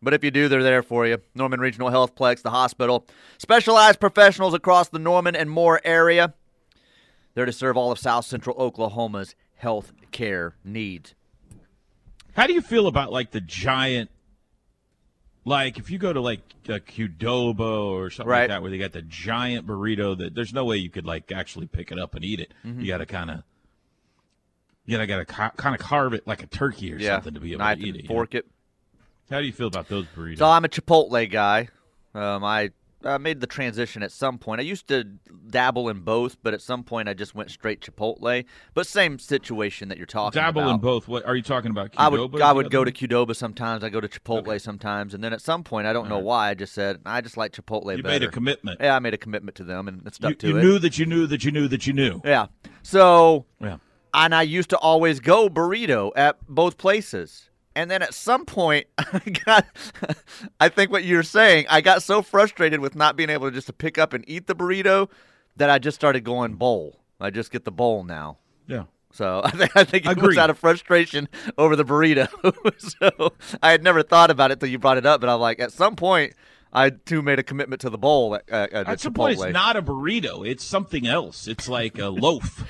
But 0.03 0.13
if 0.13 0.23
you 0.23 0.29
do, 0.29 0.47
they're 0.47 0.61
there 0.61 0.83
for 0.83 1.07
you. 1.07 1.17
Norman 1.33 1.59
Regional 1.59 1.89
Health 1.89 2.13
Plex, 2.13 2.43
the 2.43 2.51
hospital. 2.51 3.07
Specialized 3.39 3.99
professionals 3.99 4.53
across 4.53 4.87
the 4.87 4.99
Norman 4.99 5.35
and 5.35 5.49
Moore 5.49 5.81
area. 5.83 6.35
They're 7.33 7.45
to 7.45 7.51
serve 7.51 7.75
all 7.75 7.91
of 7.91 7.97
South 7.97 8.25
Central 8.25 8.55
Oklahoma's 8.57 9.33
health 9.55 9.93
care 10.11 10.53
needs. 10.63 11.15
How 12.33 12.45
do 12.45 12.53
you 12.53 12.61
feel 12.61 12.85
about 12.85 13.11
like 13.11 13.31
the 13.31 13.41
giant, 13.41 14.11
like 15.45 15.77
if 15.79 15.89
you 15.89 15.97
go 15.97 16.13
to 16.13 16.21
like 16.21 16.41
a 16.67 16.79
Qdoba 16.79 17.59
or 17.59 18.09
something 18.09 18.29
Right. 18.29 18.41
like 18.41 18.49
that, 18.49 18.61
where 18.61 18.69
they 18.71 18.77
got 18.77 18.91
the 18.91 19.01
giant 19.01 19.65
burrito 19.67 20.17
that 20.17 20.35
there's 20.35 20.53
no 20.53 20.65
way 20.65 20.77
you 20.77 20.89
could 20.89 21.05
like 21.05 21.31
actually 21.31 21.67
pick 21.67 21.91
it 21.91 21.99
up 21.99 22.15
and 22.15 22.23
eat 22.23 22.39
it. 22.39 22.53
Mm-hmm. 22.65 22.81
You 22.81 22.87
got 22.87 22.97
to 22.99 23.05
kind 23.05 23.31
of, 23.31 23.43
you 24.85 24.97
got 24.97 25.17
to 25.17 25.25
ca- 25.25 25.51
kind 25.57 25.75
of 25.75 25.81
carve 25.81 26.13
it 26.13 26.27
like 26.27 26.43
a 26.43 26.47
turkey 26.47 26.93
or 26.93 26.97
Yeah, 26.97 27.15
something 27.15 27.33
to 27.35 27.39
be 27.39 27.51
able 27.53 27.59
knife 27.59 27.79
to 27.79 27.85
eat 27.85 27.95
it. 27.95 28.03
you 28.03 28.09
know? 28.09 28.15
fork 28.15 28.35
it. 28.35 28.45
How 29.29 29.39
do 29.39 29.45
you 29.45 29.53
feel 29.53 29.67
about 29.67 29.87
those 29.87 30.05
burritos? 30.15 30.39
So 30.39 30.45
I'm 30.47 30.65
a 30.65 30.69
Chipotle 30.69 31.29
guy. 31.31 31.69
Um, 32.13 32.43
I 32.43 32.71
uh, 33.05 33.17
made 33.19 33.39
the 33.41 33.47
transition 33.47 34.03
at 34.03 34.11
some 34.11 34.37
point. 34.37 34.61
I 34.61 34.63
used 34.63 34.87
to 34.89 35.03
dabble 35.47 35.89
in 35.89 36.01
both, 36.01 36.37
but 36.43 36.53
at 36.53 36.61
some 36.61 36.83
point 36.83 37.09
I 37.09 37.13
just 37.13 37.33
went 37.35 37.51
straight 37.51 37.81
Chipotle. 37.81 38.45
But 38.73 38.87
same 38.87 39.19
situation 39.19 39.89
that 39.89 39.97
you're 39.97 40.05
talking 40.07 40.37
about 40.39 40.47
Dabble 40.53 40.61
about. 40.61 40.75
in 40.75 40.79
both. 40.81 41.07
What 41.07 41.25
are 41.25 41.35
you 41.35 41.41
talking 41.41 41.71
about? 41.71 41.91
I 41.97 42.07
would 42.09 42.41
I 42.41 42.51
would 42.51 42.71
go 42.71 42.79
one? 42.81 42.91
to 42.91 43.07
Qdoba 43.07 43.35
sometimes. 43.35 43.83
I 43.83 43.89
go 43.89 43.99
to 44.01 44.07
Chipotle 44.07 44.59
sometimes, 44.61 45.13
and 45.13 45.23
then 45.23 45.33
at 45.33 45.41
some 45.41 45.63
point 45.63 45.87
I 45.87 45.93
don't 45.93 46.09
know 46.09 46.19
why 46.19 46.49
I 46.49 46.53
just 46.53 46.73
said 46.73 46.99
I 47.05 47.21
just 47.21 47.37
like 47.37 47.51
Chipotle 47.53 47.95
You 47.97 48.03
better. 48.03 48.19
made 48.19 48.23
a 48.23 48.31
commitment. 48.31 48.79
Yeah, 48.81 48.95
I 48.95 48.99
made 48.99 49.13
a 49.13 49.17
commitment 49.17 49.55
to 49.57 49.63
them 49.63 49.87
and 49.87 50.05
it 50.05 50.15
stuck 50.15 50.29
You, 50.31 50.35
to 50.35 50.47
you 50.49 50.57
it. 50.57 50.61
knew 50.63 50.79
that 50.79 50.97
you 50.97 51.05
knew 51.05 51.27
that 51.27 51.43
you 51.43 51.51
knew 51.51 51.67
that 51.67 51.87
you 51.87 51.93
knew. 51.93 52.21
Yeah. 52.23 52.47
So 52.83 53.45
Yeah. 53.61 53.77
and 54.13 54.33
I 54.35 54.41
used 54.41 54.69
to 54.71 54.77
always 54.77 55.19
go 55.19 55.49
burrito 55.49 56.11
at 56.15 56.37
both 56.47 56.77
places. 56.77 57.49
And 57.75 57.89
then 57.89 58.01
at 58.01 58.13
some 58.13 58.45
point, 58.45 58.87
I 58.97 59.19
got, 59.45 59.65
I 60.59 60.69
think 60.69 60.91
what 60.91 61.03
you're 61.03 61.23
saying, 61.23 61.67
I 61.69 61.81
got 61.81 62.03
so 62.03 62.21
frustrated 62.21 62.79
with 62.79 62.95
not 62.95 63.15
being 63.15 63.29
able 63.29 63.47
to 63.49 63.53
just 63.53 63.67
to 63.67 63.73
pick 63.73 63.97
up 63.97 64.13
and 64.13 64.23
eat 64.27 64.47
the 64.47 64.55
burrito 64.55 65.09
that 65.55 65.69
I 65.69 65.79
just 65.79 65.95
started 65.95 66.23
going 66.23 66.55
bowl. 66.55 66.99
I 67.19 67.29
just 67.29 67.51
get 67.51 67.65
the 67.65 67.71
bowl 67.71 68.03
now. 68.03 68.37
Yeah. 68.67 68.83
So 69.13 69.41
I 69.45 69.51
think, 69.51 69.71
I 69.75 69.83
think 69.83 70.05
it 70.05 70.17
was 70.21 70.37
out 70.37 70.49
of 70.49 70.57
frustration 70.57 71.29
over 71.57 71.75
the 71.75 71.85
burrito. 71.85 72.27
so 73.11 73.33
I 73.61 73.71
had 73.71 73.83
never 73.83 74.03
thought 74.03 74.31
about 74.31 74.51
it 74.51 74.59
till 74.59 74.69
you 74.69 74.79
brought 74.79 74.97
it 74.97 75.05
up, 75.05 75.21
but 75.21 75.29
I'm 75.29 75.39
like, 75.39 75.59
at 75.59 75.71
some 75.71 75.95
point, 75.95 76.33
I 76.73 76.89
too 76.89 77.21
made 77.21 77.37
a 77.37 77.43
commitment 77.43 77.81
to 77.81 77.89
the 77.89 77.97
bowl 77.97 78.35
at, 78.35 78.49
at, 78.49 78.71
at 78.71 78.87
At 78.87 78.99
some 79.01 79.13
Chipotle. 79.13 79.15
point, 79.17 79.39
it's 79.41 79.53
not 79.53 79.75
a 79.75 79.81
burrito. 79.81 80.47
It's 80.47 80.63
something 80.63 81.05
else. 81.05 81.47
It's 81.47 81.67
like 81.67 81.99
a 81.99 82.07
loaf. 82.07 82.63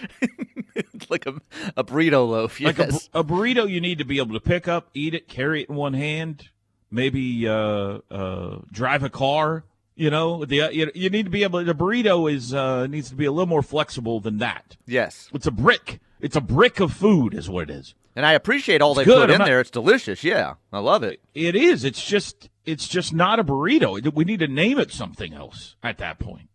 Like 1.09 1.25
a, 1.25 1.33
a 1.75 1.83
burrito 1.83 2.27
loaf. 2.27 2.59
Yes. 2.61 2.77
Like 2.77 2.89
a, 3.13 3.19
a 3.19 3.23
burrito, 3.23 3.69
you 3.69 3.81
need 3.81 3.97
to 3.97 4.05
be 4.05 4.17
able 4.19 4.33
to 4.33 4.39
pick 4.39 4.67
up, 4.67 4.89
eat 4.93 5.13
it, 5.13 5.27
carry 5.27 5.63
it 5.63 5.69
in 5.69 5.75
one 5.75 5.93
hand, 5.93 6.49
maybe 6.89 7.47
uh, 7.47 7.99
uh, 8.09 8.59
drive 8.71 9.03
a 9.03 9.09
car. 9.09 9.63
You 9.95 10.09
know, 10.09 10.45
the 10.45 10.61
uh, 10.63 10.69
you, 10.69 10.89
you 10.95 11.09
need 11.09 11.23
to 11.25 11.29
be 11.31 11.43
able. 11.43 11.63
The 11.63 11.75
burrito 11.75 12.31
is 12.31 12.53
uh, 12.53 12.87
needs 12.87 13.09
to 13.09 13.15
be 13.15 13.25
a 13.25 13.31
little 13.31 13.45
more 13.47 13.61
flexible 13.61 14.19
than 14.19 14.37
that. 14.39 14.77
yes. 14.87 15.29
It's 15.33 15.45
a 15.47 15.51
brick. 15.51 15.99
It's 16.19 16.35
a 16.35 16.41
brick 16.41 16.79
of 16.79 16.93
food, 16.93 17.33
is 17.33 17.49
what 17.49 17.69
it 17.69 17.73
is. 17.73 17.93
And 18.15 18.25
I 18.25 18.33
appreciate 18.33 18.81
all 18.81 18.93
they 18.93 19.05
good. 19.05 19.15
put 19.15 19.23
I'm 19.29 19.31
in 19.31 19.37
not- 19.39 19.45
there. 19.45 19.59
It's 19.59 19.69
delicious. 19.71 20.23
Yeah, 20.23 20.55
I 20.71 20.79
love 20.79 21.03
it. 21.03 21.19
It 21.33 21.55
is. 21.55 21.83
It's 21.83 22.03
just. 22.03 22.49
It's 22.63 22.87
just 22.87 23.11
not 23.13 23.39
a 23.39 23.43
burrito. 23.43 24.13
We 24.13 24.23
need 24.23 24.39
to 24.39 24.47
name 24.47 24.77
it 24.79 24.91
something 24.91 25.33
else 25.33 25.75
at 25.81 25.97
that 25.97 26.19
point. 26.19 26.47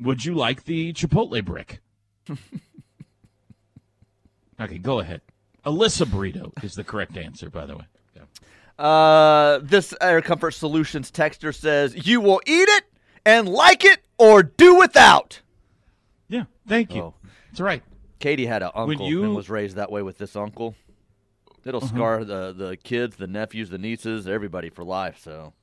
Would 0.00 0.24
you 0.24 0.34
like 0.34 0.64
the 0.64 0.92
Chipotle 0.92 1.44
brick? 1.44 1.80
okay, 4.60 4.78
go 4.78 5.00
ahead. 5.00 5.20
Alyssa 5.64 6.06
burrito 6.06 6.52
is 6.62 6.74
the 6.74 6.84
correct 6.84 7.16
answer, 7.16 7.48
by 7.50 7.66
the 7.66 7.76
way. 7.76 7.84
Yeah. 8.14 8.84
Uh, 8.84 9.60
this 9.62 9.94
Air 10.00 10.20
Comfort 10.20 10.50
Solutions 10.52 11.10
texter 11.10 11.54
says, 11.54 12.06
"You 12.06 12.20
will 12.20 12.40
eat 12.46 12.68
it 12.68 12.84
and 13.24 13.48
like 13.48 13.84
it, 13.84 14.00
or 14.18 14.42
do 14.42 14.74
without." 14.76 15.40
Yeah, 16.28 16.44
thank 16.66 16.94
you. 16.94 17.02
Oh. 17.02 17.14
That's 17.50 17.60
right. 17.60 17.82
Katie 18.18 18.46
had 18.46 18.62
an 18.62 18.70
uncle 18.74 19.08
you- 19.08 19.24
and 19.24 19.34
was 19.34 19.48
raised 19.48 19.76
that 19.76 19.90
way 19.90 20.02
with 20.02 20.18
this 20.18 20.36
uncle. 20.36 20.74
It'll 21.64 21.80
scar 21.80 22.24
the 22.24 22.52
the 22.52 22.76
kids, 22.76 23.16
the 23.16 23.26
nephews, 23.26 23.70
the 23.70 23.78
nieces, 23.78 24.28
everybody 24.28 24.68
for 24.68 24.84
life. 24.84 25.18
So, 25.18 25.54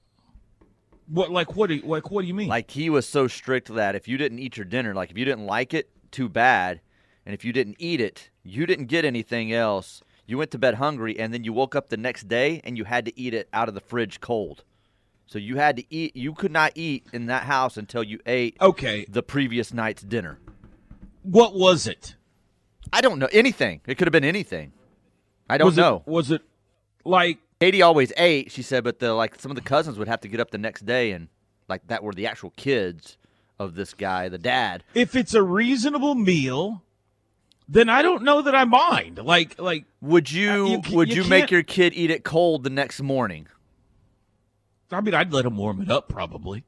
What 1.08 1.30
like 1.30 1.56
what 1.56 1.68
do 1.68 1.76
you, 1.76 1.84
like 1.84 2.10
what 2.10 2.22
do 2.22 2.28
you 2.28 2.34
mean? 2.34 2.48
like, 2.48 2.72
he 2.72 2.90
was 2.90 3.08
so 3.08 3.28
strict 3.28 3.68
that 3.76 3.94
if 3.94 4.08
you 4.08 4.18
didn't 4.18 4.40
eat 4.40 4.58
your 4.58 4.66
dinner, 4.66 4.96
like 4.96 5.12
if 5.12 5.18
you 5.18 5.26
didn't 5.26 5.46
like 5.46 5.76
it, 5.76 5.92
too 6.10 6.28
bad, 6.28 6.82
and 7.24 7.36
if 7.36 7.46
you 7.46 7.54
didn't 7.54 7.76
eat 7.78 8.02
it, 8.02 8.31
you 8.44 8.66
didn't 8.66 8.86
get 8.86 9.06
anything 9.06 9.54
else. 9.54 10.02
You 10.26 10.38
went 10.38 10.52
to 10.52 10.58
bed 10.58 10.76
hungry, 10.76 11.20
and 11.20 11.34
then 11.34 11.44
you 11.44 11.52
woke 11.54 11.76
up 11.76 11.90
the 11.90 11.98
next 11.98 12.28
day 12.28 12.62
and 12.64 12.78
you 12.78 12.86
had 12.86 13.06
to 13.06 13.20
eat 13.20 13.34
it 13.34 13.50
out 13.52 13.68
of 13.68 13.74
the 13.74 13.82
fridge 13.82 14.22
cold. 14.22 14.64
So 15.26 15.40
you 15.40 15.58
had 15.58 15.78
to 15.78 15.84
eat. 15.90 16.16
You 16.16 16.34
could 16.34 16.52
not 16.52 16.74
eat 16.76 17.08
in 17.14 17.28
that 17.28 17.44
house 17.44 17.78
until 17.78 18.04
you 18.04 18.20
ate 18.26 18.58
okay, 18.60 19.06
the 19.10 19.24
previous 19.24 19.74
night's 19.74 20.02
dinner. 20.02 20.40
what 21.24 21.56
was 21.56 21.88
it? 21.88 22.16
I 22.92 23.02
don't 23.02 23.20
know 23.20 23.30
anything. 23.32 23.82
It 23.88 23.98
could 23.98 24.08
have 24.08 24.12
been 24.12 24.26
anything. 24.26 24.74
I 25.50 25.58
don't 25.58 25.68
was 25.68 25.78
know. 25.78 26.04
It, 26.06 26.12
was 26.12 26.32
it 26.32 26.42
like 27.06 27.40
Katie 27.60 27.82
always 27.82 28.12
ate, 28.18 28.52
she 28.52 28.62
said, 28.62 28.84
but 28.84 29.00
the 29.00 29.14
like 29.14 29.40
some 29.40 29.52
of 29.52 29.56
the 29.56 29.62
cousins 29.62 29.98
would 29.98 30.08
have 30.08 30.22
to 30.22 30.28
get 30.28 30.40
up 30.40 30.52
the 30.52 30.58
next 30.58 30.86
day 30.86 31.12
and 31.12 31.30
like 31.70 31.88
that 31.88 32.04
were 32.04 32.14
the 32.14 32.28
actual 32.28 32.52
kids 32.58 33.18
of 33.60 33.76
this 33.76 33.94
guy, 33.94 34.28
the 34.28 34.38
dad. 34.38 34.84
if 34.94 35.16
it's 35.16 35.34
a 35.34 35.44
reasonable 35.44 36.16
meal? 36.16 36.84
Then 37.72 37.88
I 37.88 38.02
don't 38.02 38.24
know 38.24 38.42
that 38.42 38.54
I 38.54 38.66
mind. 38.66 39.18
Like, 39.18 39.58
like 39.60 39.86
Would 40.02 40.30
you, 40.30 40.50
Uh, 40.52 40.66
you 40.68 40.82
would 40.96 41.08
you 41.10 41.24
you, 41.24 41.30
make 41.30 41.50
your 41.52 41.64
kid 41.64 41.94
eat 41.96 42.12
it 42.12 42.26
cold 42.26 42.66
the 42.66 42.70
next 42.70 43.02
morning? 43.02 43.48
I 44.92 45.00
mean, 45.00 45.14
I'd 45.14 45.32
let 45.32 45.46
him 45.46 45.56
warm 45.56 45.82
it 45.82 45.90
up 45.90 46.10
probably. 46.10 46.66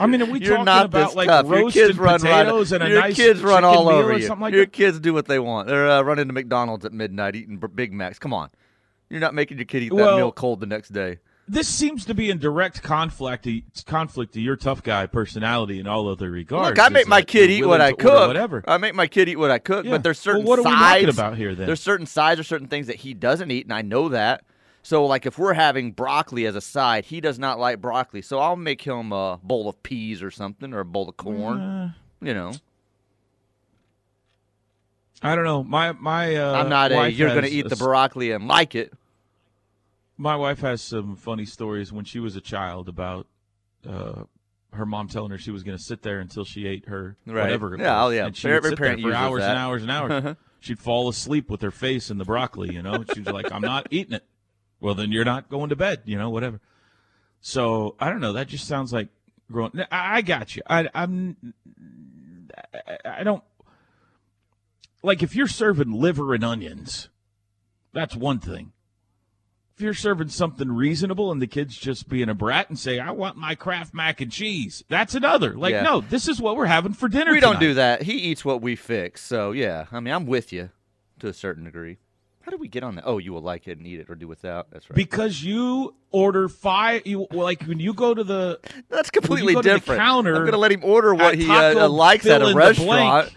I 0.00 0.06
mean, 0.06 0.22
are 0.22 0.24
we 0.24 0.40
You're 0.40 0.50
talking 0.56 0.64
not 0.64 0.86
about 0.86 1.08
this 1.08 1.14
like 1.16 1.28
tough. 1.28 1.46
Your 1.46 1.54
roasted 1.62 1.86
kids 1.88 1.98
run 1.98 2.20
right. 2.22 2.44
potatoes 2.44 2.72
and 2.72 2.82
a 2.82 2.88
Your 2.88 3.00
nice 3.02 3.14
kids 3.16 3.40
run 3.42 3.64
all 3.64 3.88
over 3.88 4.10
or 4.10 4.18
you. 4.18 4.26
something 4.26 4.42
like 4.42 4.54
Your 4.54 4.64
that? 4.64 4.72
kids 4.72 4.98
do 4.98 5.12
what 5.12 5.26
they 5.26 5.38
want. 5.38 5.68
They're 5.68 5.88
uh, 5.90 6.02
running 6.02 6.26
to 6.26 6.32
McDonald's 6.32 6.84
at 6.84 6.92
midnight 6.92 7.36
eating 7.36 7.62
Big 7.74 7.92
Macs. 7.92 8.18
Come 8.18 8.32
on, 8.32 8.50
you're 9.10 9.20
not 9.20 9.34
making 9.34 9.58
your 9.58 9.66
kid 9.66 9.82
eat 9.84 9.90
that 9.90 9.94
Well- 9.96 10.16
meal 10.16 10.32
cold 10.32 10.58
the 10.60 10.66
next 10.66 10.88
day. 10.88 11.18
This 11.52 11.66
seems 11.66 12.04
to 12.04 12.14
be 12.14 12.30
in 12.30 12.38
direct 12.38 12.80
conflict 12.80 13.48
conflict 13.84 14.34
to 14.34 14.40
your 14.40 14.54
tough 14.54 14.84
guy 14.84 15.06
personality 15.06 15.80
in 15.80 15.88
all 15.88 16.08
other 16.08 16.30
regards. 16.30 16.68
Look, 16.68 16.78
I 16.78 16.88
make 16.90 17.08
my 17.08 17.22
kid 17.22 17.50
eat 17.50 17.66
what 17.66 17.80
I 17.80 17.90
cook. 17.92 18.28
Whatever. 18.28 18.62
I 18.68 18.76
make 18.76 18.94
my 18.94 19.08
kid 19.08 19.28
eat 19.28 19.34
what 19.34 19.50
I 19.50 19.58
cook, 19.58 19.84
Yeah. 19.84 19.90
but 19.90 20.04
there's 20.04 20.24
Well, 20.24 20.34
certain 20.36 20.46
what 20.46 20.60
are 20.60 20.62
we 20.62 20.70
sides 20.70 21.06
talking 21.06 21.08
about 21.08 21.36
here, 21.36 21.56
then? 21.56 21.66
There's 21.66 21.80
certain 21.82 22.06
sides 22.06 22.38
or 22.38 22.44
certain 22.44 22.68
things 22.68 22.86
that 22.86 22.96
he 22.96 23.14
doesn't 23.14 23.50
eat, 23.50 23.66
and 23.66 23.72
I 23.72 23.82
know 23.82 24.08
that. 24.10 24.44
So, 24.84 25.04
like, 25.04 25.26
if 25.26 25.38
we're 25.38 25.54
having 25.54 25.90
broccoli 25.90 26.46
as 26.46 26.54
a 26.54 26.60
side, 26.60 27.06
he 27.06 27.20
does 27.20 27.36
not 27.36 27.58
like 27.58 27.80
broccoli. 27.80 28.22
So 28.22 28.38
I'll 28.38 28.54
make 28.54 28.82
him 28.82 29.10
a 29.12 29.40
bowl 29.42 29.68
of 29.68 29.82
peas 29.82 30.22
or 30.22 30.30
something, 30.30 30.72
or 30.72 30.78
a 30.78 30.84
bowl 30.84 31.08
of 31.08 31.16
corn. 31.16 31.58
Uh, 31.60 31.92
You 32.22 32.32
know, 32.32 32.52
I 35.20 35.34
don't 35.34 35.44
know. 35.44 35.64
My 35.64 35.92
my. 35.92 36.36
Uh, 36.36 36.52
I'm 36.62 36.68
not 36.68 36.92
a. 36.92 37.10
You're 37.10 37.30
going 37.30 37.42
to 37.42 37.50
eat 37.50 37.66
a 37.66 37.70
the 37.70 37.76
broccoli 37.76 38.30
and 38.30 38.46
like 38.46 38.76
it. 38.76 38.92
My 40.20 40.36
wife 40.36 40.60
has 40.60 40.82
some 40.82 41.16
funny 41.16 41.46
stories 41.46 41.92
when 41.92 42.04
she 42.04 42.20
was 42.20 42.36
a 42.36 42.42
child 42.42 42.90
about 42.90 43.26
uh, 43.88 44.24
her 44.74 44.84
mom 44.84 45.08
telling 45.08 45.30
her 45.30 45.38
she 45.38 45.50
was 45.50 45.62
going 45.62 45.78
to 45.78 45.82
sit 45.82 46.02
there 46.02 46.20
until 46.20 46.44
she 46.44 46.66
ate 46.66 46.88
her 46.88 47.16
Right. 47.26 47.44
whatever. 47.44 47.74
Yeah, 47.78 48.04
oh, 48.04 48.10
yeah. 48.10 48.26
And 48.26 48.36
she 48.36 48.46
Every 48.48 48.70
would 48.70 48.78
sit 48.78 48.84
there 48.84 48.98
for 48.98 49.14
hours 49.14 49.40
that. 49.40 49.50
and 49.50 49.58
hours 49.58 49.82
and 49.82 49.90
hours. 49.90 50.36
She'd 50.60 50.78
fall 50.78 51.08
asleep 51.08 51.48
with 51.48 51.62
her 51.62 51.70
face 51.70 52.10
in 52.10 52.18
the 52.18 52.26
broccoli. 52.26 52.74
You 52.74 52.82
know, 52.82 53.02
she 53.14 53.20
was 53.20 53.32
like, 53.32 53.50
"I'm 53.50 53.62
not 53.62 53.86
eating 53.90 54.12
it." 54.12 54.24
Well, 54.78 54.94
then 54.94 55.10
you're 55.10 55.24
not 55.24 55.48
going 55.48 55.70
to 55.70 55.76
bed. 55.76 56.02
You 56.04 56.18
know, 56.18 56.28
whatever. 56.28 56.60
So 57.40 57.96
I 57.98 58.10
don't 58.10 58.20
know. 58.20 58.34
That 58.34 58.48
just 58.48 58.68
sounds 58.68 58.92
like 58.92 59.08
growing. 59.50 59.72
I, 59.90 60.18
I 60.18 60.20
got 60.20 60.54
you. 60.54 60.62
I, 60.68 60.86
I'm. 60.94 61.54
I, 62.86 62.98
I 63.20 63.24
don't 63.24 63.42
like 65.02 65.22
if 65.22 65.34
you're 65.34 65.48
serving 65.48 65.92
liver 65.92 66.34
and 66.34 66.44
onions. 66.44 67.08
That's 67.94 68.14
one 68.14 68.38
thing. 68.38 68.72
If 69.80 69.84
you're 69.84 69.94
serving 69.94 70.28
something 70.28 70.70
reasonable 70.70 71.32
and 71.32 71.40
the 71.40 71.46
kid's 71.46 71.74
just 71.74 72.06
being 72.06 72.28
a 72.28 72.34
brat 72.34 72.68
and 72.68 72.78
say, 72.78 72.98
"I 72.98 73.12
want 73.12 73.38
my 73.38 73.54
Kraft 73.54 73.94
mac 73.94 74.20
and 74.20 74.30
cheese," 74.30 74.84
that's 74.90 75.14
another. 75.14 75.54
Like, 75.56 75.72
Yeah. 75.72 75.80
no, 75.84 76.02
this 76.02 76.28
is 76.28 76.38
what 76.38 76.58
we're 76.58 76.66
having 76.66 76.92
for 76.92 77.08
dinner. 77.08 77.32
We 77.32 77.40
don't 77.40 77.58
do 77.58 77.72
that. 77.72 78.02
He 78.02 78.12
eats 78.12 78.44
what 78.44 78.60
we 78.60 78.76
fix. 78.76 79.22
So 79.22 79.52
yeah, 79.52 79.86
I 79.90 80.00
mean, 80.00 80.12
I'm 80.12 80.26
with 80.26 80.52
you 80.52 80.68
to 81.20 81.28
a 81.28 81.32
certain 81.32 81.64
degree. 81.64 81.96
How 82.42 82.50
did 82.50 82.60
we 82.60 82.68
get 82.68 82.82
on 82.82 82.96
that? 82.96 83.04
Oh, 83.06 83.16
you 83.16 83.32
will 83.32 83.40
like 83.40 83.68
it 83.68 83.78
and 83.78 83.86
eat 83.86 84.00
it 84.00 84.10
or 84.10 84.16
do 84.16 84.28
without. 84.28 84.70
That's 84.70 84.90
right. 84.90 84.94
because 84.94 85.42
you 85.42 85.94
order 86.10 86.50
five. 86.50 87.06
You 87.06 87.26
like 87.30 87.62
when 87.62 87.80
you 87.80 87.94
go 87.94 88.12
to 88.12 88.22
the 88.22 88.60
That's 88.90 89.08
completely 89.08 89.54
go 89.54 89.62
to 89.62 89.68
the 89.70 89.74
different. 89.76 89.98
counter 89.98 90.34
I'm 90.34 90.42
going 90.42 90.52
to 90.52 90.58
let 90.58 90.72
him 90.72 90.84
order 90.84 91.14
what 91.14 91.32
at 91.32 91.38
he 91.38 91.48
uh, 91.50 91.88
likes 91.88 92.26
at 92.26 92.42
a 92.42 92.54
restaurant. 92.54 93.32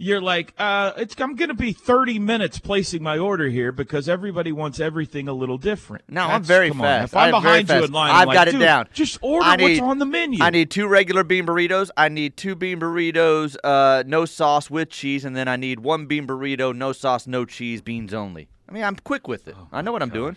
You're 0.00 0.20
like, 0.20 0.54
uh, 0.58 0.92
it's 0.96 1.20
I'm 1.20 1.34
going 1.34 1.48
to 1.48 1.54
be 1.54 1.72
30 1.72 2.20
minutes 2.20 2.60
placing 2.60 3.02
my 3.02 3.18
order 3.18 3.48
here 3.48 3.72
because 3.72 4.08
everybody 4.08 4.52
wants 4.52 4.78
everything 4.78 5.26
a 5.26 5.32
little 5.32 5.58
different. 5.58 6.04
No, 6.08 6.22
I'm 6.22 6.44
very 6.44 6.68
come 6.68 6.80
on. 6.80 6.86
fast. 6.86 7.12
If 7.12 7.16
I'm, 7.16 7.34
I'm 7.34 7.42
behind 7.42 7.68
you 7.68 7.84
in 7.84 7.92
line, 7.92 8.12
I've 8.12 8.28
like, 8.28 8.34
got 8.34 8.48
it 8.48 8.52
"Dude, 8.52 8.60
down. 8.60 8.88
Just 8.92 9.18
order 9.22 9.44
I 9.44 9.56
what's 9.56 9.80
on 9.80 9.98
the 9.98 10.06
menu. 10.06 10.38
I 10.40 10.50
need 10.50 10.70
two 10.70 10.86
regular 10.86 11.24
bean 11.24 11.44
burritos. 11.46 11.90
I 11.96 12.08
need 12.08 12.36
two 12.36 12.54
bean 12.54 12.78
burritos, 12.78 13.56
uh, 13.64 14.04
no 14.06 14.24
sauce 14.24 14.70
with 14.70 14.88
cheese, 14.90 15.24
and 15.24 15.34
then 15.34 15.48
I 15.48 15.56
need 15.56 15.80
one 15.80 16.06
bean 16.06 16.28
burrito, 16.28 16.74
no 16.74 16.92
sauce, 16.92 17.26
no 17.26 17.44
cheese, 17.44 17.82
beans 17.82 18.14
only. 18.14 18.48
I 18.68 18.72
mean, 18.72 18.84
I'm 18.84 18.96
quick 18.96 19.26
with 19.26 19.48
it. 19.48 19.56
Oh 19.58 19.66
I 19.72 19.82
know 19.82 19.90
what 19.90 20.02
I'm 20.02 20.10
doing. 20.10 20.36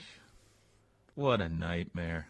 What 1.14 1.40
a 1.40 1.50
nightmare. 1.50 2.28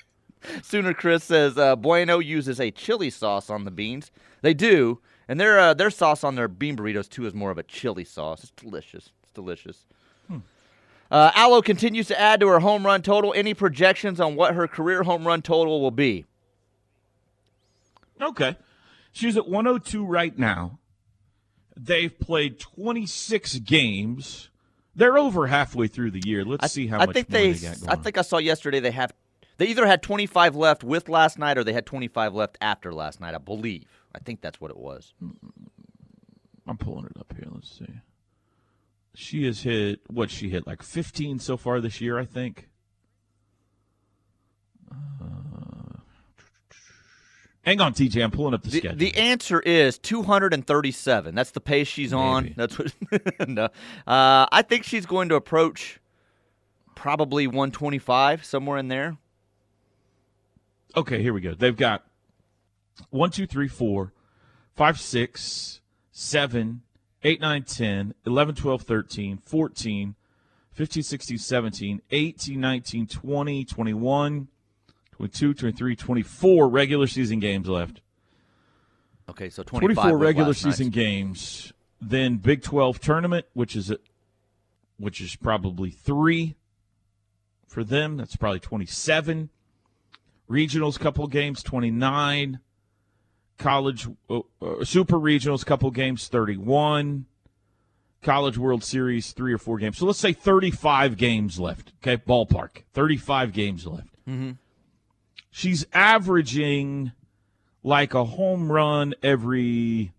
Sooner 0.62 0.94
Chris 0.94 1.24
says 1.24 1.58
uh, 1.58 1.74
Bueno 1.74 2.20
uses 2.20 2.60
a 2.60 2.70
chili 2.70 3.10
sauce 3.10 3.50
on 3.50 3.64
the 3.64 3.72
beans. 3.72 4.12
They 4.42 4.54
do, 4.54 5.00
and 5.28 5.38
their 5.38 5.58
uh, 5.58 5.74
their 5.74 5.90
sauce 5.90 6.24
on 6.24 6.34
their 6.34 6.48
bean 6.48 6.76
burritos 6.76 7.08
too 7.08 7.26
is 7.26 7.34
more 7.34 7.50
of 7.50 7.58
a 7.58 7.62
chili 7.62 8.04
sauce. 8.04 8.42
It's 8.42 8.52
delicious. 8.52 9.10
It's 9.22 9.32
delicious. 9.32 9.84
Uh, 11.10 11.30
Alo 11.34 11.62
continues 11.62 12.06
to 12.08 12.20
add 12.20 12.40
to 12.40 12.48
her 12.48 12.60
home 12.60 12.84
run 12.84 13.00
total. 13.00 13.32
Any 13.34 13.54
projections 13.54 14.20
on 14.20 14.36
what 14.36 14.54
her 14.54 14.68
career 14.68 15.04
home 15.04 15.26
run 15.26 15.40
total 15.40 15.80
will 15.80 15.90
be? 15.90 16.26
Okay. 18.20 18.56
She's 19.12 19.36
at 19.36 19.48
102 19.48 20.04
right 20.04 20.38
now. 20.38 20.78
They've 21.76 22.18
played 22.18 22.58
26 22.58 23.60
games. 23.60 24.50
They're 24.94 25.16
over 25.16 25.46
halfway 25.46 25.86
through 25.86 26.10
the 26.10 26.22
year. 26.26 26.44
Let's 26.44 26.64
I, 26.64 26.66
see 26.66 26.88
how 26.88 26.98
I 26.98 27.06
much 27.06 27.14
think 27.14 27.30
more 27.30 27.40
they. 27.40 27.52
they. 27.52 27.86
I 27.86 27.96
think 27.96 28.18
I 28.18 28.22
saw 28.22 28.38
yesterday 28.38 28.80
they 28.80 28.90
have. 28.90 29.12
They 29.56 29.66
either 29.66 29.86
had 29.86 30.02
25 30.02 30.56
left 30.56 30.84
with 30.84 31.08
last 31.08 31.38
night, 31.38 31.56
or 31.56 31.64
they 31.64 31.72
had 31.72 31.86
25 31.86 32.34
left 32.34 32.58
after 32.60 32.92
last 32.92 33.20
night. 33.20 33.34
I 33.34 33.38
believe. 33.38 33.86
I 34.18 34.24
think 34.24 34.40
that's 34.40 34.60
what 34.60 34.72
it 34.72 34.76
was. 34.76 35.14
I'm 36.66 36.76
pulling 36.76 37.04
it 37.06 37.12
up 37.18 37.32
here. 37.36 37.46
Let's 37.50 37.70
see. 37.78 37.86
She 39.14 39.44
has 39.46 39.62
hit 39.62 40.00
what 40.08 40.28
she 40.30 40.48
hit 40.48 40.66
like 40.66 40.82
15 40.82 41.38
so 41.38 41.56
far 41.56 41.80
this 41.80 42.00
year, 42.00 42.18
I 42.18 42.24
think. 42.24 42.68
Uh, 44.90 45.98
hang 47.62 47.80
on, 47.80 47.94
TJ. 47.94 48.22
I'm 48.24 48.30
pulling 48.32 48.54
up 48.54 48.62
the, 48.64 48.70
The, 48.70 48.78
schedule. 48.78 48.98
the 48.98 49.16
answer 49.16 49.60
is 49.60 49.98
237. 49.98 51.34
That's 51.34 51.52
the 51.52 51.60
pace 51.60 51.86
she's 51.86 52.12
on. 52.12 52.54
That's 52.56 52.76
what. 52.78 52.92
no, 53.48 53.64
uh, 54.06 54.46
I 54.50 54.62
think 54.66 54.82
she's 54.84 55.06
going 55.06 55.28
to 55.28 55.36
approach 55.36 56.00
probably 56.96 57.46
125 57.46 58.44
somewhere 58.44 58.78
in 58.78 58.88
there. 58.88 59.16
Okay, 60.96 61.22
here 61.22 61.32
we 61.32 61.40
go. 61.40 61.54
They've 61.54 61.76
got 61.76 62.04
one, 63.10 63.30
two, 63.30 63.46
three, 63.46 63.68
four, 63.68 64.12
five, 64.74 65.00
six, 65.00 65.80
seven, 66.12 66.82
eight, 67.22 67.40
nine, 67.40 67.62
10, 67.62 68.14
11, 68.26 68.54
12, 68.54 68.82
13, 68.82 69.38
14, 69.38 70.14
15, 70.72 71.02
16, 71.02 71.38
17, 71.38 72.02
18, 72.10 72.60
19, 72.60 73.06
20, 73.06 73.64
21, 73.64 74.48
22, 75.12 75.54
23, 75.54 75.96
24 75.96 76.68
regular 76.68 77.06
season 77.06 77.40
games 77.40 77.68
left. 77.68 78.00
Okay, 79.28 79.50
so 79.50 79.62
24 79.62 80.16
regular 80.16 80.54
season 80.54 80.88
games. 80.90 81.72
Then 82.00 82.36
Big 82.36 82.62
12 82.62 83.00
tournament, 83.00 83.46
which 83.52 83.76
is 83.76 83.90
a, 83.90 83.98
which 84.98 85.20
is 85.20 85.36
probably 85.36 85.90
3 85.90 86.54
for 87.66 87.84
them. 87.84 88.16
That's 88.16 88.36
probably 88.36 88.60
27. 88.60 89.50
Regionals 90.48 90.98
couple 90.98 91.26
games 91.26 91.62
29. 91.62 92.60
College 93.58 94.08
uh, 94.30 94.40
uh, 94.62 94.84
Super 94.84 95.16
Regionals 95.16 95.66
couple 95.66 95.90
games 95.90 96.28
31. 96.28 97.26
College 98.22 98.58
World 98.58 98.82
Series 98.82 99.32
3 99.32 99.52
or 99.52 99.58
4 99.58 99.78
games. 99.78 99.98
So 99.98 100.06
let's 100.06 100.18
say 100.18 100.32
35 100.32 101.16
games 101.16 101.60
left. 101.60 101.92
Okay, 102.02 102.16
ballpark. 102.16 102.82
35 102.92 103.52
games 103.52 103.86
left. 103.86 104.08
Mm-hmm. 104.28 104.52
She's 105.50 105.86
averaging 105.92 107.12
like 107.82 108.14
a 108.14 108.24
home 108.24 108.70
run 108.70 109.14
every 109.22 110.12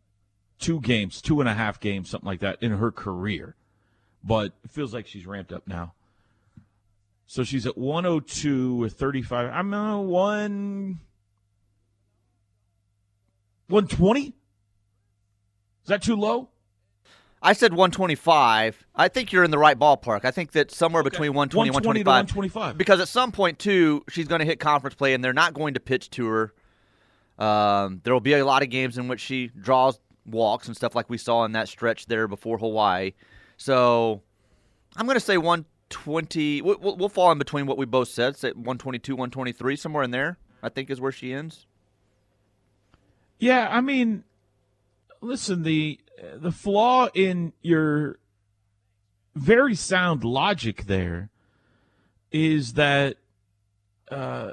two 0.59 0.79
games, 0.81 1.21
two 1.21 1.39
and 1.39 1.49
a 1.49 1.53
half 1.53 1.79
games, 1.79 2.09
something 2.09 2.27
like 2.27 2.39
that 2.39 2.61
in 2.61 2.71
her 2.71 2.91
career. 2.91 3.55
But 4.23 4.53
it 4.63 4.71
feels 4.71 4.93
like 4.93 5.07
she's 5.07 5.25
ramped 5.25 5.51
up 5.53 5.67
now. 5.67 5.93
So 7.27 7.43
she's 7.43 7.67
at 7.67 7.77
102 7.77 8.75
with 8.75 8.93
35. 8.93 9.51
I'm 9.53 9.73
uh, 9.73 9.99
one 9.99 10.99
120. 13.69 14.27
Is 14.27 14.33
that 15.87 16.01
too 16.01 16.15
low? 16.15 16.49
I 17.41 17.53
said 17.53 17.71
125. 17.71 18.85
I 18.95 19.07
think 19.07 19.31
you're 19.31 19.45
in 19.45 19.51
the 19.51 19.57
right 19.57 19.79
ballpark. 19.79 20.25
I 20.25 20.31
think 20.31 20.51
that 20.51 20.71
somewhere 20.71 21.03
between 21.03 21.33
120 21.33 21.69
and 21.69 21.73
120 21.73 22.03
to 22.03 22.09
125. 22.09 22.35
125. 22.35 22.77
Because 22.77 22.99
at 22.99 23.07
some 23.07 23.31
point, 23.31 23.59
too, 23.59 24.03
she's 24.09 24.27
going 24.27 24.39
to 24.39 24.45
hit 24.45 24.59
conference 24.59 24.95
play, 24.95 25.13
and 25.13 25.23
they're 25.23 25.31
not 25.31 25.53
going 25.53 25.75
to 25.75 25.79
pitch 25.79 26.09
to 26.11 26.25
her. 26.27 26.53
Um, 27.37 28.01
there 28.03 28.13
will 28.13 28.19
be 28.19 28.33
a 28.33 28.45
lot 28.45 28.61
of 28.61 28.69
games 28.69 28.97
in 28.97 29.07
which 29.07 29.21
she 29.21 29.47
draws 29.47 29.99
walks 30.25 30.67
and 30.67 30.75
stuff 30.75 30.95
like 30.95 31.09
we 31.09 31.17
saw 31.17 31.45
in 31.45 31.53
that 31.53 31.69
stretch 31.69 32.07
there 32.07 32.27
before 32.27 32.57
Hawaii. 32.57 33.13
So 33.55 34.21
I'm 34.97 35.05
going 35.05 35.15
to 35.15 35.21
say 35.21 35.37
120. 35.37 36.61
We'll, 36.61 36.77
we'll, 36.79 36.97
we'll 36.97 37.09
fall 37.09 37.31
in 37.31 37.37
between 37.37 37.65
what 37.65 37.77
we 37.77 37.85
both 37.85 38.09
said, 38.09 38.35
say 38.35 38.49
122, 38.49 39.13
123, 39.13 39.75
somewhere 39.77 40.03
in 40.03 40.11
there, 40.11 40.37
I 40.61 40.67
think 40.67 40.89
is 40.89 40.99
where 40.99 41.13
she 41.13 41.33
ends. 41.33 41.65
Yeah, 43.39 43.67
I 43.71 43.81
mean, 43.81 44.23
listen, 45.21 45.63
the 45.63 45.99
the 46.35 46.51
flaw 46.51 47.07
in 47.13 47.53
your 47.61 48.19
very 49.35 49.75
sound 49.75 50.23
logic 50.23 50.83
there 50.85 51.29
is 52.31 52.73
that 52.73 53.17
uh, 54.11 54.51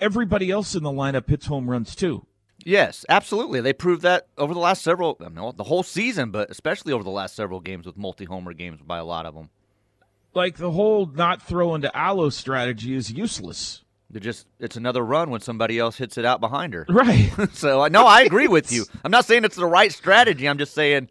everybody 0.00 0.50
else 0.50 0.74
in 0.74 0.82
the 0.82 0.90
lineup 0.90 1.28
hits 1.28 1.46
home 1.46 1.70
runs 1.70 1.94
too. 1.94 2.26
Yes, 2.64 3.04
absolutely. 3.08 3.60
They 3.60 3.72
proved 3.72 4.02
that 4.02 4.26
over 4.36 4.52
the 4.52 4.58
last 4.60 4.82
several, 4.82 5.16
I 5.24 5.28
mean, 5.28 5.52
the 5.54 5.64
whole 5.64 5.84
season, 5.84 6.32
but 6.32 6.50
especially 6.50 6.92
over 6.92 7.04
the 7.04 7.10
last 7.10 7.36
several 7.36 7.60
games 7.60 7.86
with 7.86 7.96
multi-homer 7.96 8.54
games 8.54 8.80
by 8.82 8.98
a 8.98 9.04
lot 9.04 9.24
of 9.24 9.34
them. 9.34 9.50
Like 10.34 10.56
the 10.56 10.72
whole 10.72 11.06
not 11.06 11.40
throwing 11.40 11.82
to 11.82 11.96
Alo 11.96 12.28
strategy 12.28 12.94
is 12.94 13.12
useless. 13.12 13.84
They're 14.16 14.22
just 14.22 14.46
it's 14.58 14.76
another 14.76 15.04
run 15.04 15.28
when 15.28 15.42
somebody 15.42 15.78
else 15.78 15.98
hits 15.98 16.16
it 16.16 16.24
out 16.24 16.40
behind 16.40 16.72
her. 16.72 16.86
Right. 16.88 17.30
so 17.52 17.82
I 17.82 17.90
no, 17.90 18.06
I 18.06 18.22
agree 18.22 18.48
with 18.48 18.72
you. 18.72 18.86
I'm 19.04 19.10
not 19.10 19.26
saying 19.26 19.44
it's 19.44 19.56
the 19.56 19.66
right 19.66 19.92
strategy. 19.92 20.48
I'm 20.48 20.56
just 20.56 20.72
saying, 20.72 21.10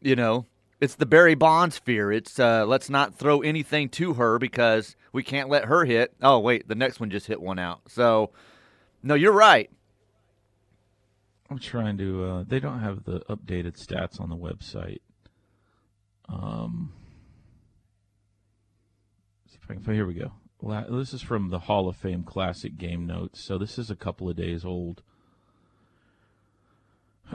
you 0.00 0.14
know, 0.14 0.46
it's 0.80 0.94
the 0.94 1.06
Barry 1.06 1.34
Bonds 1.34 1.78
fear. 1.78 2.12
It's 2.12 2.38
uh, 2.38 2.66
let's 2.66 2.88
not 2.88 3.16
throw 3.16 3.40
anything 3.40 3.88
to 3.88 4.14
her 4.14 4.38
because 4.38 4.94
we 5.12 5.24
can't 5.24 5.48
let 5.48 5.64
her 5.64 5.84
hit. 5.84 6.14
Oh 6.22 6.38
wait, 6.38 6.68
the 6.68 6.76
next 6.76 7.00
one 7.00 7.10
just 7.10 7.26
hit 7.26 7.42
one 7.42 7.58
out. 7.58 7.80
So 7.88 8.30
no, 9.02 9.14
you're 9.14 9.32
right. 9.32 9.68
I'm 11.50 11.58
trying 11.58 11.98
to. 11.98 12.24
Uh, 12.24 12.44
they 12.46 12.60
don't 12.60 12.78
have 12.78 13.02
the 13.02 13.22
updated 13.28 13.76
stats 13.76 14.20
on 14.20 14.28
the 14.28 14.36
website. 14.36 15.00
Um, 16.28 16.92
see 19.48 19.58
if 19.60 19.68
I 19.68 19.74
can. 19.74 19.94
Here 19.94 20.06
we 20.06 20.14
go. 20.14 20.30
This 20.62 21.14
is 21.14 21.22
from 21.22 21.48
the 21.48 21.60
Hall 21.60 21.88
of 21.88 21.96
Fame 21.96 22.22
Classic 22.22 22.76
Game 22.76 23.06
Notes. 23.06 23.40
So 23.40 23.56
this 23.56 23.78
is 23.78 23.90
a 23.90 23.96
couple 23.96 24.28
of 24.28 24.36
days 24.36 24.64
old. 24.64 25.02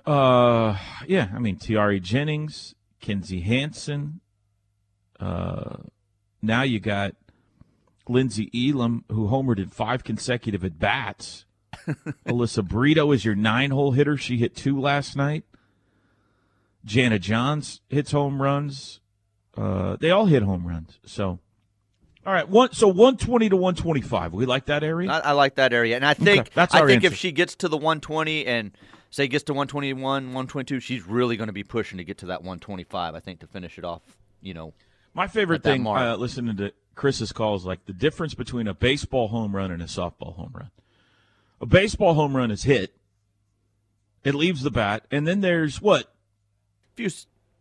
Uh, 0.05 0.77
yeah. 1.07 1.29
I 1.33 1.39
mean, 1.39 1.57
Tiare 1.57 1.99
Jennings, 1.99 2.75
Kinzie 2.99 3.41
Hansen. 3.41 4.19
Uh, 5.19 5.77
now 6.41 6.61
you 6.61 6.79
got 6.79 7.15
Lindsey 8.07 8.49
Elam, 8.53 9.05
who 9.09 9.27
homered 9.27 9.59
in 9.59 9.69
five 9.69 10.03
consecutive 10.03 10.63
at 10.63 10.77
bats. 10.77 11.45
Alyssa 12.27 12.65
Brito 12.65 13.11
is 13.11 13.25
your 13.25 13.35
nine 13.35 13.71
hole 13.71 13.91
hitter. 13.91 14.17
She 14.17 14.37
hit 14.37 14.55
two 14.55 14.79
last 14.79 15.15
night. 15.15 15.43
Jana 16.83 17.17
Johns 17.17 17.81
hits 17.89 18.11
home 18.11 18.41
runs. 18.41 18.99
Uh, 19.57 19.97
they 19.99 20.11
all 20.11 20.27
hit 20.27 20.43
home 20.43 20.67
runs. 20.67 20.99
So, 21.05 21.39
all 22.25 22.33
right, 22.33 22.47
one 22.47 22.73
so 22.73 22.87
one 22.87 23.17
twenty 23.17 23.49
to 23.49 23.55
one 23.55 23.75
twenty 23.75 24.01
five. 24.01 24.33
We 24.33 24.45
like 24.45 24.65
that 24.65 24.83
area. 24.83 25.11
I, 25.11 25.19
I 25.19 25.31
like 25.33 25.55
that 25.55 25.73
area, 25.73 25.95
and 25.95 26.05
I 26.05 26.13
think 26.13 26.41
Okay, 26.41 26.49
that's 26.53 26.73
I 26.73 26.85
think 26.85 27.03
if 27.03 27.15
she 27.15 27.31
gets 27.31 27.55
to 27.57 27.67
the 27.67 27.77
120 27.77 28.45
and 28.45 28.71
say 29.11 29.27
gets 29.27 29.43
to 29.45 29.53
121, 29.53 30.01
122, 30.01 30.79
she's 30.79 31.05
really 31.05 31.37
going 31.37 31.47
to 31.47 31.53
be 31.53 31.63
pushing 31.63 31.97
to 31.99 32.03
get 32.03 32.17
to 32.19 32.27
that 32.27 32.41
125. 32.41 33.15
I 33.15 33.19
think 33.19 33.39
to 33.41 33.47
finish 33.47 33.77
it 33.77 33.85
off. 33.85 34.01
You 34.41 34.53
know, 34.53 34.73
My 35.13 35.27
favorite 35.27 35.63
thing, 35.63 35.85
uh, 35.85 36.15
listening 36.17 36.57
to 36.57 36.73
Chris's 36.95 37.31
calls, 37.31 37.65
like 37.65 37.85
the 37.85 37.93
difference 37.93 38.33
between 38.33 38.67
a 38.67 38.73
baseball 38.73 39.27
home 39.27 39.55
run 39.55 39.71
and 39.71 39.81
a 39.81 39.85
softball 39.85 40.35
home 40.35 40.51
run. 40.53 40.71
A 41.61 41.65
baseball 41.65 42.13
home 42.13 42.35
run 42.35 42.51
is 42.51 42.63
hit. 42.63 42.95
It 44.23 44.35
leaves 44.35 44.63
the 44.63 44.71
bat, 44.71 45.05
and 45.11 45.27
then 45.27 45.41
there's 45.41 45.81
what 45.81 46.11
few 46.95 47.09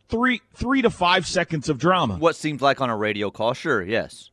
three 0.08 0.40
three 0.54 0.82
to 0.82 0.90
five 0.90 1.26
seconds 1.26 1.68
of 1.68 1.78
drama. 1.78 2.16
what 2.16 2.36
seems 2.36 2.62
like 2.62 2.80
on 2.80 2.90
a 2.90 2.96
radio 2.96 3.30
call. 3.30 3.52
Sure, 3.54 3.82
yes. 3.82 4.30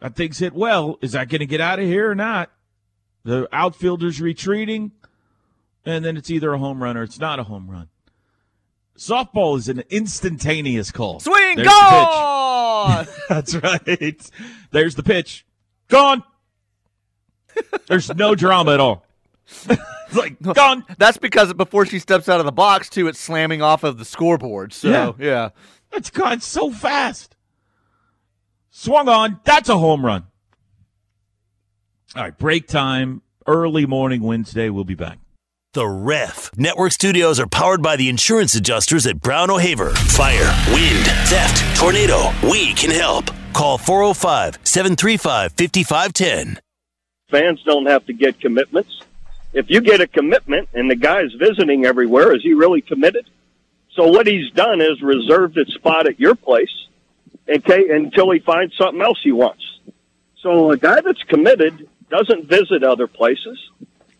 That 0.00 0.14
thing's 0.16 0.38
hit 0.38 0.54
well. 0.54 0.98
Is 1.00 1.12
that 1.12 1.28
going 1.28 1.40
to 1.40 1.46
get 1.46 1.60
out 1.60 1.78
of 1.78 1.84
here 1.86 2.10
or 2.10 2.14
not? 2.14 2.50
The 3.24 3.48
outfielder's 3.52 4.20
retreating, 4.20 4.92
and 5.84 6.04
then 6.04 6.16
it's 6.16 6.30
either 6.30 6.52
a 6.54 6.58
home 6.58 6.82
run 6.82 6.96
or 6.96 7.02
it's 7.02 7.18
not 7.18 7.38
a 7.38 7.44
home 7.44 7.68
run. 7.70 7.88
Softball 8.96 9.56
is 9.58 9.68
an 9.68 9.82
instantaneous 9.90 10.90
call. 10.90 11.20
Swing 11.20 11.56
There's 11.56 11.68
the 11.68 11.72
gone. 11.72 13.06
That's 13.28 13.54
right. 13.56 14.30
There's 14.70 14.94
the 14.94 15.02
pitch. 15.02 15.46
Gone. 15.88 16.22
There's 17.86 18.12
no 18.14 18.34
drama 18.34 18.74
at 18.74 18.80
all. 18.80 19.04
it's 19.66 19.76
like 20.16 20.40
gone. 20.40 20.84
That's 20.98 21.16
because 21.18 21.52
before 21.54 21.86
she 21.86 21.98
steps 21.98 22.28
out 22.28 22.40
of 22.40 22.46
the 22.46 22.52
box, 22.52 22.88
too, 22.88 23.08
it's 23.08 23.18
slamming 23.20 23.62
off 23.62 23.84
of 23.84 23.98
the 23.98 24.04
scoreboard. 24.04 24.72
So 24.72 24.88
Yeah. 24.88 25.12
yeah. 25.18 25.48
It's 25.92 26.10
gone 26.10 26.40
so 26.40 26.70
fast. 26.70 27.34
Swung 28.70 29.08
on. 29.08 29.40
That's 29.44 29.68
a 29.68 29.78
home 29.78 30.04
run. 30.04 30.26
All 32.16 32.22
right, 32.22 32.36
break 32.36 32.66
time. 32.66 33.22
Early 33.46 33.86
morning 33.86 34.22
Wednesday. 34.22 34.70
We'll 34.70 34.84
be 34.84 34.94
back. 34.94 35.18
The 35.74 35.86
Ref. 35.86 36.50
Network 36.56 36.92
studios 36.92 37.38
are 37.38 37.46
powered 37.46 37.82
by 37.82 37.96
the 37.96 38.08
insurance 38.08 38.54
adjusters 38.54 39.06
at 39.06 39.20
Brown 39.20 39.50
O'Haver. 39.50 39.90
Fire, 39.90 40.52
wind, 40.72 41.04
theft, 41.28 41.78
tornado. 41.78 42.30
We 42.42 42.72
can 42.74 42.90
help. 42.90 43.30
Call 43.52 43.78
405 43.78 44.58
735 44.64 45.52
5510. 45.52 46.60
fans 47.30 47.62
don't 47.64 47.86
have 47.86 48.06
to 48.06 48.12
get 48.12 48.40
commitments. 48.40 49.02
If 49.52 49.66
you 49.68 49.80
get 49.80 50.00
a 50.00 50.06
commitment 50.06 50.68
and 50.74 50.90
the 50.90 50.96
guy's 50.96 51.32
visiting 51.38 51.84
everywhere, 51.84 52.34
is 52.34 52.42
he 52.42 52.54
really 52.54 52.80
committed? 52.80 53.28
So 53.94 54.06
what 54.06 54.26
he's 54.26 54.50
done 54.52 54.80
is 54.80 55.02
reserved 55.02 55.58
a 55.58 55.66
spot 55.66 56.06
at 56.06 56.18
your 56.20 56.34
place 56.34 56.68
okay, 56.68 56.87
until 57.48 58.30
he 58.30 58.38
finds 58.40 58.76
something 58.76 59.00
else 59.02 59.18
he 59.22 59.32
wants. 59.32 59.64
So 60.42 60.70
a 60.70 60.76
guy 60.76 61.00
that's 61.00 61.22
committed 61.24 61.88
doesn't 62.10 62.46
visit 62.48 62.84
other 62.84 63.06
places 63.06 63.58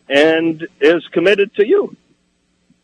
and 0.09 0.67
is 0.81 1.05
committed 1.11 1.53
to 1.55 1.67
you. 1.67 1.95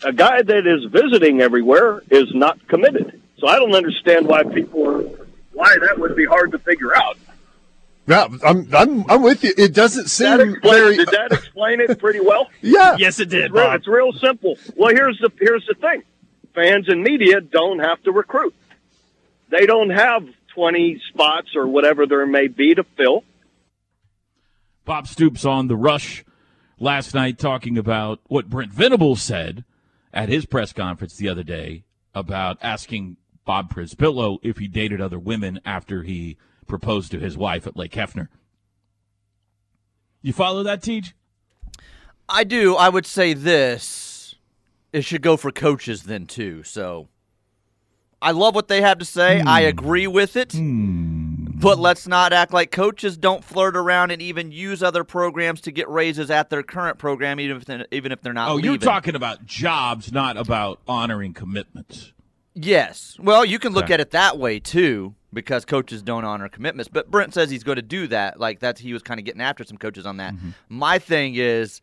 A 0.03 0.13
guy 0.13 0.41
that 0.41 0.67
is 0.67 0.85
visiting 0.91 1.41
everywhere 1.41 2.01
is 2.11 2.33
not 2.33 2.65
committed. 2.67 3.21
So 3.39 3.47
I 3.47 3.57
don't 3.57 3.75
understand 3.75 4.27
why 4.27 4.43
people 4.43 4.87
are, 4.87 5.01
why 5.53 5.75
that 5.87 5.97
would 5.97 6.15
be 6.15 6.25
hard 6.25 6.51
to 6.51 6.59
figure 6.59 6.95
out. 6.95 7.17
Yeah, 8.07 8.27
I'm, 8.43 8.67
I'm, 8.73 9.09
I'm 9.09 9.23
with 9.23 9.43
you. 9.43 9.51
It 9.57 9.73
doesn't 9.73 10.03
That 10.03 10.09
seem 10.09 10.39
explain, 10.51 10.73
very. 10.73 10.97
did 10.97 11.07
that 11.07 11.31
explain 11.31 11.81
it 11.81 11.97
pretty 11.99 12.19
well? 12.19 12.49
Yeah. 12.61 12.95
Yes, 12.99 13.19
it 13.19 13.29
did, 13.29 13.45
It's 13.45 13.53
real, 13.53 13.71
it's 13.71 13.87
real 13.87 14.13
simple. 14.13 14.57
Well, 14.75 14.93
here's 14.93 15.17
the 15.19 15.31
here's 15.39 15.65
the 15.67 15.73
thing: 15.75 16.03
fans 16.53 16.87
and 16.87 17.01
media 17.01 17.41
don't 17.41 17.79
have 17.79 18.01
to 18.03 18.11
recruit. 18.11 18.53
They 19.49 19.65
don't 19.65 19.91
have 19.91 20.23
twenty 20.53 21.01
spots 21.09 21.49
or 21.55 21.67
whatever 21.67 22.05
there 22.05 22.25
may 22.25 22.47
be 22.47 22.75
to 22.75 22.83
fill. 22.97 23.23
Bob 24.85 25.07
Stoops 25.07 25.45
on 25.45 25.67
the 25.67 25.75
rush 25.75 26.23
last 26.79 27.13
night 27.13 27.39
talking 27.39 27.77
about 27.77 28.19
what 28.27 28.49
Brent 28.49 28.71
Venables 28.71 29.21
said 29.21 29.63
at 30.13 30.29
his 30.29 30.45
press 30.45 30.73
conference 30.73 31.17
the 31.17 31.29
other 31.29 31.43
day 31.43 31.83
about 32.13 32.57
asking 32.61 33.17
Bob 33.45 33.73
Prispillo 33.73 34.37
if 34.41 34.57
he 34.57 34.67
dated 34.67 35.01
other 35.01 35.19
women 35.19 35.59
after 35.65 36.03
he 36.03 36.37
proposed 36.67 37.11
to 37.11 37.19
his 37.19 37.37
wife 37.37 37.67
at 37.67 37.77
Lake 37.77 37.91
Hefner. 37.91 38.27
You 40.21 40.33
follow 40.33 40.63
that, 40.63 40.81
Tej? 40.81 41.13
I 42.27 42.43
do. 42.43 42.75
I 42.75 42.89
would 42.89 43.05
say 43.05 43.33
this. 43.33 44.35
It 44.91 45.03
should 45.03 45.21
go 45.21 45.37
for 45.37 45.51
coaches 45.51 46.03
then 46.03 46.25
too. 46.25 46.63
So 46.63 47.09
I 48.21 48.31
love 48.31 48.55
what 48.55 48.67
they 48.67 48.81
have 48.81 48.99
to 48.99 49.05
say. 49.05 49.41
I 49.41 49.63
hmm. 49.63 49.67
agree 49.67 50.07
with 50.07 50.35
it. 50.35 50.53
Hmm. 50.53 51.25
But 51.57 51.79
let's 51.79 52.05
not 52.07 52.33
act 52.33 52.53
like 52.53 52.71
coaches 52.71 53.17
don't 53.17 53.43
flirt 53.43 53.77
around 53.77 54.11
and 54.11 54.21
even 54.21 54.51
use 54.51 54.83
other 54.83 55.03
programs 55.03 55.61
to 55.61 55.71
get 55.71 55.89
raises 55.89 56.29
at 56.29 56.49
their 56.49 56.63
current 56.63 56.97
program, 56.97 57.39
even 57.39 57.57
if 57.57 57.65
they're, 57.65 57.85
even 57.91 58.11
if 58.11 58.21
they're 58.21 58.33
not. 58.33 58.49
Oh, 58.49 58.57
you're 58.57 58.77
talking 58.77 59.15
about 59.15 59.45
jobs, 59.45 60.11
not 60.11 60.37
about 60.37 60.81
honoring 60.87 61.33
commitments. 61.33 62.11
Yes. 62.55 63.17
Well, 63.19 63.45
you 63.45 63.57
can 63.59 63.73
look 63.73 63.85
Okay. 63.85 63.95
at 63.95 63.99
it 63.99 64.11
that 64.11 64.37
way 64.37 64.59
too, 64.59 65.15
because 65.33 65.65
coaches 65.65 66.01
don't 66.01 66.25
honor 66.25 66.49
commitments. 66.49 66.89
But 66.91 67.11
Brent 67.11 67.33
says 67.33 67.49
he's 67.49 67.63
going 67.63 67.77
to 67.77 67.81
do 67.81 68.07
that. 68.07 68.39
Like 68.39 68.59
that's 68.59 68.81
he 68.81 68.93
was 68.93 69.01
kind 69.01 69.19
of 69.19 69.25
getting 69.25 69.41
after 69.41 69.63
some 69.63 69.77
coaches 69.77 70.05
on 70.05 70.17
that. 70.17 70.33
Mm-hmm. 70.33 70.49
My 70.69 70.99
thing 70.99 71.35
is, 71.35 71.81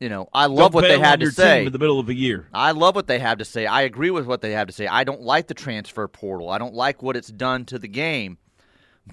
you 0.00 0.08
know, 0.08 0.28
I 0.32 0.46
love 0.46 0.72
Don't 0.72 0.74
what 0.74 0.88
they 0.88 0.98
had 0.98 1.20
to 1.20 1.30
say. 1.30 1.66
in 1.66 1.72
the 1.72 1.78
middle 1.78 1.98
of 1.98 2.08
a 2.08 2.14
year. 2.14 2.48
I 2.54 2.70
love 2.70 2.94
what 2.94 3.08
they 3.08 3.18
have 3.18 3.38
to 3.38 3.44
say. 3.44 3.66
I 3.66 3.82
agree 3.82 4.10
with 4.10 4.26
what 4.26 4.40
they 4.40 4.52
have 4.52 4.68
to 4.68 4.72
say. 4.72 4.86
I 4.86 5.04
don't 5.04 5.22
like 5.22 5.48
the 5.48 5.54
transfer 5.54 6.06
portal. 6.06 6.50
I 6.50 6.58
don't 6.58 6.74
like 6.74 7.02
what 7.02 7.16
it's 7.16 7.28
done 7.28 7.64
to 7.66 7.78
the 7.78 7.88
game. 7.88 8.38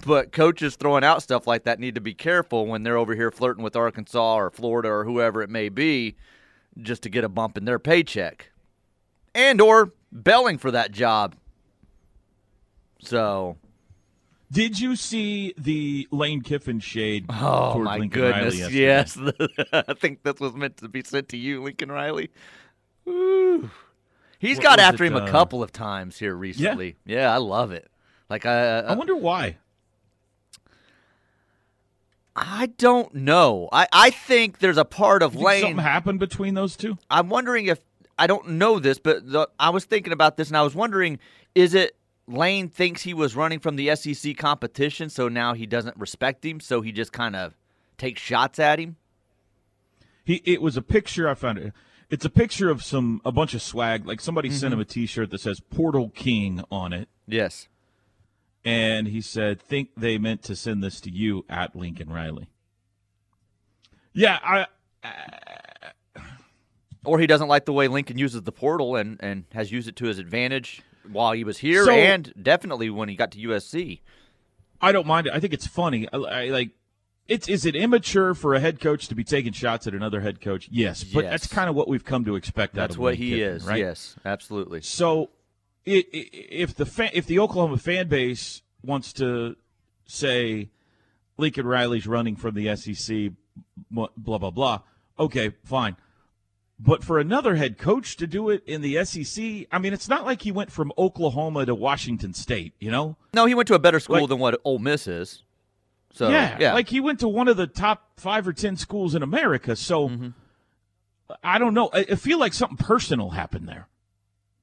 But 0.04 0.30
coaches 0.30 0.76
throwing 0.76 1.04
out 1.04 1.22
stuff 1.22 1.46
like 1.46 1.64
that 1.64 1.80
need 1.80 1.94
to 1.94 2.00
be 2.00 2.14
careful 2.14 2.66
when 2.66 2.82
they're 2.82 2.98
over 2.98 3.14
here 3.14 3.30
flirting 3.30 3.64
with 3.64 3.74
Arkansas 3.74 4.36
or 4.36 4.50
Florida 4.50 4.88
or 4.90 5.04
whoever 5.04 5.42
it 5.42 5.50
may 5.50 5.70
be 5.70 6.16
just 6.80 7.02
to 7.04 7.08
get 7.08 7.24
a 7.24 7.28
bump 7.28 7.56
in 7.56 7.64
their 7.64 7.78
paycheck. 7.78 8.50
And 9.34 9.60
or 9.60 9.92
belling 10.12 10.58
for 10.58 10.70
that 10.70 10.92
job. 10.92 11.34
So, 13.00 13.56
Did 14.56 14.80
you 14.80 14.96
see 14.96 15.52
the 15.58 16.08
Lane 16.10 16.40
Kiffin 16.40 16.80
shade 16.80 17.26
oh 17.28 17.78
my 17.78 17.98
Lincoln 17.98 18.22
Riley 18.22 18.56
goodness. 18.56 18.72
Yes. 18.72 19.18
I 19.72 19.92
think 19.92 20.22
this 20.22 20.40
was 20.40 20.54
meant 20.54 20.78
to 20.78 20.88
be 20.88 21.02
sent 21.02 21.28
to 21.28 21.36
you, 21.36 21.62
Lincoln 21.62 21.92
Riley. 21.92 22.30
Woo. 23.04 23.68
He's 24.38 24.56
What 24.56 24.62
got 24.62 24.78
after 24.78 25.04
it, 25.04 25.08
him 25.08 25.16
a 25.16 25.24
uh, 25.24 25.30
couple 25.30 25.62
of 25.62 25.72
times 25.72 26.18
here 26.18 26.34
recently. 26.34 26.96
Yeah, 27.04 27.34
I 27.34 27.36
love 27.36 27.70
it. 27.70 27.90
Like 28.30 28.46
I, 28.46 28.78
I 28.78 28.94
wonder 28.94 29.14
why. 29.14 29.58
I 32.34 32.70
don't 32.78 33.14
know. 33.14 33.68
I, 33.72 33.88
I 33.92 34.08
think 34.08 34.60
there's 34.60 34.78
a 34.78 34.86
part 34.86 35.22
of 35.22 35.36
Lane. 35.36 35.60
something 35.60 35.84
happened 35.84 36.18
between 36.18 36.54
those 36.54 36.76
two? 36.76 36.96
I'm 37.10 37.28
wondering 37.28 37.66
if 37.66 37.80
I 38.18 38.26
don't 38.26 38.52
know 38.52 38.78
this, 38.78 38.98
but 38.98 39.30
the, 39.30 39.50
I 39.60 39.68
was 39.68 39.84
thinking 39.84 40.14
about 40.14 40.38
this 40.38 40.48
and 40.48 40.56
I 40.56 40.62
was 40.62 40.74
wondering 40.74 41.18
is 41.54 41.74
it 41.74 41.94
Lane 42.28 42.68
thinks 42.68 43.02
he 43.02 43.14
was 43.14 43.36
running 43.36 43.60
from 43.60 43.76
the 43.76 43.94
SEC 43.94 44.36
competition, 44.36 45.08
so 45.10 45.28
now 45.28 45.54
he 45.54 45.64
doesn't 45.66 45.96
respect 45.96 46.44
him, 46.44 46.58
so 46.60 46.80
he 46.80 46.90
just 46.92 47.12
kind 47.12 47.36
of 47.36 47.54
takes 47.98 48.20
shots 48.20 48.58
at 48.58 48.78
him? 48.78 48.96
He 50.24 50.42
it 50.44 50.60
was 50.60 50.76
a 50.76 50.82
picture 50.82 51.28
I 51.28 51.34
found 51.34 51.58
it. 51.58 51.72
It's 52.10 52.24
a 52.24 52.30
picture 52.30 52.68
of 52.68 52.82
some 52.82 53.20
a 53.24 53.30
bunch 53.32 53.54
of 53.54 53.62
swag. 53.62 54.06
Like 54.06 54.20
somebody 54.20 54.50
sent 54.50 54.72
Mm-hmm. 54.72 54.80
him 54.80 54.80
a 54.80 54.84
T-shirt 54.84 55.30
that 55.30 55.40
says 55.40 55.60
Portal 55.60 56.10
King 56.14 56.62
on 56.70 56.92
it, 56.92 57.08
Yes. 57.28 57.68
and 58.64 59.06
he 59.08 59.20
said, 59.20 59.60
"Think 59.62 59.90
they 59.96 60.18
meant 60.18 60.42
to 60.44 60.56
send 60.56 60.82
this 60.82 61.00
to 61.02 61.10
you 61.10 61.44
at 61.48 61.76
Lincoln 61.76 62.08
Riley." 62.10 62.48
Yeah, 64.12 64.38
I 64.42 64.66
Or 67.04 67.20
he 67.20 67.26
doesn't 67.28 67.46
like 67.48 67.66
the 67.66 67.72
way 67.72 67.86
Lincoln 67.86 68.18
uses 68.18 68.42
the 68.42 68.50
portal 68.52 68.96
and, 68.96 69.16
and 69.20 69.44
has 69.52 69.70
used 69.70 69.86
it 69.86 69.94
to 69.96 70.06
his 70.06 70.18
advantage 70.18 70.82
while 71.10 71.32
he 71.32 71.44
was 71.44 71.58
here 71.58 71.84
So- 71.84 71.92
and 71.92 72.32
definitely 72.40 72.90
when 72.90 73.08
he 73.08 73.16
got 73.16 73.30
to 73.32 73.38
USC. 73.38 74.00
I 74.80 74.92
don't 74.92 75.06
mind 75.06 75.26
it. 75.26 75.32
I 75.32 75.40
think 75.40 75.52
it's 75.54 75.66
funny. 75.66 76.08
I, 76.12 76.16
I 76.16 76.44
like. 76.48 76.70
It's 77.28 77.48
is 77.48 77.64
it 77.64 77.74
immature 77.74 78.34
for 78.34 78.54
a 78.54 78.60
head 78.60 78.78
coach 78.78 79.08
to 79.08 79.14
be 79.14 79.24
taking 79.24 79.52
shots 79.52 79.86
at 79.86 79.94
another 79.94 80.20
head 80.20 80.40
coach? 80.40 80.68
Yes, 80.70 81.02
but 81.02 81.24
Yes. 81.24 81.30
that's 81.32 81.46
kind 81.52 81.68
of 81.68 81.74
what 81.74 81.88
we've 81.88 82.04
come 82.04 82.24
to 82.24 82.36
expect. 82.36 82.74
out 82.74 82.82
That's 82.82 82.96
what 82.98 83.16
he 83.16 83.30
Kiffin, 83.30 83.56
is. 83.56 83.64
right? 83.64 83.78
Yes, 83.80 84.14
absolutely. 84.24 84.80
So, 84.82 85.30
i 85.88 86.04
i 86.14 86.28
if 86.32 86.74
the 86.76 86.86
fan, 86.86 87.10
if 87.14 87.26
the 87.26 87.38
Oklahoma 87.40 87.78
fan 87.78 88.06
base 88.08 88.62
wants 88.84 89.12
to 89.14 89.56
say 90.04 90.68
Lincoln 91.36 91.66
Riley's 91.66 92.06
running 92.06 92.36
from 92.36 92.54
the 92.54 92.76
SEC, 92.76 93.32
blah 93.90 94.08
blah, 94.16 94.50
blah 94.50 94.80
okay, 95.18 95.52
fine. 95.64 95.96
But 96.78 97.02
for 97.02 97.18
another 97.18 97.54
head 97.56 97.78
coach 97.78 98.16
to 98.18 98.26
do 98.26 98.50
it 98.50 98.62
in 98.66 98.82
the 98.82 99.02
SEC, 99.04 99.66
I 99.72 99.78
mean, 99.78 99.94
it's 99.94 100.08
not 100.08 100.26
like 100.26 100.42
he 100.42 100.52
went 100.52 100.70
from 100.70 100.92
Oklahoma 100.98 101.64
to 101.64 101.74
Washington 101.74 102.34
State, 102.34 102.74
you 102.78 102.90
know? 102.90 103.16
No, 103.32 103.46
he 103.46 103.54
went 103.54 103.66
to 103.68 103.74
a 103.74 103.78
better 103.78 103.98
school 103.98 104.20
Like- 104.20 104.28
than 104.28 104.38
what 104.38 104.60
Ole 104.62 104.78
Miss 104.78 105.06
is. 105.06 105.42
So 106.12 106.30
yeah, 106.30 106.56
yeah, 106.58 106.72
like 106.72 106.88
he 106.88 106.98
went 107.00 107.20
to 107.20 107.28
one 107.28 107.46
of 107.46 107.58
the 107.58 107.66
top 107.66 108.10
five 108.16 108.48
or 108.48 108.54
ten 108.54 108.76
schools 108.78 109.14
in 109.14 109.22
America. 109.22 109.76
So 109.76 110.08
Mm-hmm. 110.08 110.28
I 111.42 111.58
don't 111.58 111.74
know. 111.74 111.90
I, 111.92 112.06
I 112.10 112.14
feel 112.14 112.38
like 112.38 112.54
something 112.54 112.76
personal 112.78 113.30
happened 113.30 113.68
there. 113.68 113.88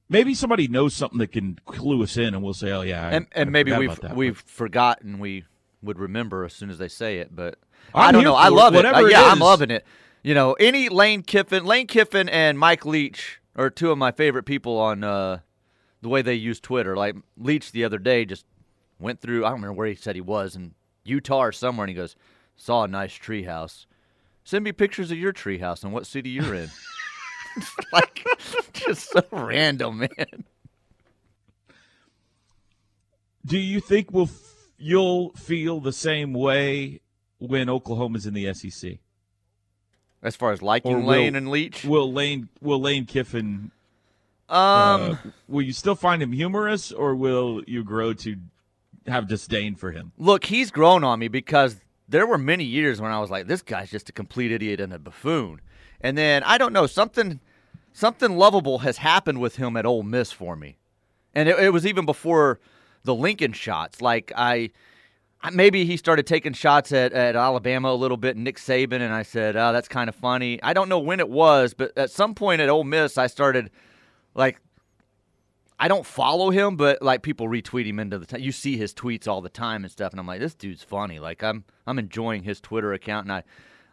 Maybe 0.08 0.34
somebody 0.34 0.66
knows 0.66 0.94
something 0.94 1.18
that 1.18 1.30
can 1.32 1.58
clue 1.66 2.02
us 2.02 2.16
in, 2.16 2.34
and 2.34 2.42
we'll 2.42 2.54
say, 2.54 2.72
"Oh 2.72 2.80
yeah," 2.82 3.06
I- 3.06 3.10
and, 3.12 3.26
and 3.32 3.52
maybe 3.52 3.72
we've 3.76 3.98
we've 4.14 4.38
forgotten 4.38 5.18
we 5.18 5.44
would 5.82 5.98
remember 5.98 6.44
as 6.44 6.52
soon 6.54 6.70
as 6.70 6.78
they 6.78 6.88
say 6.88 7.18
it. 7.18 7.34
But 7.36 7.58
I'm 7.94 8.08
I 8.08 8.12
don't 8.12 8.24
know. 8.24 8.34
I 8.34 8.48
it, 8.48 8.52
love 8.52 8.74
it. 8.74 8.84
Uh, 8.84 9.04
it 9.04 9.10
yeah, 9.12 9.22
I'm 9.24 9.38
loving 9.38 9.70
it. 9.70 9.84
You 10.24 10.32
know, 10.32 10.54
any 10.54 10.88
Lane 10.88 11.22
Kiffin, 11.22 11.66
Lane 11.66 11.86
Kiffin, 11.86 12.30
and 12.30 12.58
Mike 12.58 12.86
Leach 12.86 13.40
are 13.54 13.68
two 13.68 13.90
of 13.90 13.98
my 13.98 14.10
favorite 14.10 14.44
people 14.44 14.78
on 14.78 15.04
uh, 15.04 15.40
the 16.00 16.08
way 16.08 16.22
they 16.22 16.32
use 16.32 16.58
Twitter. 16.60 16.96
Like 16.96 17.14
Leach 17.36 17.72
the 17.72 17.84
other 17.84 17.98
day 17.98 18.24
just 18.24 18.46
went 18.98 19.20
through. 19.20 19.44
I 19.44 19.50
don't 19.50 19.56
remember 19.56 19.74
where 19.74 19.86
he 19.86 19.94
said 19.94 20.14
he 20.14 20.22
was 20.22 20.56
in 20.56 20.72
Utah 21.04 21.44
or 21.44 21.52
somewhere, 21.52 21.84
and 21.84 21.90
he 21.90 21.94
goes, 21.94 22.16
"Saw 22.56 22.84
a 22.84 22.88
nice 22.88 23.12
treehouse. 23.12 23.84
Send 24.44 24.64
me 24.64 24.72
pictures 24.72 25.10
of 25.10 25.18
your 25.18 25.34
treehouse 25.34 25.84
and 25.84 25.92
what 25.92 26.06
city 26.06 26.30
you're 26.30 26.54
in." 26.54 26.70
like, 27.92 28.24
just 28.72 29.10
so 29.10 29.22
random, 29.30 29.98
man. 29.98 30.44
Do 33.44 33.58
you 33.58 33.78
think 33.78 34.10
we'll 34.10 34.24
f- 34.24 34.70
you'll 34.78 35.34
feel 35.34 35.80
the 35.80 35.92
same 35.92 36.32
way 36.32 37.02
when 37.36 37.68
Oklahoma's 37.68 38.24
in 38.24 38.32
the 38.32 38.54
SEC? 38.54 39.00
As 40.24 40.34
far 40.34 40.50
as 40.52 40.62
liking 40.62 40.96
will- 41.04 41.06
Lane 41.06 41.36
and 41.36 41.48
Leach, 41.50 41.84
Will 41.84 42.10
Lane 42.12 42.48
will 42.60 42.80
Lane 42.80 43.04
Kiffin? 43.06 43.70
um, 44.48 44.58
uh, 45.12 45.16
will 45.48 45.62
you 45.62 45.72
still 45.72 45.94
find 45.94 46.22
him 46.22 46.32
humorous, 46.32 46.90
or 46.92 47.14
will 47.14 47.62
you 47.66 47.84
grow 47.84 48.12
to 48.14 48.36
have 49.06 49.28
disdain 49.28 49.74
for 49.74 49.92
him? 49.92 50.12
Look, 50.18 50.44
he's 50.46 50.70
grown 50.70 51.04
on 51.04 51.18
me 51.18 51.28
because 51.28 51.76
there 52.08 52.26
were 52.26 52.38
many 52.38 52.64
years 52.64 53.00
when 53.00 53.10
I 53.10 53.20
was 53.20 53.30
like, 53.30 53.46
this 53.46 53.62
guy's 53.62 53.90
just 53.90 54.08
a 54.08 54.12
complete 54.12 54.50
idiot 54.52 54.80
and 54.80 54.92
a 54.92 54.98
buffoon. 54.98 55.60
And 56.00 56.16
then 56.18 56.42
I 56.42 56.58
don't 56.58 56.72
know 56.72 56.86
something, 56.86 57.40
something 57.92 58.36
lovable 58.36 58.80
has 58.80 58.98
happened 58.98 59.40
with 59.40 59.56
him 59.56 59.76
at 59.76 59.86
Ole 59.86 60.02
Miss 60.02 60.32
for 60.32 60.56
me, 60.56 60.76
and 61.34 61.48
it, 61.48 61.58
it 61.58 61.70
was 61.70 61.86
even 61.86 62.04
before 62.06 62.60
the 63.04 63.14
Lincoln 63.14 63.52
shots. 63.52 64.00
Like 64.02 64.32
I, 64.36 64.54
I- 64.54 64.70
maybe 65.52 65.84
he 65.84 65.96
started 65.96 66.26
taking 66.26 66.52
shots 66.52 66.92
at, 66.92 67.12
at 67.12 67.36
Alabama 67.36 67.90
a 67.90 67.94
little 67.94 68.16
bit, 68.16 68.36
Nick 68.36 68.56
Saban, 68.56 69.00
and 69.00 69.12
I 69.12 69.22
said, 69.22 69.56
oh, 69.56 69.72
that's 69.72 69.88
kind 69.88 70.08
of 70.08 70.14
funny. 70.14 70.62
I 70.62 70.72
don't 70.72 70.88
know 70.88 70.98
when 70.98 71.20
it 71.20 71.28
was, 71.28 71.74
but 71.74 71.96
at 71.96 72.10
some 72.10 72.34
point 72.34 72.60
at 72.60 72.68
Ole 72.68 72.84
Miss, 72.84 73.18
I 73.18 73.26
started 73.26 73.70
like 74.34 74.60
I 75.78 75.88
don't 75.88 76.06
follow 76.06 76.50
him, 76.50 76.76
but 76.76 77.02
like 77.02 77.22
people 77.22 77.48
retweet 77.48 77.86
him 77.86 77.98
into 77.98 78.18
the 78.18 78.26
time. 78.26 78.40
You 78.40 78.52
see 78.52 78.76
his 78.76 78.94
tweets 78.94 79.26
all 79.26 79.40
the 79.40 79.48
time 79.48 79.84
and 79.84 79.90
stuff, 79.90 80.12
and 80.12 80.20
I'm 80.20 80.26
like, 80.26 80.40
this 80.40 80.54
dude's 80.54 80.84
funny. 80.84 81.18
Like 81.18 81.42
I'm 81.42 81.64
I'm 81.86 81.98
enjoying 81.98 82.44
his 82.44 82.60
Twitter 82.60 82.92
account, 82.92 83.26
and 83.26 83.32
I 83.32 83.42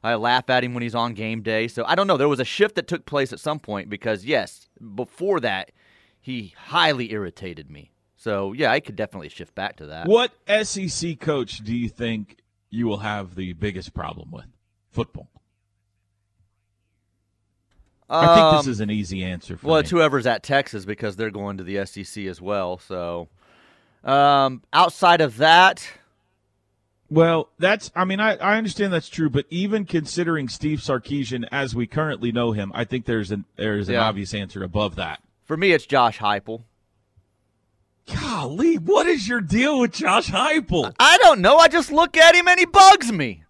I 0.04 0.16
laugh 0.16 0.50
at 0.50 0.64
him 0.64 0.74
when 0.74 0.84
he's 0.84 0.96
on 0.96 1.14
game 1.14 1.42
day. 1.42 1.68
So 1.68 1.84
I 1.86 1.96
don't 1.96 2.08
know. 2.08 2.18
There 2.18 2.30
was 2.30 2.40
a 2.40 2.46
shift 2.46 2.76
that 2.76 2.88
took 2.88 3.06
place 3.06 3.34
at 3.34 3.40
some 3.40 3.60
point 3.60 3.90
because 3.90 4.26
yes, 4.26 4.70
before 4.96 5.40
that, 5.42 5.72
he 6.20 6.54
highly 6.56 7.12
irritated 7.12 7.70
me. 7.70 7.91
So 8.22 8.54
yeah, 8.54 8.72
I 8.72 8.80
could 8.82 8.96
definitely 8.96 9.30
shift 9.30 9.56
back 9.56 9.78
to 9.78 9.88
that. 9.88 10.06
What 10.08 10.32
SEC 10.48 11.20
coach 11.20 11.58
do 11.64 11.76
you 11.76 11.90
think 11.90 12.38
you 12.70 12.86
will 12.86 13.00
have 13.00 13.34
the 13.34 13.54
biggest 13.54 13.96
problem 13.96 14.30
with? 14.30 14.46
Football. 14.92 15.28
I 18.08 18.36
think 18.36 18.58
this 18.60 18.68
Um, 18.68 18.72
is 18.74 18.80
an 18.80 18.92
easy 18.92 19.24
answer 19.24 19.58
for 19.58 19.66
Well, 19.66 19.76
me. 19.78 19.80
it's 19.82 19.90
whoever's 19.90 20.28
at 20.28 20.44
Texas 20.44 20.86
because 20.86 21.16
they're 21.16 21.32
going 21.32 21.58
to 21.58 21.64
the 21.64 21.84
SEC 21.84 22.26
as 22.28 22.40
well. 22.40 22.78
So 22.78 23.28
um, 24.04 24.62
outside 24.72 25.20
of 25.22 25.38
that, 25.38 25.90
Well, 27.10 27.50
that's. 27.58 27.90
I 27.96 28.06
mean, 28.06 28.20
I, 28.20 28.36
I 28.36 28.56
understand 28.58 28.94
that's 28.94 29.10
true, 29.10 29.32
but 29.32 29.46
even 29.50 29.84
considering 29.86 30.48
Steve 30.48 30.78
Sarkisian 30.80 31.48
as 31.52 31.74
we 31.74 31.88
currently 31.88 32.32
know 32.32 32.52
him, 32.52 32.72
I 32.76 32.84
think 32.84 33.06
there's 33.06 33.32
an 33.32 33.46
there's 33.56 33.88
an 33.90 33.96
Yeah. 33.96 34.04
obvious 34.04 34.36
answer 34.36 34.62
above 34.64 34.96
that. 34.98 35.24
for 35.44 35.58
me, 35.58 35.72
it's 35.72 35.88
Josh 35.88 36.20
Heupel. 36.20 36.62
Golly, 38.08 38.76
what 38.78 39.08
is 39.08 39.28
your 39.28 39.42
deal 39.42 39.80
with 39.80 39.94
Josh 39.94 40.30
Heupel? 40.30 40.94
I 41.00 41.18
don't 41.20 41.40
know. 41.42 41.58
I 41.58 41.68
just 41.68 41.92
look 41.92 42.18
at 42.18 42.36
him 42.36 42.48
and 42.48 42.60
he 42.60 42.66
bugs 42.66 43.12
me. 43.12 43.44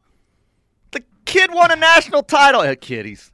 The 0.92 1.04
kid 1.26 1.52
won 1.54 1.72
a 1.72 1.76
national 1.76 2.24
title. 2.24 2.62
Uh, 2.62 2.76
kid, 2.80 3.06
he's 3.06 3.32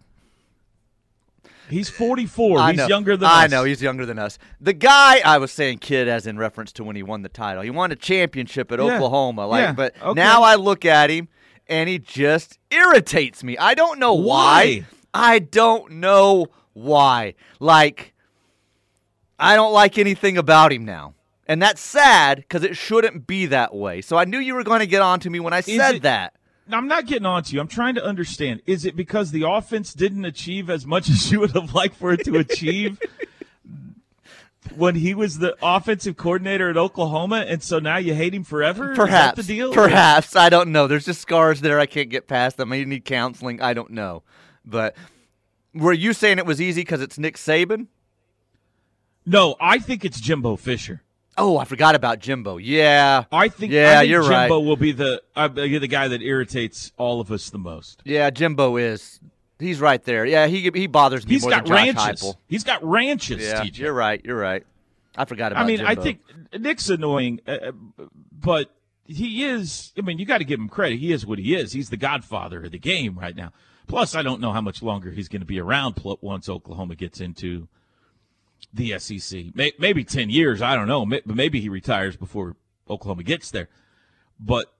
He's 1.69 1.89
44. 1.89 2.59
I 2.59 2.69
He's 2.71 2.77
know. 2.77 2.87
younger 2.87 3.17
than 3.17 3.27
us. 3.27 3.33
I 3.33 3.45
us. 3.45 3.51
know 3.51 3.63
he's 3.65 3.81
younger 3.81 4.05
than 4.05 4.17
us. 4.17 4.39
The 4.61 4.71
guy 4.71 5.19
I 5.25 5.37
was 5.37 5.51
saying 5.51 5.79
kid 5.79 6.07
as 6.07 6.25
in 6.25 6.37
reference 6.37 6.71
to 6.73 6.83
when 6.85 6.95
he 6.95 7.03
won 7.03 7.23
the 7.23 7.29
title. 7.29 7.61
He 7.61 7.69
won 7.69 7.91
a 7.91 7.95
championship 7.97 8.71
at 8.71 8.79
Yeah. 8.79 8.85
Oklahoma. 8.95 9.47
Like, 9.47 9.61
Yeah. 9.63 9.71
but 9.73 9.93
Okay. 10.01 10.13
now 10.17 10.43
I 10.43 10.55
look 10.55 10.85
at 10.85 11.09
him 11.09 11.27
and 11.67 11.89
he 11.89 11.99
just 11.99 12.57
irritates 12.71 13.43
me. 13.43 13.57
I 13.57 13.73
don't 13.73 13.99
know 13.99 14.13
why. 14.13 14.85
Why? 14.85 14.85
I 15.13 15.39
don't 15.39 15.93
know 15.93 16.47
why. 16.71 17.33
Like, 17.59 18.13
I 19.39 19.55
don't 19.55 19.73
like 19.73 19.97
anything 19.97 20.37
about 20.37 20.71
him 20.73 20.85
now. 20.85 21.13
And 21.47 21.61
that's 21.61 21.79
sad 21.81 22.37
because 22.37 22.63
it 22.63 22.75
shouldn't 22.75 23.25
be 23.27 23.45
that 23.47 23.73
way. 23.73 24.01
So 24.01 24.17
I 24.17 24.25
knew 24.25 24.37
you 24.39 24.53
were 24.55 24.63
going 24.63 24.81
to 24.81 24.87
get 24.87 25.01
on 25.01 25.19
to 25.21 25.29
me 25.29 25.39
when 25.39 25.53
I 25.53 25.61
said 25.61 25.95
it- 25.95 26.01
that. 26.03 26.33
I'm 26.69 26.89
not 26.89 27.05
getting 27.05 27.25
on 27.25 27.43
to 27.43 27.53
you. 27.53 27.61
I'm 27.61 27.69
trying 27.69 27.95
to 27.95 28.03
understand. 28.03 28.61
Is 28.65 28.83
it 28.83 28.97
because 28.97 29.31
the 29.31 29.43
offense 29.49 29.93
didn't 29.93 30.25
achieve 30.25 30.69
as 30.69 30.85
much 30.85 31.09
as 31.09 31.31
you 31.31 31.39
would 31.39 31.51
have 31.51 31.73
liked 31.73 31.95
for 31.95 32.11
it 32.11 32.25
to 32.25 32.35
achieve 32.35 32.99
when 34.75 34.95
he 34.95 35.13
was 35.15 35.37
the 35.37 35.55
offensive 35.61 36.17
coordinator 36.17 36.69
at 36.69 36.75
Oklahoma, 36.75 37.45
and 37.47 37.63
so 37.63 37.79
now 37.79 37.95
you 37.97 38.13
hate 38.13 38.33
him 38.33 38.43
forever? 38.43 38.91
Is 38.91 38.97
Perhaps. 38.97 39.37
the 39.37 39.43
deal? 39.43 39.71
Perhaps. 39.73 40.35
I 40.35 40.49
don't 40.49 40.73
know. 40.73 40.87
There's 40.87 41.05
just 41.05 41.21
scars 41.21 41.61
there. 41.61 41.79
I 41.79 41.85
can't 41.85 42.09
get 42.09 42.27
past 42.27 42.57
them. 42.57 42.73
I 42.73 42.83
need 42.83 43.05
counseling. 43.05 43.61
I 43.61 43.73
don't 43.73 43.91
know. 43.91 44.23
But 44.65 44.93
were 45.73 45.93
you 45.93 46.11
saying 46.11 46.37
it 46.37 46.45
was 46.45 46.59
easy 46.59 46.81
because 46.81 46.99
it's 47.01 47.17
Nick 47.17 47.37
Saban? 47.37 47.87
No, 49.27 49.55
I 49.59 49.79
think 49.79 50.05
it's 50.05 50.21
Jimbo 50.21 50.55
Fisher. 50.55 51.01
Oh, 51.37 51.57
I 51.57 51.65
forgot 51.65 51.95
about 51.95 52.19
Jimbo. 52.19 52.57
Yeah. 52.57 53.25
I 53.31 53.49
think, 53.49 53.71
Yeah, 53.73 53.97
I 53.97 53.99
think 53.99 54.09
you're 54.09 54.21
Jimbo 54.23 54.33
right. 54.33 54.49
will 54.65 54.77
be 54.77 54.93
the 54.93 55.21
uh, 55.35 55.49
the 55.49 55.87
guy 55.87 56.07
that 56.07 56.21
irritates 56.21 56.93
all 56.97 57.19
of 57.19 57.29
us 57.31 57.49
the 57.49 57.59
most. 57.59 58.01
Yeah, 58.05 58.29
Jimbo 58.29 58.77
is. 58.77 59.19
He's 59.59 59.81
right 59.81 60.01
there. 60.03 60.25
Yeah, 60.25 60.47
he 60.47 60.71
he 60.73 60.87
bothers 60.87 61.27
me 61.27 61.33
He's 61.33 61.41
more 61.41 61.51
got 61.51 61.65
than 61.65 61.75
Josh 61.75 61.95
ranches. 61.95 62.35
He's 62.47 62.63
got 62.63 62.83
ranches. 62.83 63.43
Yeah, 63.43 63.63
TJ. 63.63 63.77
you're 63.79 63.93
right. 63.93 64.23
You're 64.23 64.37
right. 64.37 64.65
I 65.15 65.25
forgot 65.25 65.51
about 65.51 65.63
I 65.63 65.67
mean, 65.67 65.81
I 65.81 65.95
think 65.95 66.21
Nick's 66.57 66.89
annoying, 66.89 67.41
uh, 67.47 67.51
uh, 67.51 67.71
but 68.31 68.71
he 69.05 69.43
is. 69.43 69.93
I 69.97 70.01
mean, 70.01 70.19
you 70.19 70.25
got 70.25 70.37
to 70.37 70.45
give 70.45 70.59
him 70.59 70.69
credit. 70.69 70.99
He 70.99 71.11
is 71.11 71.25
what 71.25 71.39
he 71.39 71.53
is. 71.55 71.73
He's 71.73 71.89
the 71.89 71.97
godfather 71.97 72.63
of 72.63 72.71
the 72.71 72.79
game 72.79 73.17
right 73.19 73.35
now. 73.35 73.51
Plus, 73.87 74.15
I 74.15 74.21
don't 74.21 74.39
know 74.41 74.53
how 74.53 74.61
much 74.61 74.81
longer 74.83 75.11
he's 75.11 75.27
going 75.27 75.41
to 75.41 75.45
be 75.45 75.59
around 75.59 75.99
once 76.21 76.47
Oklahoma 76.47 76.95
gets 76.95 77.19
into 77.19 77.67
the 78.73 78.99
SEC. 78.99 79.45
Maybe 79.55 80.03
ten 80.03 80.29
years. 80.29 80.61
I 80.61 80.75
don't 80.75 80.87
know. 80.87 81.05
But 81.05 81.27
maybe 81.27 81.59
he 81.61 81.69
retires 81.69 82.15
before 82.17 82.55
Oklahoma 82.89 83.23
gets 83.23 83.51
there. 83.51 83.69
But 84.39 84.73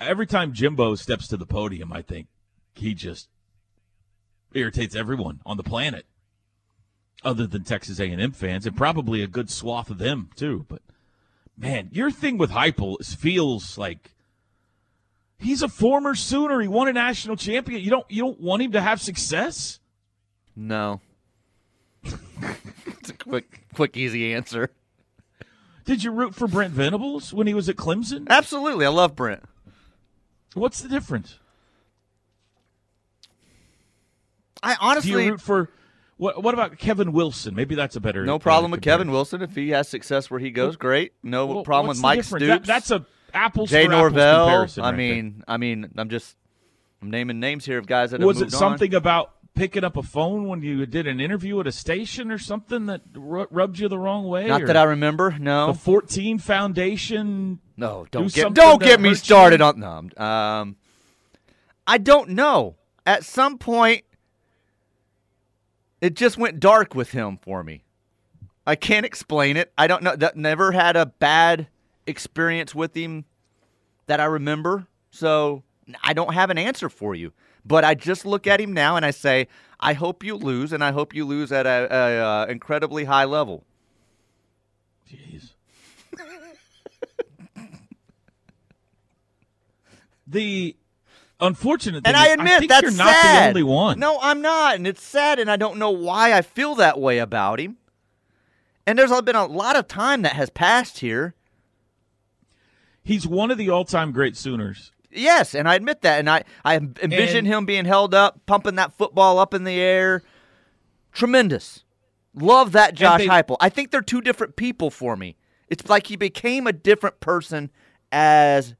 every 0.00 0.26
time 0.26 0.52
Jimbo 0.52 0.94
steps 0.96 1.28
to 1.28 1.36
the 1.36 1.46
podium, 1.46 1.92
I 1.92 2.02
think 2.02 2.28
he 2.74 2.94
just 2.94 3.28
irritates 4.52 4.94
everyone 4.96 5.40
on 5.44 5.56
the 5.56 5.62
planet. 5.62 6.06
other 7.24 7.46
than 7.46 7.64
Texas 7.64 7.98
A&M 7.98 8.32
fans, 8.32 8.66
and 8.66 8.76
probably 8.76 9.22
a 9.22 9.26
good 9.26 9.50
swath 9.50 9.90
of 9.90 9.98
them 9.98 10.30
too. 10.36 10.66
But 10.68 10.82
man, 11.56 11.88
your 11.92 12.10
thing 12.10 12.36
with 12.38 12.50
Heupel 12.50 13.04
feels 13.16 13.78
like 13.78 14.12
he's 15.38 15.62
a 15.62 15.68
former 15.68 16.14
Sooner. 16.14 16.60
He 16.60 16.68
won 16.68 16.88
a 16.88 16.92
national 16.92 17.36
champion. 17.36 17.80
You 17.82 17.90
don't 17.90 18.10
you 18.10 18.22
don't 18.22 18.40
want 18.40 18.62
him 18.62 18.72
to 18.72 18.80
have 18.80 19.00
success? 19.00 19.80
No. 20.54 21.00
It's 22.86 23.10
a 23.10 23.14
quick, 23.14 23.66
quick, 23.74 23.96
easy 23.96 24.32
answer. 24.34 24.70
Did 25.84 26.02
you 26.02 26.10
root 26.12 26.34
for 26.34 26.48
Brent 26.48 26.72
Venables 26.72 27.34
when 27.34 27.46
he 27.46 27.52
was 27.54 27.68
at 27.68 27.76
Clemson? 27.76 28.26
Absolutely, 28.28 28.86
I 28.86 28.88
love 28.90 29.14
Brent. 29.14 29.42
What's 30.54 30.80
the 30.80 30.88
difference? 30.88 31.38
I 34.62 34.76
honestly 34.80 35.12
Do 35.12 35.20
you 35.20 35.30
root 35.32 35.40
for 35.40 35.70
what? 36.16 36.42
What 36.42 36.54
about 36.54 36.78
Kevin 36.78 37.12
Wilson? 37.12 37.54
Maybe 37.54 37.74
that's 37.74 37.96
a 37.96 38.00
better. 38.00 38.24
no 38.24 38.38
problem 38.38 38.70
with. 38.70 38.80
Kevin 38.82 39.10
Wilson 39.10 39.42
if 39.42 39.54
he 39.54 39.70
has 39.70 39.88
success 39.88 40.30
where 40.30 40.40
he 40.40 40.50
goes. 40.50 40.76
Great, 40.76 41.12
no 41.22 41.46
Well, 41.46 41.64
problem 41.64 41.88
with 41.88 42.00
Mike 42.00 42.20
difference? 42.20 42.44
Stoops. 42.44 42.66
That- 42.66 42.66
that's 42.66 42.90
a 42.90 43.04
apples 43.34 43.68
Jay 43.70 43.82
apples 43.84 43.90
Norvell. 43.98 44.46
comparison 44.46 44.84
I 44.84 44.90
right 44.90 44.96
mean, 44.96 45.44
I 45.48 45.56
mean, 45.58 45.90
I'm 45.98 46.08
just 46.08 46.36
I'm 47.02 47.10
naming 47.10 47.40
names 47.40 47.64
here 47.66 47.78
of 47.78 47.86
guys 47.86 48.12
that 48.12 48.20
have 48.20 48.26
was 48.26 48.38
it 48.40 48.44
moved 48.44 48.54
on. 48.54 48.58
something 48.60 48.94
about 48.94 49.32
picking 49.54 49.84
up 49.84 49.96
a 49.96 50.02
phone 50.02 50.48
when 50.48 50.62
you 50.62 50.84
did 50.86 51.06
an 51.06 51.20
interview 51.20 51.60
at 51.60 51.66
a 51.66 51.72
station 51.72 52.30
or 52.30 52.38
something 52.38 52.86
that 52.86 53.02
ru- 53.14 53.46
rubbed 53.50 53.78
you 53.78 53.88
the 53.88 53.98
wrong 53.98 54.24
way? 54.26 54.46
Not 54.46 54.66
that 54.66 54.76
I 54.76 54.84
remember. 54.84 55.36
No. 55.38 55.68
The 55.68 55.78
14 55.78 56.38
Foundation. 56.38 57.60
no, 57.76 58.06
do 58.10 58.18
don't 58.18 58.32
get 58.32 58.54
don't 58.54 58.82
get 58.82 59.00
me 59.00 59.10
hurts 59.10 59.20
you? 59.20 59.24
started 59.24 59.60
on 59.60 59.78
no. 59.78 60.24
Um, 60.24 60.76
I 61.86 61.98
don't 61.98 62.30
know. 62.30 62.76
At 63.06 63.24
some 63.24 63.58
point, 63.58 64.04
it 66.00 66.14
just 66.14 66.38
went 66.38 66.58
dark 66.60 66.94
with 66.94 67.12
him 67.12 67.38
for 67.40 67.62
me. 67.62 67.84
I 68.66 68.76
can't 68.76 69.04
explain 69.04 69.56
it. 69.56 69.72
I 69.76 69.86
don't 69.86 70.02
know. 70.02 70.16
That 70.16 70.36
never 70.36 70.72
had 70.72 70.96
a 70.96 71.06
bad 71.06 71.68
experience 72.06 72.74
with 72.74 72.96
him 72.96 73.24
that 74.06 74.20
I 74.20 74.24
remember. 74.24 74.86
So 75.10 75.62
I 76.02 76.14
don't 76.14 76.32
have 76.32 76.50
an 76.50 76.58
answer 76.58 76.88
for 76.88 77.14
you. 77.14 77.32
But 77.64 77.84
I 77.84 77.94
just 77.94 78.26
look 78.26 78.46
at 78.46 78.60
him 78.60 78.72
now 78.72 78.96
and 78.96 79.04
I 79.04 79.10
say, 79.10 79.48
I 79.80 79.92
hope 79.94 80.22
you 80.22 80.36
lose, 80.36 80.72
and 80.72 80.84
I 80.84 80.92
hope 80.92 81.14
you 81.14 81.24
lose 81.24 81.50
at 81.52 81.66
a, 81.66 81.88
a, 81.90 82.20
uh 82.20 82.46
incredibly 82.46 83.04
high 83.04 83.24
level. 83.24 83.64
Jeez. 85.10 85.50
the 90.26 90.76
unfortunate 91.40 92.04
thing 92.04 92.14
And 92.14 92.16
I 92.16 92.28
is, 92.28 92.34
admit 92.34 92.58
think 92.60 92.70
that's 92.70 92.82
you're 92.82 92.92
not 92.92 93.14
sad. 93.14 93.44
the 93.44 93.48
only 93.60 93.62
one. 93.62 93.98
No, 93.98 94.18
I'm 94.20 94.40
not, 94.40 94.76
and 94.76 94.86
it's 94.86 95.02
sad, 95.02 95.38
and 95.38 95.50
I 95.50 95.56
don't 95.56 95.78
know 95.78 95.90
why 95.90 96.32
I 96.32 96.42
feel 96.42 96.74
that 96.76 96.98
way 97.00 97.18
about 97.18 97.60
him. 97.60 97.76
And 98.86 98.98
there's 98.98 99.18
been 99.22 99.36
a 99.36 99.46
lot 99.46 99.76
of 99.76 99.88
time 99.88 100.22
that 100.22 100.32
has 100.34 100.50
passed 100.50 100.98
here. 101.00 101.34
He's 103.02 103.26
one 103.26 103.50
of 103.50 103.58
the 103.58 103.70
all-time 103.70 104.12
great 104.12 104.36
Sooners. 104.36 104.92
Yes, 105.14 105.54
and 105.54 105.68
I 105.68 105.74
admit 105.76 106.02
that, 106.02 106.18
and 106.18 106.28
I 106.28 106.44
I 106.64 106.76
envision 106.76 107.44
him 107.44 107.64
being 107.66 107.84
held 107.84 108.14
up, 108.14 108.44
pumping 108.46 108.74
that 108.74 108.92
football 108.92 109.38
up 109.38 109.54
in 109.54 109.64
the 109.64 109.78
air. 109.80 110.22
Tremendous. 111.12 111.84
Love 112.34 112.72
that 112.72 112.94
Josh 112.94 113.20
they- 113.20 113.28
Heupel. 113.28 113.56
I 113.60 113.68
think 113.68 113.90
they're 113.90 114.02
two 114.02 114.20
different 114.20 114.56
people 114.56 114.90
for 114.90 115.16
me. 115.16 115.36
It's 115.68 115.88
like 115.88 116.08
he 116.08 116.16
became 116.16 116.66
a 116.66 116.72
different 116.72 117.20
person 117.20 117.70
as 118.10 118.74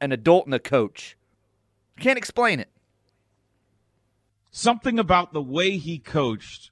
an 0.00 0.12
adult 0.12 0.44
and 0.44 0.54
a 0.54 0.58
coach. 0.58 1.16
Can't 1.98 2.18
explain 2.18 2.60
it. 2.60 2.68
Something 4.50 4.98
about 4.98 5.32
the 5.32 5.42
way 5.42 5.78
he 5.78 5.98
coached. 5.98 6.70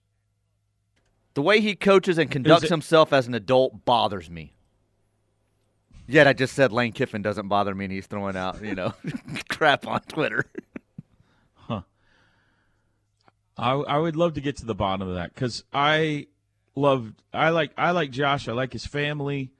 The 1.34 1.42
way 1.42 1.60
he 1.60 1.74
coaches 1.74 2.18
and 2.18 2.30
conducts 2.30 2.64
it- 2.64 2.70
himself 2.70 3.12
as 3.12 3.26
an 3.26 3.34
adult 3.34 3.84
bothers 3.84 4.30
me. 4.30 4.55
Yet 6.08 6.26
I 6.26 6.32
just 6.32 6.54
said 6.54 6.72
Lane 6.72 6.92
Kiffin 6.92 7.22
doesn't 7.22 7.48
bother 7.48 7.74
me, 7.74 7.86
and 7.86 7.92
he's 7.92 8.06
throwing 8.06 8.36
out, 8.36 8.62
you 8.62 8.74
know, 8.74 8.94
crap 9.48 9.86
on 9.86 10.00
Twitter. 10.02 10.44
Huh. 11.54 11.82
I, 13.56 13.72
I 13.72 13.98
would 13.98 14.16
love 14.16 14.34
to 14.34 14.40
get 14.40 14.56
to 14.58 14.66
the 14.66 14.74
bottom 14.74 15.08
of 15.08 15.14
that 15.14 15.34
because 15.34 15.64
I 15.72 16.28
love 16.76 17.12
I 17.32 17.48
like 17.50 17.72
I 17.76 17.90
like 17.90 18.10
Josh. 18.10 18.48
I 18.48 18.52
like 18.52 18.72
his 18.72 18.86
family, 18.86 19.50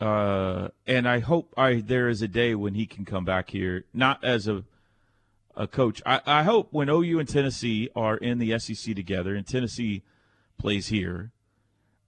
uh, 0.00 0.68
and 0.86 1.08
I 1.08 1.18
hope 1.18 1.52
I 1.56 1.80
there 1.80 2.08
is 2.08 2.22
a 2.22 2.28
day 2.28 2.54
when 2.54 2.74
he 2.74 2.86
can 2.86 3.04
come 3.04 3.24
back 3.24 3.50
here, 3.50 3.84
not 3.92 4.22
as 4.22 4.46
a 4.46 4.64
a 5.56 5.66
coach. 5.66 6.02
I, 6.06 6.20
I 6.26 6.42
hope 6.42 6.68
when 6.70 6.88
OU 6.88 7.18
and 7.18 7.28
Tennessee 7.28 7.88
are 7.96 8.16
in 8.16 8.38
the 8.38 8.58
SEC 8.58 8.94
together, 8.94 9.34
and 9.34 9.46
Tennessee 9.46 10.02
plays 10.58 10.88
here, 10.88 11.32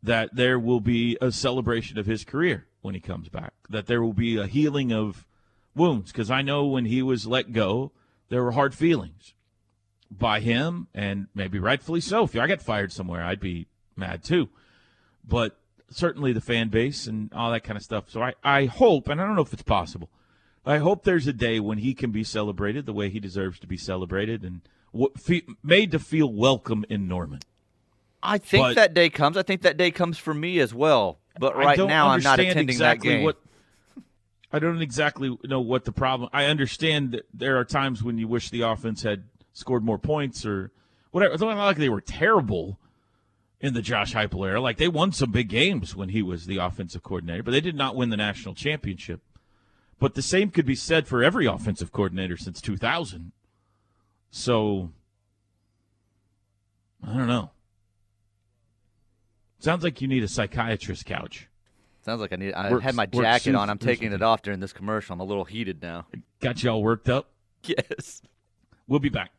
that 0.02 0.34
there 0.34 0.58
will 0.58 0.80
be 0.80 1.16
a 1.20 1.32
celebration 1.32 1.98
of 1.98 2.06
his 2.06 2.24
career 2.24 2.66
when 2.80 2.94
he 2.94 3.00
comes 3.00 3.28
back. 3.28 3.52
That 3.68 3.86
there 3.86 4.02
will 4.02 4.12
be 4.12 4.36
a 4.36 4.46
healing 4.46 4.92
of 4.92 5.26
wounds 5.74 6.12
because 6.12 6.30
I 6.30 6.42
know 6.42 6.66
when 6.66 6.84
he 6.84 7.02
was 7.02 7.26
let 7.26 7.52
go, 7.52 7.92
there 8.28 8.42
were 8.42 8.52
hard 8.52 8.74
feelings 8.74 9.34
by 10.10 10.40
him, 10.40 10.88
and 10.94 11.26
maybe 11.34 11.58
rightfully 11.58 12.00
so. 12.00 12.24
If 12.24 12.36
I 12.36 12.46
got 12.46 12.62
fired 12.62 12.92
somewhere, 12.92 13.22
I'd 13.22 13.40
be 13.40 13.66
mad 13.96 14.24
too. 14.24 14.48
But 15.26 15.58
certainly 15.90 16.32
the 16.32 16.40
fan 16.40 16.68
base 16.68 17.06
and 17.06 17.32
all 17.34 17.50
that 17.50 17.64
kind 17.64 17.76
of 17.76 17.82
stuff. 17.82 18.10
So 18.10 18.22
I, 18.22 18.34
I 18.42 18.64
hope, 18.66 19.08
and 19.08 19.20
I 19.20 19.26
don't 19.26 19.36
know 19.36 19.42
if 19.42 19.52
it's 19.52 19.62
possible, 19.62 20.08
I 20.64 20.78
hope 20.78 21.04
there's 21.04 21.26
a 21.26 21.32
day 21.32 21.60
when 21.60 21.78
he 21.78 21.94
can 21.94 22.10
be 22.10 22.24
celebrated 22.24 22.86
the 22.86 22.92
way 22.92 23.08
he 23.08 23.20
deserves 23.20 23.58
to 23.60 23.66
be 23.66 23.76
celebrated 23.76 24.42
and 24.42 24.60
made 25.62 25.90
to 25.92 25.98
feel 25.98 26.32
welcome 26.32 26.84
in 26.88 27.08
Norman. 27.08 27.40
I 28.22 28.38
think 28.38 28.62
But- 28.62 28.74
that 28.76 28.94
day 28.94 29.10
comes. 29.10 29.36
I 29.36 29.42
think 29.42 29.62
that 29.62 29.76
day 29.76 29.90
comes 29.90 30.18
for 30.18 30.34
me 30.34 30.58
as 30.60 30.74
well. 30.74 31.18
But 31.38 31.56
right 31.56 31.78
now, 31.78 32.08
I'm 32.08 32.22
not 32.22 32.40
attending 32.40 32.68
exactly 32.68 33.10
that 33.10 33.14
game. 33.16 33.24
What, 33.24 33.40
I 34.52 34.58
don't 34.58 34.82
exactly 34.82 35.36
know 35.44 35.60
what 35.60 35.84
the 35.84 35.92
problem. 35.92 36.28
I 36.32 36.46
understand 36.46 37.12
that 37.12 37.26
there 37.32 37.58
are 37.58 37.64
times 37.64 38.02
when 38.02 38.18
you 38.18 38.26
wish 38.26 38.50
the 38.50 38.62
offense 38.62 39.02
had 39.02 39.24
scored 39.52 39.84
more 39.84 39.98
points 39.98 40.44
or 40.44 40.72
whatever. 41.12 41.34
It's 41.34 41.42
not 41.42 41.56
like 41.56 41.76
they 41.76 41.88
were 41.88 42.00
terrible 42.00 42.78
in 43.60 43.74
the 43.74 43.82
Josh 43.82 44.14
Heupel 44.14 44.48
era. 44.48 44.60
Like 44.60 44.78
they 44.78 44.88
won 44.88 45.12
some 45.12 45.30
big 45.30 45.48
games 45.48 45.94
when 45.94 46.08
he 46.08 46.22
was 46.22 46.46
the 46.46 46.56
offensive 46.56 47.02
coordinator, 47.02 47.42
but 47.42 47.50
they 47.52 47.60
did 47.60 47.76
not 47.76 47.94
win 47.94 48.10
the 48.10 48.16
national 48.16 48.54
championship. 48.54 49.20
But 50.00 50.14
the 50.14 50.22
same 50.22 50.50
could 50.50 50.66
be 50.66 50.76
said 50.76 51.06
for 51.08 51.22
every 51.22 51.46
offensive 51.46 51.92
coordinator 51.92 52.36
since 52.36 52.60
2000. 52.60 53.32
So 54.30 54.90
I 57.06 57.14
don't 57.14 57.26
know. 57.26 57.50
Sounds 59.58 59.82
like 59.82 60.00
you 60.00 60.08
need 60.08 60.22
a 60.22 60.28
psychiatrist 60.28 61.04
couch. 61.06 61.48
Sounds 62.04 62.20
like 62.20 62.32
I 62.32 62.36
need. 62.36 62.54
I 62.54 62.70
Work- 62.70 62.82
had 62.82 62.94
my 62.94 63.06
jacket 63.06 63.54
on. 63.54 63.68
I'm 63.68 63.78
taking 63.78 64.12
it 64.12 64.22
off 64.22 64.42
during 64.42 64.60
this 64.60 64.72
commercial. 64.72 65.12
I'm 65.14 65.20
a 65.20 65.24
little 65.24 65.44
heated 65.44 65.82
now. 65.82 66.06
Got 66.40 66.62
you 66.62 66.70
all 66.70 66.82
worked 66.82 67.08
up? 67.08 67.28
Yes. 67.64 68.22
We'll 68.86 69.00
be 69.00 69.08
back. 69.08 69.32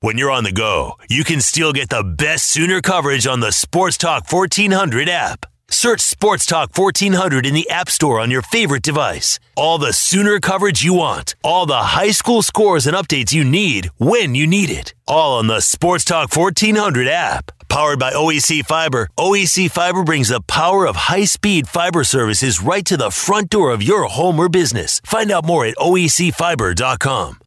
When 0.00 0.18
you're 0.18 0.30
on 0.30 0.44
the 0.44 0.52
go, 0.52 0.92
you 1.08 1.24
can 1.24 1.40
still 1.40 1.72
get 1.72 1.88
the 1.88 2.04
best 2.04 2.46
Sooner 2.48 2.82
coverage 2.82 3.26
on 3.26 3.40
the 3.40 3.50
Sports 3.50 3.96
Talk 3.96 4.30
1400 4.30 5.08
app. 5.08 5.46
Search 5.68 6.00
Sports 6.00 6.46
Talk 6.46 6.70
1400 6.76 7.44
in 7.44 7.52
the 7.52 7.68
App 7.68 7.90
Store 7.90 8.20
on 8.20 8.30
your 8.30 8.42
favorite 8.42 8.82
device. 8.82 9.38
All 9.56 9.78
the 9.78 9.92
Sooner 9.92 10.38
coverage 10.38 10.82
you 10.84 10.94
want, 10.94 11.34
all 11.42 11.66
the 11.66 11.76
high 11.76 12.12
school 12.12 12.42
scores 12.42 12.86
and 12.86 12.96
updates 12.96 13.32
you 13.32 13.44
need 13.44 13.86
when 13.98 14.34
you 14.34 14.46
need 14.46 14.70
it. 14.70 14.94
All 15.08 15.38
on 15.38 15.48
the 15.48 15.60
Sports 15.60 16.04
Talk 16.04 16.34
1400 16.34 17.08
app. 17.08 17.50
Powered 17.68 17.98
by 17.98 18.12
OEC 18.12 18.64
Fiber, 18.64 19.08
OEC 19.18 19.70
Fiber 19.70 20.04
brings 20.04 20.28
the 20.28 20.40
power 20.42 20.86
of 20.86 20.94
high 20.96 21.24
speed 21.24 21.68
fiber 21.68 22.04
services 22.04 22.62
right 22.62 22.84
to 22.86 22.96
the 22.96 23.10
front 23.10 23.50
door 23.50 23.70
of 23.72 23.82
your 23.82 24.04
home 24.04 24.38
or 24.38 24.48
business. 24.48 25.00
Find 25.04 25.30
out 25.32 25.44
more 25.44 25.66
at 25.66 25.76
oecfiber.com. 25.76 27.38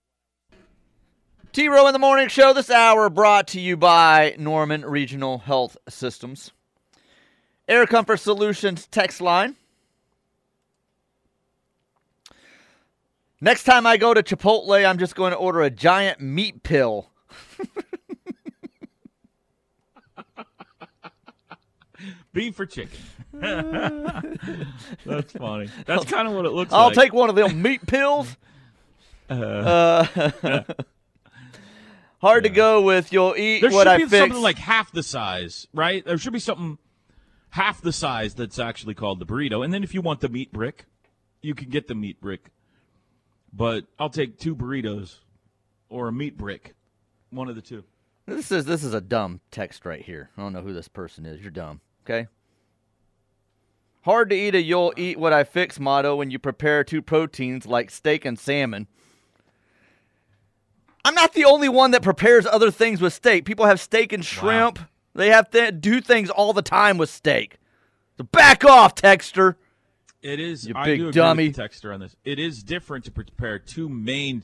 T 1.51 1.67
Row 1.67 1.88
in 1.88 1.93
the 1.93 1.99
Morning 1.99 2.28
Show 2.28 2.53
this 2.53 2.70
hour 2.70 3.09
brought 3.09 3.47
to 3.49 3.59
you 3.61 3.76
by 3.76 4.36
Norman 4.38 4.86
Regional 4.86 5.39
Health 5.39 5.78
Systems. 5.88 6.51
Air 7.70 7.86
Comfort 7.86 8.17
Solutions 8.17 8.88
text 8.88 9.22
line. 9.22 9.55
Next 13.39 13.63
time 13.63 13.86
I 13.86 13.95
go 13.97 14.13
to 14.13 14.22
Chipotle, 14.24 14.86
I'm 14.86 14.97
just 14.97 15.15
going 15.15 15.32
to 15.32 15.38
order 15.38 15.61
a 15.61 15.70
giant 15.70 16.20
meat 16.20 16.63
pill. 16.63 17.11
Beef 22.34 22.59
or 22.59 22.65
chicken? 22.65 22.99
That's 23.34 25.32
funny. 25.34 25.70
That's 25.86 26.05
kind 26.05 26.28
of 26.28 26.34
what 26.34 26.45
it 26.45 26.51
looks 26.51 26.72
like. 26.72 26.80
I'll 26.80 26.91
take 26.91 27.13
one 27.13 27.30
of 27.30 27.36
them 27.36 27.61
meat 27.61 27.86
pills. 27.86 28.36
Uh, 29.30 30.03
hard 32.20 32.43
to 32.43 32.49
go 32.49 32.82
with. 32.82 33.13
You'll 33.13 33.36
eat 33.38 33.61
There 33.61 33.70
what 33.70 33.86
should 33.86 34.09
be 34.09 34.17
something 34.17 34.41
like 34.41 34.57
half 34.57 34.91
the 34.91 35.03
size, 35.03 35.67
right? 35.72 36.03
There 36.03 36.17
should 36.17 36.34
be 36.34 36.39
something 36.39 36.80
half 37.52 37.82
the 37.82 37.93
size 37.93 38.34
that's 38.36 38.60
actually 38.60 38.93
called 38.93 39.20
the 39.20 39.26
burrito. 39.26 39.64
And 39.64 39.74
then 39.74 39.84
if 39.84 39.93
you 39.93 40.02
want 40.02 40.22
the 40.22 40.30
meat 40.30 40.52
brick, 40.52 40.86
you 41.41 41.56
can 41.56 41.70
get 41.70 41.88
the 41.88 41.95
meat 41.95 42.22
brick. 42.22 42.50
But 43.52 43.86
I'll 43.97 44.10
take 44.10 44.38
two 44.38 44.56
burritos 44.56 45.18
or 45.89 46.08
a 46.08 46.12
meat 46.12 46.38
brick, 46.38 46.76
one 47.32 47.50
of 47.50 47.56
the 47.56 47.62
two. 47.62 47.84
This 48.28 48.52
is 48.52 48.66
this 48.66 48.84
is 48.84 48.93
a 48.93 49.02
dumb 49.02 49.41
text 49.50 49.86
right 49.86 50.04
here. 50.04 50.30
I 50.38 50.41
don't 50.41 50.54
know 50.54 50.62
who 50.62 50.74
this 50.74 50.88
person 50.88 51.26
is. 51.26 51.41
You're 51.41 51.50
dumb. 51.50 51.82
Okay. 52.06 52.28
Hard 54.04 54.30
to 54.30 54.36
eat 54.36 54.56
a 54.56 54.62
you'll 54.62 54.93
eat 54.97 55.20
what 55.20 55.34
I 55.34 55.43
fix 55.43 55.80
motto 55.80 56.16
when 56.16 56.30
you 56.30 56.38
prepare 56.38 56.84
two 56.84 57.02
proteins 57.02 57.66
like 57.66 57.89
steak 57.89 58.26
and 58.26 58.38
salmon. 58.38 58.88
I'm 61.04 61.16
not 61.16 61.34
the 61.34 61.45
only 61.45 61.70
one 61.70 61.91
that 61.91 62.04
prepares 62.04 62.45
other 62.45 62.72
things 62.72 63.02
with 63.02 63.14
steak. 63.14 63.45
People 63.45 63.66
have 63.66 63.80
steak 63.80 64.14
and 64.14 64.24
shrimp. 64.24 64.80
They 65.20 65.32
have 65.32 65.49
to 65.51 65.74
do 65.74 65.99
things 65.99 66.30
all 66.30 66.53
the 66.53 66.61
time 66.61 66.97
with 66.97 67.09
steak. 67.09 67.57
So 68.17 68.24
back 68.24 68.63
off, 68.63 68.95
Texter. 68.95 69.55
It 70.22 70.39
is. 70.39 70.65
You 70.65 70.74
I 70.78 70.86
big 70.86 71.11
dummy. 71.11 71.51
Texter 71.51 71.93
on 71.93 71.99
this. 71.99 72.15
It 72.24 72.39
is 72.39 72.63
different 72.63 73.03
to 73.03 73.11
prepare 73.11 73.59
two 73.59 73.89
main 73.89 74.43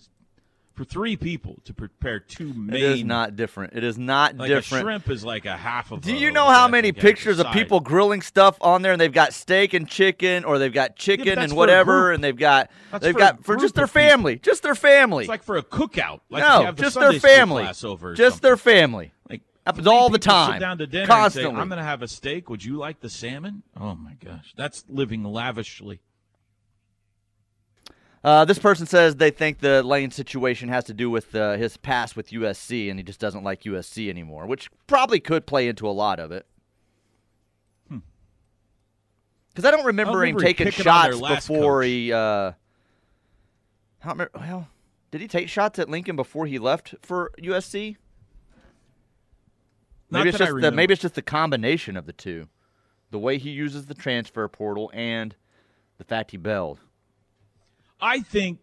for 0.74 0.84
three 0.84 1.16
people 1.16 1.60
to 1.64 1.74
prepare 1.74 2.20
two 2.20 2.54
main. 2.54 2.76
It 2.76 2.84
is 2.84 3.04
not 3.06 3.38
different. 3.38 3.74
It 3.74 3.86
is 3.86 3.98
not 3.98 4.36
like 4.36 4.50
different. 4.50 4.84
Shrimp 4.84 5.10
is 5.10 5.24
like 5.24 5.46
a 5.46 5.56
half 5.56 5.92
of. 5.92 6.02
Do 6.02 6.14
you 6.14 6.30
know 6.30 6.46
how 6.46 6.68
many 6.68 6.90
think, 6.90 6.98
at 6.98 7.02
the 7.02 7.08
pictures 7.08 7.40
of 7.40 7.52
people 7.54 7.80
grilling 7.80 8.22
stuff 8.22 8.58
on 8.60 8.82
there 8.82 8.92
and 8.92 9.00
they've 9.00 9.14
got 9.14 9.34
steak 9.34 9.74
and 9.74 9.88
chicken 9.88 10.44
or 10.44 10.60
they've 10.60 10.74
got 10.74 10.98
chicken 10.98 11.36
that's 11.36 11.52
and 11.52 11.54
whatever 11.54 12.12
and 12.12 12.22
they've 12.22 12.36
got 12.36 12.70
That's 12.92 13.02
they've 13.02 13.14
for 13.14 13.20
got 13.20 13.46
for 13.46 13.56
just 13.56 13.76
their 13.76 13.86
of 13.86 13.94
people. 13.94 14.10
family, 14.10 14.40
just 14.40 14.62
their 14.62 14.76
family. 14.76 15.24
It's 15.24 15.30
like 15.30 15.44
for 15.44 15.56
a 15.56 15.64
cookout. 15.64 16.20
Like 16.30 16.44
no, 16.44 16.60
you 16.60 16.66
have 16.66 16.76
the 16.76 16.84
just 16.84 16.96
Sunday 16.96 17.18
their 17.18 17.20
family. 17.22 17.64
class 17.64 17.84
over. 17.86 18.10
or 18.10 18.14
just 18.14 18.36
something. 18.36 18.48
their 18.50 18.58
family. 18.58 19.14
Happens 19.66 19.88
all 19.88 20.10
the 20.10 20.20
time. 20.20 20.54
Sit 20.54 20.60
down 20.60 20.78
to 20.78 20.88
dinner 20.88 21.08
constantly. 21.08 21.52
Say, 21.52 21.60
I'm 21.60 21.70
going 21.70 21.80
to 21.80 21.84
have 21.84 22.04
a 22.04 22.08
steak. 22.08 22.50
Would 22.50 22.64
you 22.64 22.78
like 22.78 23.00
the 23.00 23.10
salmon? 23.10 23.64
Oh 23.80 23.96
my 23.96 24.14
gosh, 24.24 24.54
that's 24.56 24.86
living 24.88 25.24
lavishly. 25.24 26.02
Uh, 28.24 28.44
this 28.44 28.58
person 28.58 28.88
says 28.88 29.16
they 29.18 29.30
think 29.30 29.60
the 29.60 29.84
Lane 29.84 30.10
situation 30.10 30.70
has 30.70 30.84
to 30.86 30.94
do 30.94 31.10
with 31.10 31.36
uh, 31.36 31.58
his 31.58 31.78
past 31.78 32.16
with 32.16 32.30
USC, 32.30 32.90
and 32.90 33.00
he 33.00 33.04
just 33.04 33.20
doesn't 33.20 33.44
like 33.44 33.64
USC 33.64 34.10
anymore, 34.10 34.46
which 34.48 34.70
probably 34.88 35.20
could 35.20 35.46
play 35.46 35.68
into 35.68 35.88
a 35.88 35.92
lot 35.92 36.20
of 36.20 36.32
it. 36.32 36.46
Because 39.50 39.66
I 39.66 39.72
don't 39.72 39.86
remember, 39.86 40.18
remember 40.18 40.42
him 40.42 40.46
taking 40.46 40.66
picking 40.66 40.88
on 40.88 41.12
their 41.12 41.20
shots 41.20 41.48
before 41.48 41.82
coach. 41.82 41.88
he. 41.88 42.12
Uh, 42.12 42.18
I 42.18 42.54
don't 44.04 44.12
remember. 44.12 44.32
Well, 44.36 44.68
did 45.12 45.22
he 45.22 45.28
take 45.28 45.48
shots 45.48 45.80
at 45.80 45.88
Lincoln 45.90 46.18
before 46.18 46.46
he 46.46 46.60
left 46.60 46.96
for 47.02 47.32
USC? 47.40 47.96
Maybe 50.16 50.30
it's 50.30 50.38
just 50.38 50.56
the 50.62 50.72
maybe 50.72 50.94
it's 50.94 51.02
just 51.02 51.16
the 51.16 51.22
combination 51.22 51.98
of 51.98 52.06
the 52.06 52.14
two, 52.14 52.48
the 53.12 53.20
way 53.20 53.38
he 53.38 53.52
uses 53.52 53.86
the 53.86 53.94
transfer 53.94 54.48
portal 54.48 54.92
and 54.94 55.36
the 55.98 56.04
fact 56.04 56.32
he 56.32 56.38
bailed. 56.38 56.80
I 58.02 58.20
think, 58.20 58.60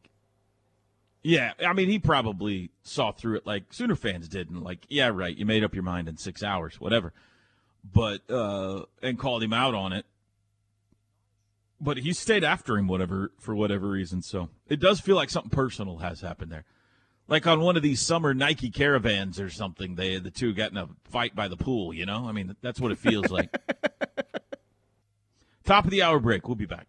yeah, 1.22 1.52
I 1.64 1.72
mean, 1.72 1.88
he 1.88 1.98
probably 1.98 2.70
saw 2.82 3.12
through 3.12 3.36
it 3.36 3.46
like 3.46 3.72
Sooner 3.72 3.94
fans 3.94 4.28
didn't. 4.28 4.62
like, 4.62 4.80
yeah, 4.88 5.08
right, 5.08 5.36
you 5.36 5.46
made 5.46 5.64
up 5.64 5.74
your 5.74 5.84
mind 5.84 6.08
in 6.08 6.16
six 6.16 6.42
hours, 6.42 6.80
whatever. 6.80 7.12
But 7.84 8.28
uh, 8.30 8.84
and 9.02 9.18
called 9.18 9.42
him 9.42 9.52
out 9.52 9.74
on 9.74 9.92
it. 9.92 10.06
But 11.80 11.98
he 11.98 12.12
stayed 12.12 12.44
after 12.44 12.78
him, 12.78 12.86
whatever 12.86 13.32
for 13.40 13.56
whatever 13.56 13.88
reason. 13.88 14.22
So 14.22 14.50
it 14.68 14.78
does 14.78 15.00
feel 15.00 15.16
like 15.16 15.30
something 15.30 15.50
personal 15.50 15.98
has 15.98 16.20
happened 16.20 16.52
there, 16.52 16.64
like 17.28 17.46
on 17.46 17.60
one 17.60 17.76
of 17.76 17.82
these 17.82 18.00
summer 18.00 18.34
Nike 18.34 18.70
caravans 18.70 19.40
or 19.40 19.50
something. 19.50 19.94
They 19.94 20.18
the 20.18 20.30
two 20.30 20.52
got 20.52 20.70
in 20.70 20.76
a 20.76 20.88
fight 21.04 21.34
by 21.34 21.48
the 21.48 21.56
pool. 21.56 21.94
You 21.94 22.06
know, 22.06 22.28
I 22.28 22.32
mean, 22.32 22.56
that's 22.60 22.80
what 22.80 22.92
it 22.92 22.98
feels 22.98 23.30
like. 23.30 23.50
Top 25.64 25.84
of 25.84 25.90
the 25.90 26.02
hour 26.02 26.18
break. 26.18 26.48
We'll 26.48 26.56
be 26.56 26.66
back. 26.66 26.88